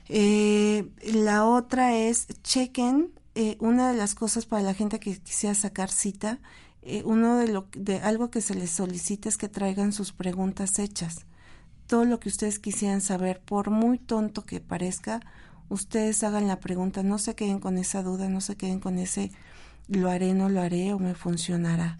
Eh, 0.08 0.90
la 1.12 1.44
otra 1.44 1.94
es 1.94 2.26
chequen 2.42 3.12
eh, 3.34 3.56
una 3.60 3.90
de 3.90 3.96
las 3.96 4.14
cosas 4.14 4.46
para 4.46 4.62
la 4.62 4.74
gente 4.74 5.00
que 5.00 5.18
quisiera 5.18 5.54
sacar 5.54 5.90
cita, 5.90 6.40
eh, 6.82 7.02
uno 7.04 7.36
de 7.36 7.48
lo 7.48 7.68
de 7.72 8.00
algo 8.00 8.30
que 8.30 8.40
se 8.40 8.54
les 8.54 8.70
solicita 8.70 9.28
es 9.28 9.36
que 9.36 9.48
traigan 9.48 9.92
sus 9.92 10.12
preguntas 10.12 10.78
hechas. 10.78 11.26
Todo 11.86 12.04
lo 12.04 12.20
que 12.20 12.28
ustedes 12.28 12.58
quisieran 12.58 13.00
saber, 13.00 13.40
por 13.40 13.70
muy 13.70 13.98
tonto 13.98 14.44
que 14.44 14.60
parezca, 14.60 15.20
ustedes 15.68 16.22
hagan 16.24 16.46
la 16.48 16.60
pregunta, 16.60 17.02
no 17.02 17.18
se 17.18 17.34
queden 17.34 17.60
con 17.60 17.78
esa 17.78 18.02
duda, 18.02 18.28
no 18.28 18.40
se 18.40 18.56
queden 18.56 18.80
con 18.80 18.98
ese 18.98 19.30
lo 19.88 20.10
haré, 20.10 20.34
no 20.34 20.48
lo 20.48 20.60
haré 20.60 20.92
o 20.92 20.98
me 20.98 21.14
funcionará 21.14 21.98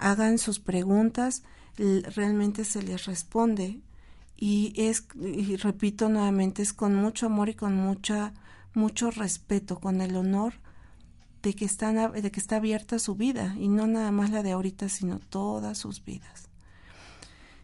hagan 0.00 0.38
sus 0.38 0.58
preguntas, 0.58 1.42
realmente 1.76 2.64
se 2.64 2.82
les 2.82 3.06
responde 3.06 3.80
y 4.40 4.72
es 4.74 5.04
y 5.20 5.56
repito 5.56 6.08
nuevamente 6.08 6.62
es 6.62 6.72
con 6.72 6.94
mucho 6.94 7.26
amor 7.26 7.50
y 7.50 7.54
con 7.54 7.76
mucha 7.76 8.32
mucho 8.72 9.10
respeto, 9.10 9.78
con 9.78 10.00
el 10.00 10.16
honor 10.16 10.54
de 11.42 11.54
que 11.54 11.66
están 11.66 12.12
de 12.12 12.30
que 12.30 12.40
está 12.40 12.56
abierta 12.56 12.98
su 12.98 13.14
vida 13.14 13.54
y 13.58 13.68
no 13.68 13.86
nada 13.86 14.10
más 14.10 14.30
la 14.30 14.42
de 14.42 14.52
ahorita, 14.52 14.88
sino 14.88 15.18
todas 15.18 15.76
sus 15.76 16.02
vidas. 16.04 16.48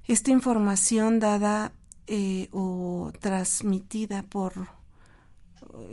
Esta 0.06 0.30
información 0.30 1.18
dada 1.18 1.72
eh, 2.06 2.48
o 2.52 3.10
transmitida 3.20 4.22
por 4.22 4.68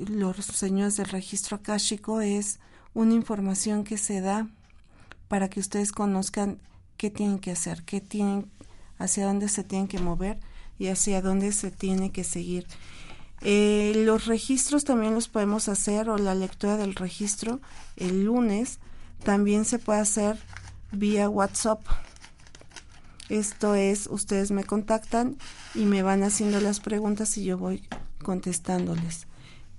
los 0.07 0.45
señores 0.45 0.97
del 0.97 1.07
registro 1.07 1.57
akáshico 1.57 2.21
es 2.21 2.59
una 2.93 3.13
información 3.13 3.85
que 3.85 3.97
se 3.97 4.21
da 4.21 4.49
para 5.29 5.49
que 5.49 5.61
ustedes 5.61 5.91
conozcan 5.91 6.59
qué 6.97 7.09
tienen 7.09 7.39
que 7.39 7.51
hacer, 7.51 7.83
qué 7.83 8.01
tienen, 8.01 8.51
hacia 8.97 9.25
dónde 9.25 9.47
se 9.49 9.63
tienen 9.63 9.87
que 9.87 9.99
mover 9.99 10.39
y 10.79 10.87
hacia 10.87 11.21
dónde 11.21 11.51
se 11.51 11.71
tiene 11.71 12.11
que 12.11 12.23
seguir. 12.23 12.65
Eh, 13.41 13.93
los 14.05 14.25
registros 14.25 14.85
también 14.85 15.13
los 15.13 15.27
podemos 15.27 15.67
hacer 15.67 16.09
o 16.09 16.17
la 16.17 16.33
lectura 16.33 16.77
del 16.77 16.95
registro 16.95 17.59
el 17.97 18.23
lunes 18.23 18.79
también 19.23 19.65
se 19.65 19.79
puede 19.79 19.99
hacer 19.99 20.37
vía 20.91 21.29
WhatsApp. 21.29 21.81
Esto 23.29 23.75
es, 23.75 24.07
ustedes 24.07 24.51
me 24.51 24.63
contactan 24.63 25.37
y 25.75 25.85
me 25.85 26.03
van 26.03 26.23
haciendo 26.23 26.59
las 26.59 26.79
preguntas 26.79 27.37
y 27.37 27.45
yo 27.45 27.57
voy 27.57 27.83
contestándoles 28.21 29.27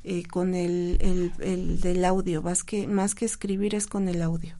eh, 0.03 0.25
con 0.25 0.55
el, 0.55 0.99
el, 1.01 1.33
el, 1.41 1.81
del 1.81 2.05
audio. 2.05 2.43
Más 2.43 2.65
que, 2.65 2.87
más 2.87 3.15
que 3.15 3.27
escribir 3.27 3.75
es 3.75 3.87
con 3.87 4.09
el 4.09 4.23
audio. 4.23 4.57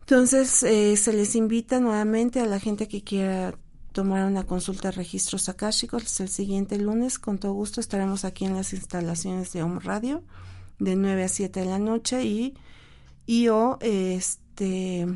Entonces, 0.00 0.62
eh, 0.62 0.96
se 0.96 1.12
les 1.12 1.34
invita 1.34 1.80
nuevamente 1.80 2.40
a 2.40 2.46
la 2.46 2.60
gente 2.60 2.86
que 2.86 3.02
quiera 3.02 3.54
tomar 3.96 4.26
una 4.26 4.44
consulta 4.44 4.90
de 4.90 4.96
registros 4.98 5.48
akáshicos 5.48 6.20
el 6.20 6.28
siguiente 6.28 6.76
lunes. 6.76 7.18
Con 7.18 7.38
todo 7.38 7.54
gusto 7.54 7.80
estaremos 7.80 8.26
aquí 8.26 8.44
en 8.44 8.52
las 8.52 8.74
instalaciones 8.74 9.54
de 9.54 9.62
Home 9.62 9.80
Radio 9.80 10.22
de 10.78 10.96
9 10.96 11.24
a 11.24 11.28
7 11.28 11.60
de 11.60 11.64
la 11.64 11.78
noche 11.78 12.22
y, 12.22 12.52
y 13.24 13.48
o 13.48 13.78
este 13.80 15.06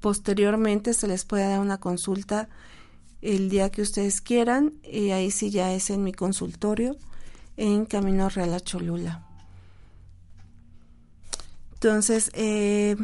posteriormente 0.00 0.94
se 0.94 1.06
les 1.06 1.26
puede 1.26 1.50
dar 1.50 1.60
una 1.60 1.76
consulta 1.76 2.48
el 3.20 3.50
día 3.50 3.70
que 3.70 3.82
ustedes 3.82 4.22
quieran 4.22 4.72
y 4.82 5.10
ahí 5.10 5.30
sí 5.30 5.50
ya 5.50 5.74
es 5.74 5.90
en 5.90 6.04
mi 6.04 6.14
consultorio 6.14 6.96
en 7.58 7.84
Camino 7.84 8.30
Real 8.30 8.54
a 8.54 8.60
Cholula. 8.60 9.26
Entonces, 11.74 12.30
eh, 12.32 12.96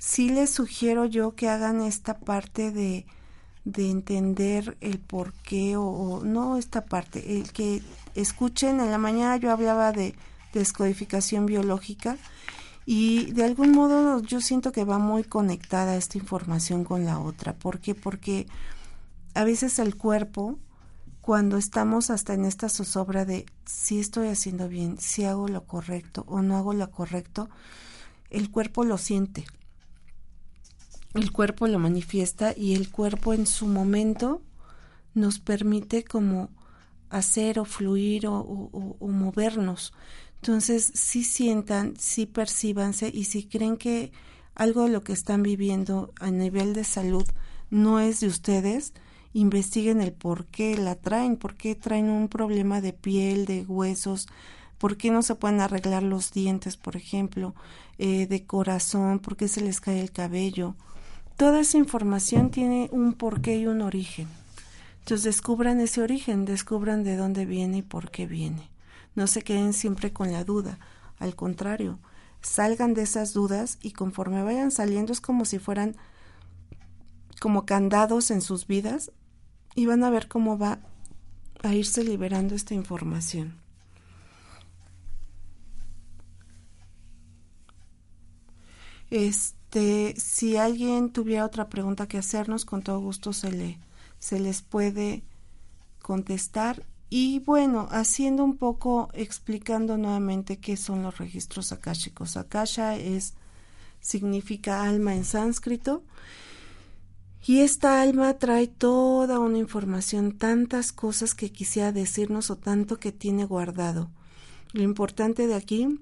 sí 0.00 0.30
les 0.30 0.50
sugiero 0.50 1.04
yo 1.04 1.34
que 1.36 1.48
hagan 1.48 1.82
esta 1.82 2.18
parte 2.18 2.72
de, 2.72 3.06
de 3.64 3.90
entender 3.90 4.78
el 4.80 4.98
por 4.98 5.34
qué 5.34 5.76
o, 5.76 6.22
no 6.24 6.56
esta 6.56 6.86
parte, 6.86 7.36
el 7.38 7.52
que 7.52 7.82
escuchen 8.14 8.80
en 8.80 8.90
la 8.90 8.98
mañana 8.98 9.36
yo 9.36 9.52
hablaba 9.52 9.92
de 9.92 10.14
descodificación 10.54 11.44
biológica 11.44 12.16
y 12.86 13.30
de 13.32 13.44
algún 13.44 13.72
modo 13.72 14.20
yo 14.22 14.40
siento 14.40 14.72
que 14.72 14.84
va 14.84 14.98
muy 14.98 15.22
conectada 15.22 15.96
esta 15.96 16.16
información 16.16 16.82
con 16.84 17.04
la 17.04 17.20
otra. 17.20 17.52
¿Por 17.52 17.78
qué? 17.78 17.94
Porque 17.94 18.46
a 19.34 19.44
veces 19.44 19.78
el 19.78 19.96
cuerpo, 19.96 20.58
cuando 21.20 21.58
estamos 21.58 22.08
hasta 22.08 22.32
en 22.32 22.46
esta 22.46 22.70
zozobra 22.70 23.26
de 23.26 23.44
si 23.66 24.00
estoy 24.00 24.28
haciendo 24.28 24.66
bien, 24.66 24.96
si 24.98 25.24
hago 25.24 25.46
lo 25.46 25.64
correcto 25.64 26.24
o 26.26 26.40
no 26.40 26.56
hago 26.56 26.72
lo 26.72 26.90
correcto, 26.90 27.50
el 28.30 28.50
cuerpo 28.50 28.84
lo 28.84 28.96
siente 28.96 29.44
el 31.14 31.32
cuerpo 31.32 31.66
lo 31.66 31.78
manifiesta 31.78 32.54
y 32.56 32.74
el 32.74 32.90
cuerpo 32.90 33.34
en 33.34 33.46
su 33.46 33.66
momento 33.66 34.42
nos 35.14 35.38
permite 35.38 36.04
como 36.04 36.50
hacer 37.08 37.58
o 37.58 37.64
fluir 37.64 38.26
o, 38.28 38.96
movernos. 39.00 39.92
Entonces, 40.36 40.90
si 40.94 41.24
sientan, 41.24 41.94
si 41.98 42.26
percíbanse 42.26 43.10
y 43.12 43.24
si 43.24 43.46
creen 43.46 43.76
que 43.76 44.12
algo 44.54 44.84
de 44.84 44.90
lo 44.90 45.02
que 45.02 45.12
están 45.12 45.42
viviendo 45.42 46.12
a 46.20 46.30
nivel 46.30 46.72
de 46.72 46.84
salud 46.84 47.26
no 47.68 48.00
es 48.00 48.20
de 48.20 48.28
ustedes, 48.28 48.94
investiguen 49.32 50.00
el 50.00 50.12
por 50.12 50.46
qué 50.46 50.76
la 50.76 50.94
traen, 50.94 51.36
por 51.36 51.56
qué 51.56 51.74
traen 51.74 52.08
un 52.08 52.28
problema 52.28 52.80
de 52.80 52.92
piel, 52.92 53.46
de 53.46 53.64
huesos, 53.66 54.28
por 54.78 54.96
qué 54.96 55.10
no 55.10 55.22
se 55.22 55.34
pueden 55.34 55.60
arreglar 55.60 56.02
los 56.02 56.32
dientes, 56.32 56.76
por 56.76 56.96
ejemplo, 56.96 57.54
eh, 57.98 58.26
de 58.26 58.46
corazón, 58.46 59.18
por 59.18 59.36
qué 59.36 59.46
se 59.46 59.60
les 59.60 59.80
cae 59.80 60.00
el 60.00 60.10
cabello. 60.10 60.74
Toda 61.40 61.60
esa 61.60 61.78
información 61.78 62.50
tiene 62.50 62.90
un 62.92 63.14
porqué 63.14 63.56
y 63.56 63.66
un 63.66 63.80
origen. 63.80 64.28
Entonces 64.98 65.24
descubran 65.24 65.80
ese 65.80 66.02
origen, 66.02 66.44
descubran 66.44 67.02
de 67.02 67.16
dónde 67.16 67.46
viene 67.46 67.78
y 67.78 67.82
por 67.82 68.10
qué 68.10 68.26
viene. 68.26 68.68
No 69.14 69.26
se 69.26 69.40
queden 69.40 69.72
siempre 69.72 70.12
con 70.12 70.32
la 70.32 70.44
duda, 70.44 70.78
al 71.18 71.34
contrario, 71.36 71.98
salgan 72.42 72.92
de 72.92 73.00
esas 73.00 73.32
dudas 73.32 73.78
y 73.80 73.92
conforme 73.92 74.42
vayan 74.42 74.70
saliendo 74.70 75.14
es 75.14 75.22
como 75.22 75.46
si 75.46 75.58
fueran 75.58 75.96
como 77.40 77.64
candados 77.64 78.30
en 78.30 78.42
sus 78.42 78.66
vidas 78.66 79.10
y 79.74 79.86
van 79.86 80.04
a 80.04 80.10
ver 80.10 80.28
cómo 80.28 80.58
va 80.58 80.80
a 81.62 81.72
irse 81.72 82.04
liberando 82.04 82.54
esta 82.54 82.74
información. 82.74 83.59
Este, 89.10 90.14
si 90.16 90.56
alguien 90.56 91.10
tuviera 91.10 91.44
otra 91.44 91.68
pregunta 91.68 92.08
que 92.08 92.18
hacernos, 92.18 92.64
con 92.64 92.82
todo 92.82 93.00
gusto 93.00 93.32
se 93.32 93.52
le 93.52 93.78
se 94.20 94.38
les 94.38 94.62
puede 94.62 95.24
contestar 96.02 96.86
y 97.08 97.40
bueno, 97.40 97.88
haciendo 97.90 98.44
un 98.44 98.56
poco, 98.56 99.08
explicando 99.14 99.98
nuevamente 99.98 100.58
qué 100.58 100.76
son 100.76 101.02
los 101.02 101.18
registros 101.18 101.72
akáshicos. 101.72 102.36
Akasha 102.36 102.94
es 102.94 103.34
significa 104.00 104.84
alma 104.84 105.16
en 105.16 105.24
sánscrito 105.24 106.04
y 107.44 107.60
esta 107.60 108.00
alma 108.00 108.34
trae 108.34 108.68
toda 108.68 109.40
una 109.40 109.58
información, 109.58 110.38
tantas 110.38 110.92
cosas 110.92 111.34
que 111.34 111.50
quisiera 111.50 111.90
decirnos 111.90 112.50
o 112.50 112.56
tanto 112.56 112.98
que 113.00 113.10
tiene 113.10 113.44
guardado. 113.44 114.08
Lo 114.72 114.82
importante 114.82 115.48
de 115.48 115.54
aquí, 115.54 115.98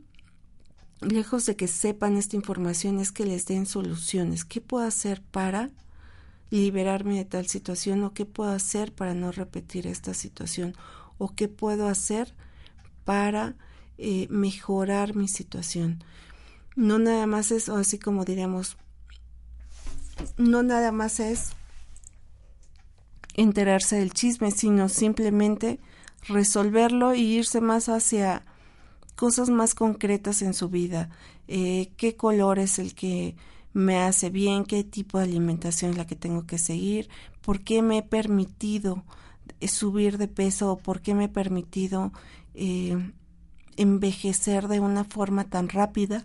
lejos 1.00 1.46
de 1.46 1.56
que 1.56 1.68
sepan 1.68 2.16
esta 2.16 2.36
información, 2.36 2.98
es 2.98 3.12
que 3.12 3.24
les 3.24 3.46
den 3.46 3.66
soluciones. 3.66 4.44
¿Qué 4.44 4.60
puedo 4.60 4.86
hacer 4.86 5.22
para 5.22 5.70
liberarme 6.50 7.16
de 7.16 7.24
tal 7.24 7.46
situación 7.46 8.02
o 8.04 8.14
qué 8.14 8.24
puedo 8.24 8.50
hacer 8.50 8.94
para 8.94 9.14
no 9.14 9.32
repetir 9.32 9.86
esta 9.86 10.14
situación 10.14 10.74
o 11.18 11.34
qué 11.34 11.48
puedo 11.48 11.88
hacer 11.88 12.34
para 13.04 13.56
eh, 13.98 14.28
mejorar 14.30 15.14
mi 15.14 15.28
situación. 15.28 16.02
No 16.76 16.98
nada 16.98 17.26
más 17.26 17.50
es, 17.50 17.68
o 17.68 17.76
así 17.76 17.98
como 17.98 18.24
diríamos, 18.24 18.76
no 20.36 20.62
nada 20.62 20.92
más 20.92 21.20
es 21.20 21.50
enterarse 23.34 23.96
del 23.96 24.12
chisme, 24.12 24.50
sino 24.50 24.88
simplemente 24.88 25.80
resolverlo 26.28 27.14
y 27.14 27.22
irse 27.22 27.60
más 27.60 27.88
hacia 27.88 28.44
cosas 29.18 29.50
más 29.50 29.74
concretas 29.74 30.42
en 30.42 30.54
su 30.54 30.68
vida. 30.68 31.10
Eh, 31.48 31.90
¿Qué 31.96 32.14
color 32.14 32.60
es 32.60 32.78
el 32.78 32.94
que 32.94 33.34
me 33.72 33.98
hace 33.98 34.30
bien, 34.30 34.64
qué 34.64 34.84
tipo 34.84 35.18
de 35.18 35.24
alimentación 35.24 35.90
es 35.90 35.96
la 35.96 36.06
que 36.06 36.14
tengo 36.14 36.46
que 36.46 36.56
seguir, 36.56 37.08
por 37.40 37.64
qué 37.64 37.82
me 37.82 37.98
he 37.98 38.02
permitido 38.04 39.02
eh, 39.58 39.66
subir 39.66 40.18
de 40.18 40.28
peso 40.28 40.70
o 40.70 40.78
por 40.78 41.00
qué 41.00 41.14
me 41.14 41.24
he 41.24 41.28
permitido 41.28 42.12
eh, 42.54 42.96
envejecer 43.76 44.68
de 44.68 44.78
una 44.78 45.02
forma 45.02 45.42
tan 45.50 45.68
rápida. 45.68 46.24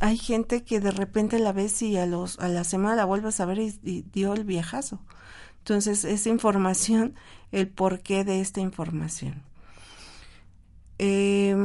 Hay 0.00 0.18
gente 0.18 0.64
que 0.64 0.80
de 0.80 0.90
repente 0.90 1.38
la 1.38 1.52
ves 1.52 1.80
y 1.80 1.96
a, 1.96 2.04
los, 2.04 2.38
a 2.40 2.48
la 2.48 2.64
semana 2.64 2.94
la 2.94 3.06
vuelves 3.06 3.40
a 3.40 3.46
ver 3.46 3.58
y, 3.58 4.02
dio 4.12 4.34
el 4.34 4.44
viejazo. 4.44 5.00
Entonces, 5.66 6.04
esa 6.04 6.28
información, 6.28 7.16
el 7.50 7.66
porqué 7.66 8.22
de 8.22 8.40
esta 8.40 8.60
información. 8.60 9.42
Eh, 11.00 11.56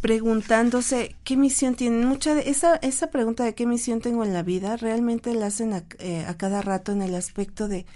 preguntándose 0.00 1.14
qué 1.22 1.36
misión 1.36 1.76
tienen. 1.76 2.04
Mucha 2.04 2.34
de 2.34 2.50
esa, 2.50 2.74
esa 2.76 3.12
pregunta 3.12 3.44
de 3.44 3.54
qué 3.54 3.64
misión 3.64 4.00
tengo 4.00 4.24
en 4.24 4.32
la 4.32 4.42
vida 4.42 4.76
realmente 4.76 5.32
la 5.34 5.46
hacen 5.46 5.72
a, 5.72 5.84
eh, 6.00 6.26
cada 6.36 6.62
rato 6.62 6.90
en 6.90 7.00
el 7.00 7.14
aspecto 7.14 7.68
de 7.68 7.86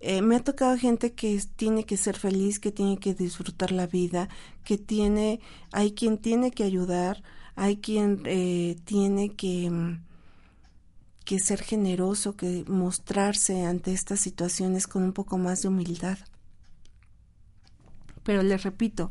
eh, 0.00 0.20
me 0.20 0.34
ha 0.34 0.40
tocado 0.40 0.76
gente 0.76 1.12
que 1.12 1.40
tiene 1.54 1.84
que 1.84 1.96
ser 1.96 2.18
feliz, 2.18 2.58
que 2.58 2.72
tiene 2.72 2.98
que 2.98 3.14
disfrutar 3.14 3.70
la 3.70 3.86
vida, 3.86 4.28
que 4.64 4.76
tiene, 4.76 5.38
hay 5.70 5.92
quien 5.92 6.18
tiene 6.18 6.50
que 6.50 6.64
ayudar, 6.64 7.22
hay 7.54 7.76
quien 7.76 8.22
eh, 8.26 8.76
tiene 8.84 9.30
que, 9.30 9.70
mm, 9.70 10.02
que 11.24 11.38
ser 11.38 11.62
generoso, 11.62 12.36
que 12.36 12.64
mostrarse 12.68 13.64
ante 13.64 13.92
estas 13.92 14.20
situaciones 14.20 14.86
con 14.86 15.02
un 15.02 15.12
poco 15.12 15.38
más 15.38 15.62
de 15.62 15.68
humildad. 15.68 16.18
Pero 18.22 18.42
les 18.42 18.62
repito, 18.62 19.10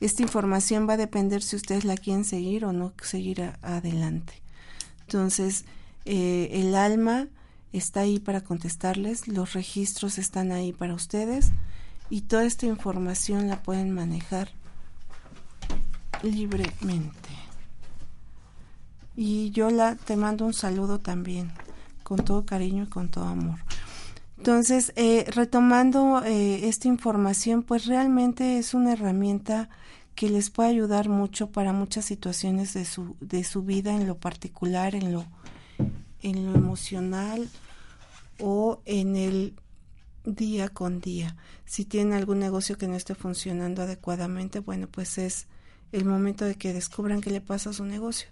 esta 0.00 0.22
información 0.22 0.88
va 0.88 0.94
a 0.94 0.98
depender 0.98 1.42
si 1.42 1.56
ustedes 1.56 1.84
la 1.84 1.96
quieren 1.96 2.24
seguir 2.24 2.64
o 2.64 2.72
no 2.72 2.92
seguir 3.02 3.52
adelante. 3.62 4.32
Entonces, 5.02 5.64
eh, 6.06 6.48
el 6.52 6.74
alma 6.74 7.28
está 7.72 8.00
ahí 8.00 8.18
para 8.18 8.42
contestarles, 8.42 9.28
los 9.28 9.52
registros 9.52 10.18
están 10.18 10.52
ahí 10.52 10.72
para 10.72 10.94
ustedes 10.94 11.50
y 12.08 12.22
toda 12.22 12.44
esta 12.44 12.66
información 12.66 13.48
la 13.48 13.62
pueden 13.62 13.90
manejar 13.92 14.50
libremente. 16.22 17.49
Y 19.16 19.50
yo 19.50 19.70
la 19.70 19.96
te 19.96 20.16
mando 20.16 20.46
un 20.46 20.54
saludo 20.54 21.00
también, 21.00 21.52
con 22.02 22.24
todo 22.24 22.46
cariño 22.46 22.84
y 22.84 22.86
con 22.86 23.08
todo 23.08 23.24
amor. 23.24 23.58
Entonces, 24.38 24.92
eh, 24.96 25.26
retomando 25.34 26.22
eh, 26.24 26.66
esta 26.68 26.88
información, 26.88 27.62
pues 27.62 27.84
realmente 27.84 28.56
es 28.58 28.72
una 28.72 28.94
herramienta 28.94 29.68
que 30.14 30.30
les 30.30 30.48
puede 30.48 30.70
ayudar 30.70 31.08
mucho 31.08 31.50
para 31.50 31.72
muchas 31.72 32.06
situaciones 32.06 32.72
de 32.72 32.86
su, 32.86 33.16
de 33.20 33.44
su 33.44 33.62
vida, 33.62 33.94
en 33.94 34.06
lo 34.06 34.16
particular, 34.16 34.94
en 34.94 35.12
lo, 35.12 35.26
en 36.22 36.46
lo 36.46 36.54
emocional 36.54 37.50
o 38.38 38.80
en 38.86 39.16
el 39.16 39.54
día 40.24 40.68
con 40.68 41.00
día. 41.00 41.36
Si 41.66 41.84
tienen 41.84 42.14
algún 42.14 42.38
negocio 42.38 42.78
que 42.78 42.88
no 42.88 42.94
esté 42.94 43.14
funcionando 43.14 43.82
adecuadamente, 43.82 44.60
bueno, 44.60 44.88
pues 44.90 45.18
es 45.18 45.48
el 45.92 46.06
momento 46.06 46.46
de 46.46 46.54
que 46.54 46.72
descubran 46.72 47.20
qué 47.20 47.30
le 47.30 47.40
pasa 47.40 47.70
a 47.70 47.74
su 47.74 47.84
negocio 47.84 48.28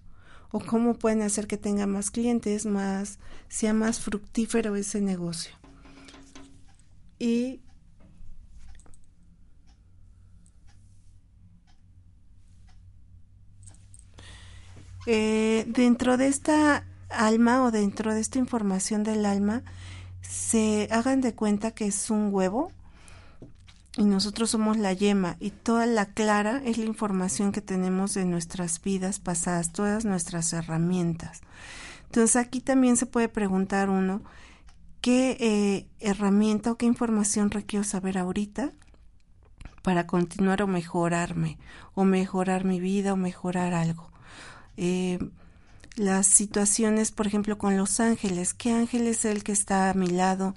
o 0.51 0.61
cómo 0.61 0.95
pueden 0.95 1.23
hacer 1.23 1.47
que 1.47 1.57
tenga 1.57 1.87
más 1.87 2.11
clientes, 2.11 2.67
más 2.67 3.19
sea 3.49 3.75
más 3.75 4.01
fructífero 4.01 4.77
ese 4.77 5.01
negocio. 5.01 5.53
Y 7.19 7.61
eh, 15.07 15.65
dentro 15.69 16.17
de 16.17 16.29
esta 16.29 16.87
alma 17.11 17.65
o 17.65 17.71
dentro 17.71 18.15
de 18.15 18.21
esta 18.21 18.39
información 18.39 19.03
del 19.03 19.27
alma 19.27 19.63
se 20.23 20.89
hagan 20.91 21.21
de 21.21 21.35
cuenta 21.35 21.73
que 21.73 21.87
es 21.87 22.11
un 22.11 22.33
huevo 22.33 22.71
y 23.99 24.05
nosotros 24.05 24.51
somos 24.51 24.77
la 24.77 24.93
yema 24.93 25.37
y 25.41 25.51
toda 25.51 25.85
la 25.85 26.07
clara 26.07 26.63
es 26.65 26.79
la 26.79 26.85
información 26.85 27.51
que 27.51 27.61
tenemos 27.61 28.15
de 28.15 28.25
nuestras 28.25 28.81
vidas 28.81 29.19
pasadas, 29.19 29.73
todas 29.73 30.05
nuestras 30.05 30.53
herramientas. 30.53 31.41
Entonces 32.05 32.37
aquí 32.37 32.61
también 32.61 32.97
se 32.97 33.07
puede 33.07 33.29
preguntar 33.29 33.91
uno, 33.91 34.23
qué 35.01 35.37
eh, 35.41 35.89
herramienta 35.99 36.71
o 36.71 36.77
qué 36.77 36.87
información 36.87 37.51
requiero 37.51 37.83
saber 37.83 38.19
ahorita 38.19 38.73
para 39.83 40.07
continuar 40.07 40.63
o 40.63 40.69
mejorarme, 40.69 41.59
o 41.95 42.05
mejorar 42.05 42.65
mi 42.65 42.79
vida, 42.79 43.15
o 43.15 43.17
mejorar 43.17 43.75
algo. 43.75 44.13
Eh, 44.77 45.19
las 45.97 46.29
situaciones, 46.29 47.11
por 47.11 47.27
ejemplo, 47.27 47.59
con 47.59 47.77
los 47.77 47.99
ángeles, 47.99 48.55
¿qué 48.55 48.71
ángel 48.71 49.09
es 49.09 49.25
el 49.25 49.43
que 49.43 49.51
está 49.51 49.91
a 49.91 49.95
mi 49.95 50.07
lado? 50.07 50.55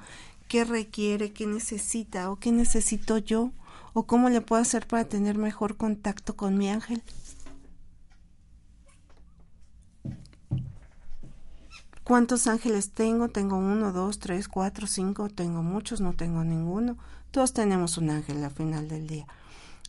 ¿Qué 0.51 0.65
requiere? 0.65 1.31
¿Qué 1.31 1.47
necesita? 1.47 2.29
¿O 2.29 2.35
qué 2.35 2.51
necesito 2.51 3.17
yo? 3.17 3.53
¿O 3.93 4.05
cómo 4.05 4.27
le 4.27 4.41
puedo 4.41 4.61
hacer 4.61 4.85
para 4.85 5.05
tener 5.05 5.37
mejor 5.37 5.77
contacto 5.77 6.35
con 6.35 6.57
mi 6.57 6.69
ángel? 6.69 7.01
¿Cuántos 12.03 12.47
ángeles 12.47 12.91
tengo? 12.91 13.29
Tengo 13.29 13.55
uno, 13.55 13.93
dos, 13.93 14.19
tres, 14.19 14.49
cuatro, 14.49 14.87
cinco, 14.87 15.29
tengo 15.29 15.63
muchos, 15.63 16.01
no 16.01 16.11
tengo 16.11 16.43
ninguno. 16.43 16.97
Todos 17.31 17.53
tenemos 17.53 17.97
un 17.97 18.09
ángel 18.09 18.43
al 18.43 18.51
final 18.51 18.89
del 18.89 19.07
día. 19.07 19.27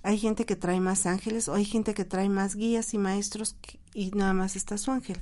Hay 0.05 0.17
gente 0.17 0.47
que 0.47 0.55
trae 0.55 0.79
más 0.79 1.07
ángeles 1.07 1.49
o 1.49 1.55
hay 1.55 1.65
gente 1.65 1.93
que 1.93 2.05
trae 2.05 2.29
más 2.29 2.55
guías 2.55 2.95
y 2.95 2.99
maestros 2.99 3.57
y 3.95 4.13
nada 4.13 4.33
más 4.33 4.55
está 4.55 4.79
su 4.79 4.93
ángel. 4.93 5.19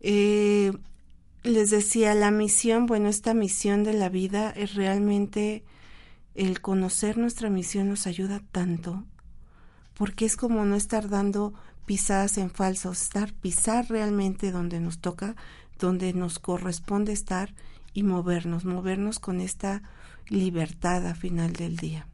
Eh, 0.00 0.72
les 1.44 1.70
decía, 1.70 2.14
la 2.14 2.30
misión, 2.30 2.86
bueno, 2.86 3.08
esta 3.08 3.34
misión 3.34 3.84
de 3.84 3.92
la 3.92 4.08
vida 4.08 4.50
es 4.50 4.74
realmente 4.74 5.62
el 6.34 6.60
conocer 6.60 7.18
nuestra 7.18 7.50
misión 7.50 7.90
nos 7.90 8.06
ayuda 8.06 8.40
tanto, 8.50 9.04
porque 9.92 10.24
es 10.24 10.36
como 10.36 10.64
no 10.64 10.74
estar 10.74 11.08
dando 11.08 11.52
pisadas 11.84 12.38
en 12.38 12.50
falso, 12.50 12.90
estar 12.90 13.32
pisar 13.34 13.88
realmente 13.90 14.50
donde 14.50 14.80
nos 14.80 14.98
toca 14.98 15.36
donde 15.78 16.14
nos 16.14 16.38
corresponde 16.38 17.12
estar 17.12 17.54
y 17.92 18.04
movernos, 18.04 18.64
movernos 18.64 19.18
con 19.18 19.40
esta 19.40 19.82
libertad 20.28 21.06
a 21.06 21.14
final 21.14 21.52
del 21.52 21.76
día. 21.76 22.06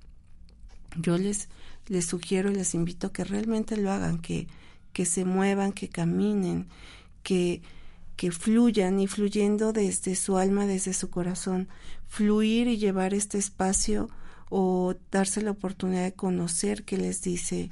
Yo 0.96 1.16
les, 1.18 1.48
les 1.86 2.06
sugiero 2.06 2.50
y 2.50 2.54
les 2.54 2.74
invito 2.74 3.12
que 3.12 3.22
realmente 3.22 3.76
lo 3.76 3.92
hagan, 3.92 4.18
que, 4.18 4.48
que 4.92 5.04
se 5.04 5.24
muevan, 5.24 5.72
que 5.72 5.88
caminen, 5.88 6.68
que, 7.22 7.62
que 8.20 8.30
fluyan 8.30 9.00
y 9.00 9.06
fluyendo 9.06 9.72
desde 9.72 10.14
su 10.14 10.36
alma, 10.36 10.66
desde 10.66 10.92
su 10.92 11.08
corazón, 11.08 11.68
fluir 12.06 12.68
y 12.68 12.76
llevar 12.76 13.14
este 13.14 13.38
espacio 13.38 14.10
o 14.50 14.94
darse 15.10 15.40
la 15.40 15.52
oportunidad 15.52 16.02
de 16.02 16.12
conocer 16.12 16.84
qué 16.84 16.98
les 16.98 17.22
dice 17.22 17.70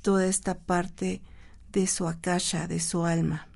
toda 0.00 0.24
esta 0.24 0.56
parte 0.56 1.20
de 1.72 1.86
su 1.86 2.08
akasha, 2.08 2.68
de 2.68 2.80
su 2.80 3.04
alma. 3.04 3.48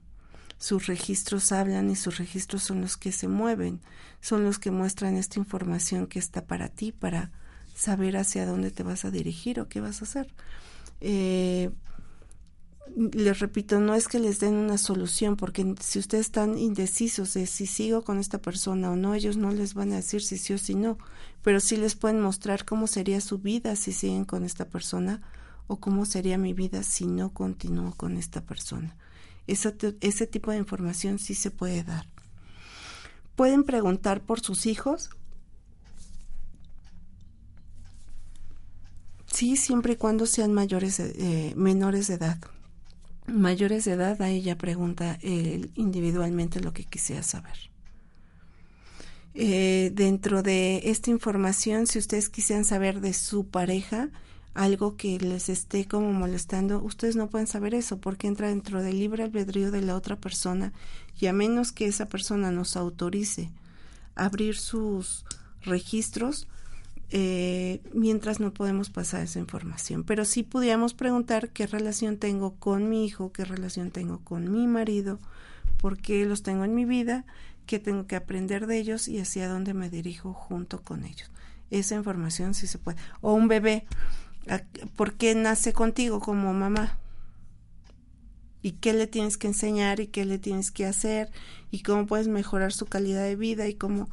Sus 0.59 0.89
registros 0.89 1.53
hablan 1.53 1.89
y 1.89 1.97
sus 1.97 2.19
registros 2.19 2.63
son 2.63 2.83
los 2.83 2.99
que 2.99 3.13
se 3.13 3.29
mueven, 3.29 3.81
son 4.21 4.45
los 4.45 4.59
que 4.59 4.71
muestran 4.71 5.17
esta 5.17 5.39
información 5.39 6.07
que 6.07 6.19
está 6.19 6.45
para 6.45 6.69
ti, 6.69 6.93
para 6.93 7.31
saber 7.75 8.19
hacia 8.19 8.45
dónde 8.45 8.71
te 8.71 8.83
vas 8.83 9.07
a 9.07 9.11
dirigir 9.11 9.59
o 9.59 9.71
qué 9.71 9.81
vas 9.81 10.03
a 10.03 10.05
hacer. 10.05 10.35
Eh, 11.01 11.71
les 12.95 13.39
repito, 13.41 13.81
no 13.81 13.95
es 13.95 14.09
que 14.09 14.19
les 14.19 14.41
den 14.41 14.55
una 14.55 14.79
solución, 14.79 15.37
porque 15.37 15.75
si 15.81 15.99
ustedes 15.99 16.27
están 16.27 16.59
indecisos 16.59 17.35
de 17.35 17.47
si 17.47 17.67
sigo 17.67 18.03
con 18.03 18.19
esta 18.19 18.39
persona 18.39 18.91
o 18.91 18.97
no, 18.97 19.15
ellos 19.15 19.37
no 19.37 19.51
les 19.51 19.75
van 19.75 19.93
a 19.93 19.97
decir 19.97 20.23
si 20.23 20.39
sí 20.39 20.55
o 20.55 20.59
si 20.59 20.75
no, 20.75 20.99
pero 21.43 21.61
sí 21.61 21.77
les 21.77 21.95
pueden 21.95 22.21
mostrar 22.21 22.65
cómo 22.65 22.87
sería 22.87 23.21
su 23.21 23.39
vida 23.39 23.77
si 23.77 23.93
siguen 23.93 24.25
con 24.25 24.45
esta 24.45 24.67
persona 24.67 25.23
o 25.67 25.79
cómo 25.79 26.07
sería 26.07 26.39
mi 26.39 26.55
vida 26.55 26.83
si 26.83 27.07
no 27.07 27.33
continúo 27.33 27.93
con 27.97 28.17
esta 28.17 28.41
persona. 28.41 28.97
Ese, 29.47 29.75
ese 30.01 30.27
tipo 30.27 30.51
de 30.51 30.59
información 30.59 31.19
sí 31.19 31.35
se 31.35 31.51
puede 31.51 31.85
dar. 31.85 32.07
Pueden 33.37 33.65
preguntar 33.65 34.23
por 34.23 34.41
sus 34.41 34.67
hijos. 34.67 35.11
Sí, 39.27 39.57
siempre 39.57 39.95
y 39.95 39.97
cuando 39.97 40.25
sean 40.25 40.55
mayores, 40.55 40.99
eh, 40.99 41.53
menores 41.57 42.07
de 42.09 42.15
edad. 42.15 42.39
Mayores 43.29 43.85
de 43.85 43.93
edad, 43.93 44.21
ahí 44.23 44.43
ya 44.43 44.57
pregunta 44.57 45.19
eh, 45.23 45.69
individualmente 45.75 46.61
lo 46.61 46.73
que 46.73 46.85
quisiera 46.85 47.23
saber. 47.23 47.57
Eh, 49.35 49.91
dentro 49.95 50.43
de 50.43 50.83
esta 50.85 51.11
información, 51.11 51.87
si 51.87 51.99
ustedes 51.99 52.29
quisieran 52.29 52.65
saber 52.65 53.01
de 53.01 53.13
su 53.13 53.47
pareja, 53.47 54.09
algo 54.55 54.97
que 54.97 55.19
les 55.19 55.51
esté 55.51 55.87
como 55.87 56.13
molestando, 56.13 56.83
ustedes 56.83 57.17
no 57.17 57.29
pueden 57.29 57.47
saber 57.47 57.75
eso 57.75 57.99
porque 57.99 58.27
entra 58.27 58.49
dentro 58.49 58.83
del 58.83 58.99
libre 58.99 59.23
albedrío 59.23 59.71
de 59.71 59.83
la 59.83 59.95
otra 59.95 60.17
persona 60.17 60.73
y 61.21 61.27
a 61.27 61.35
menos 61.35 61.73
que 61.73 61.87
esa 61.87 62.07
persona 62.07 62.51
nos 62.51 62.77
autorice 62.77 63.51
a 64.15 64.25
abrir 64.25 64.57
sus 64.57 65.27
registros, 65.61 66.49
eh, 67.11 67.81
mientras 67.93 68.41
no 68.41 68.53
podemos 68.53 68.91
pasar 68.91 69.23
esa 69.23 69.39
información. 69.39 70.05
Pero 70.05 70.25
sí 70.25 70.43
pudiéramos 70.43 70.95
preguntar 70.95 71.51
qué 71.51 71.67
relación 71.67 72.19
tengo 72.19 72.55
con 72.57 72.89
mi 72.89 73.05
hijo, 73.05 73.33
qué 73.33 73.45
relación 73.45 73.91
tengo 73.91 74.19
con 74.21 74.51
mi 74.51 74.67
marido, 74.67 75.19
por 75.79 75.99
qué 75.99 76.25
los 76.27 76.43
tengo 76.43 76.65
en 76.65 76.75
mi 76.75 76.85
vida, 76.85 77.25
qué 77.67 77.79
tengo 77.79 78.07
que 78.07 78.17
aprender 78.17 78.67
de 78.67 78.79
ellos 78.79 79.09
y 79.09 79.21
hacia 79.21 79.49
dónde 79.49 79.75
me 79.75 79.91
dirijo 79.91 80.33
junto 80.33 80.83
con 80.83 81.05
ellos. 81.05 81.31
Esa 81.71 81.97
información 81.97 82.55
sí 82.55 82.67
se 82.67 82.79
puede. 82.79 82.99
O 83.21 83.35
un 83.35 83.49
bebé, 83.49 83.87
¿por 84.95 85.15
qué 85.15 85.35
nace 85.35 85.73
contigo 85.73 86.21
como 86.21 86.53
mamá? 86.53 86.99
¿Y 88.63 88.73
qué 88.73 88.93
le 88.93 89.07
tienes 89.07 89.37
que 89.37 89.47
enseñar 89.47 90.01
y 90.01 90.09
qué 90.09 90.25
le 90.25 90.39
tienes 90.39 90.71
que 90.71 90.87
hacer? 90.87 91.31
¿Y 91.71 91.83
cómo 91.83 92.07
puedes 92.07 92.27
mejorar 92.27 92.73
su 92.73 92.87
calidad 92.87 93.23
de 93.23 93.37
vida? 93.37 93.69
Y 93.69 93.75
cómo, 93.75 94.09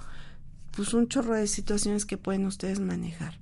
pues 0.75 0.93
un 0.93 1.07
chorro 1.07 1.35
de 1.35 1.47
situaciones 1.47 2.05
que 2.05 2.17
pueden 2.17 2.45
ustedes 2.45 2.79
manejar. 2.79 3.39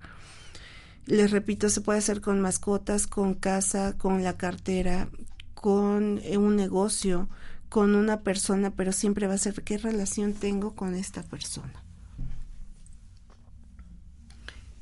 Les 1.05 1.31
repito, 1.31 1.69
se 1.69 1.81
puede 1.81 1.99
hacer 1.99 2.21
con 2.21 2.41
mascotas, 2.41 3.07
con 3.07 3.33
casa, 3.33 3.97
con 3.97 4.23
la 4.23 4.37
cartera, 4.37 5.09
con 5.55 6.19
eh, 6.23 6.37
un 6.37 6.55
negocio, 6.55 7.27
con 7.69 7.95
una 7.95 8.21
persona, 8.21 8.71
pero 8.71 8.91
siempre 8.91 9.27
va 9.27 9.35
a 9.35 9.39
ser 9.39 9.63
qué 9.63 9.77
relación 9.77 10.33
tengo 10.33 10.75
con 10.75 10.93
esta 10.93 11.23
persona. 11.23 11.83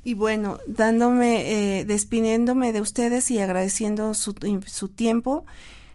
Y 0.02 0.14
bueno, 0.14 0.58
dándome, 0.66 1.80
eh, 1.80 1.84
despidiéndome 1.84 2.72
de 2.72 2.80
ustedes 2.80 3.30
y 3.30 3.38
agradeciendo 3.38 4.14
su, 4.14 4.34
su, 4.66 4.88
tiempo, 4.88 5.44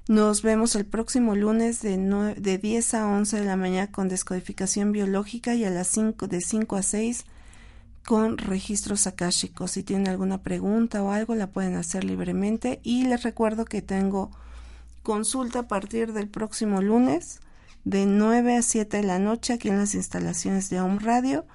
nos 0.08 0.42
vemos 0.44 0.76
el 0.76 0.86
próximo 0.86 1.36
lunes 1.36 1.82
de, 1.82 1.98
de 2.38 2.58
10 2.58 2.94
a 2.94 3.08
11 3.08 3.40
de 3.40 3.46
la 3.46 3.56
mañana 3.56 3.92
con 3.92 4.08
descodificación 4.08 4.92
biológica 4.92 5.56
y 5.56 5.66
a 5.66 5.70
las 5.72 5.88
5, 5.88 6.28
de 6.28 6.42
5 6.42 6.76
a 6.76 6.84
6 6.84 7.26
con 8.06 8.38
registros 8.38 9.08
akáshicos. 9.08 9.72
Si 9.72 9.84
tienen 9.84 10.08
alguna 10.08 10.44
pregunta 10.44 11.02
o 11.02 11.12
algo, 11.12 11.34
la 11.34 11.48
pueden 11.48 11.76
hacer 11.76 12.04
libremente. 12.04 12.80
Y 12.84 13.06
les 13.06 13.24
recuerdo 13.24 13.66
que 13.66 13.82
tengo 13.82 14.30
consulta 15.02 15.60
a 15.60 15.68
partir 15.68 16.14
del 16.14 16.30
próximo 16.30 16.82
lunes 16.82 17.40
de 17.84 18.06
9 18.06 18.58
a 18.58 18.62
7 18.62 18.98
de 18.98 19.04
la 19.04 19.20
noche 19.20 19.54
aquí 19.54 19.70
en 19.70 19.78
las 19.78 19.96
instalaciones 19.96 20.70
de 20.70 20.82
Home 20.82 21.00
Radio 21.00 21.46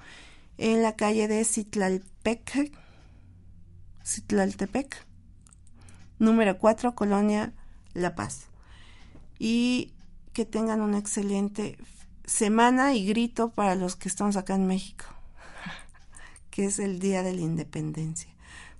en 0.57 0.83
la 0.83 0.95
calle 0.95 1.27
de 1.27 1.43
Citlaltepec, 1.43 2.71
Citlaltepec, 4.05 5.05
número 6.19 6.57
4, 6.57 6.93
Colonia 6.95 7.53
La 7.93 8.15
Paz. 8.15 8.47
Y 9.39 9.91
que 10.33 10.45
tengan 10.45 10.81
una 10.81 10.97
excelente 10.97 11.77
semana 12.25 12.93
y 12.93 13.05
grito 13.05 13.51
para 13.51 13.75
los 13.75 13.95
que 13.95 14.07
estamos 14.07 14.37
acá 14.37 14.55
en 14.55 14.67
México, 14.67 15.05
que 16.51 16.65
es 16.65 16.79
el 16.79 16.99
Día 16.99 17.23
de 17.23 17.33
la 17.33 17.41
Independencia. 17.41 18.31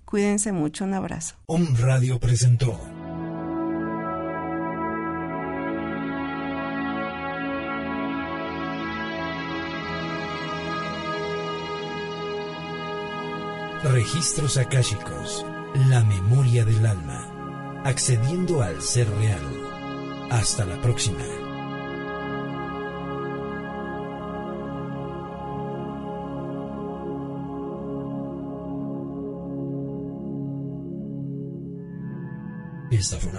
Cuídense 0.04 0.52
mucho, 0.52 0.84
un 0.84 0.94
abrazo. 0.94 1.36
Om 1.46 1.74
Radio 1.76 2.20
presentó. 2.20 2.78
Registros 13.84 14.58
akáshicos, 14.58 15.44
la 15.88 16.04
memoria 16.04 16.64
del 16.64 16.86
alma, 16.86 17.31
accediendo 17.84 18.62
al 18.62 18.80
ser 18.80 19.08
real. 19.10 19.40
Hasta 20.30 20.64
la 20.64 20.80
próxima. 20.80 21.24
Esta 32.90 33.16
fue 33.18 33.30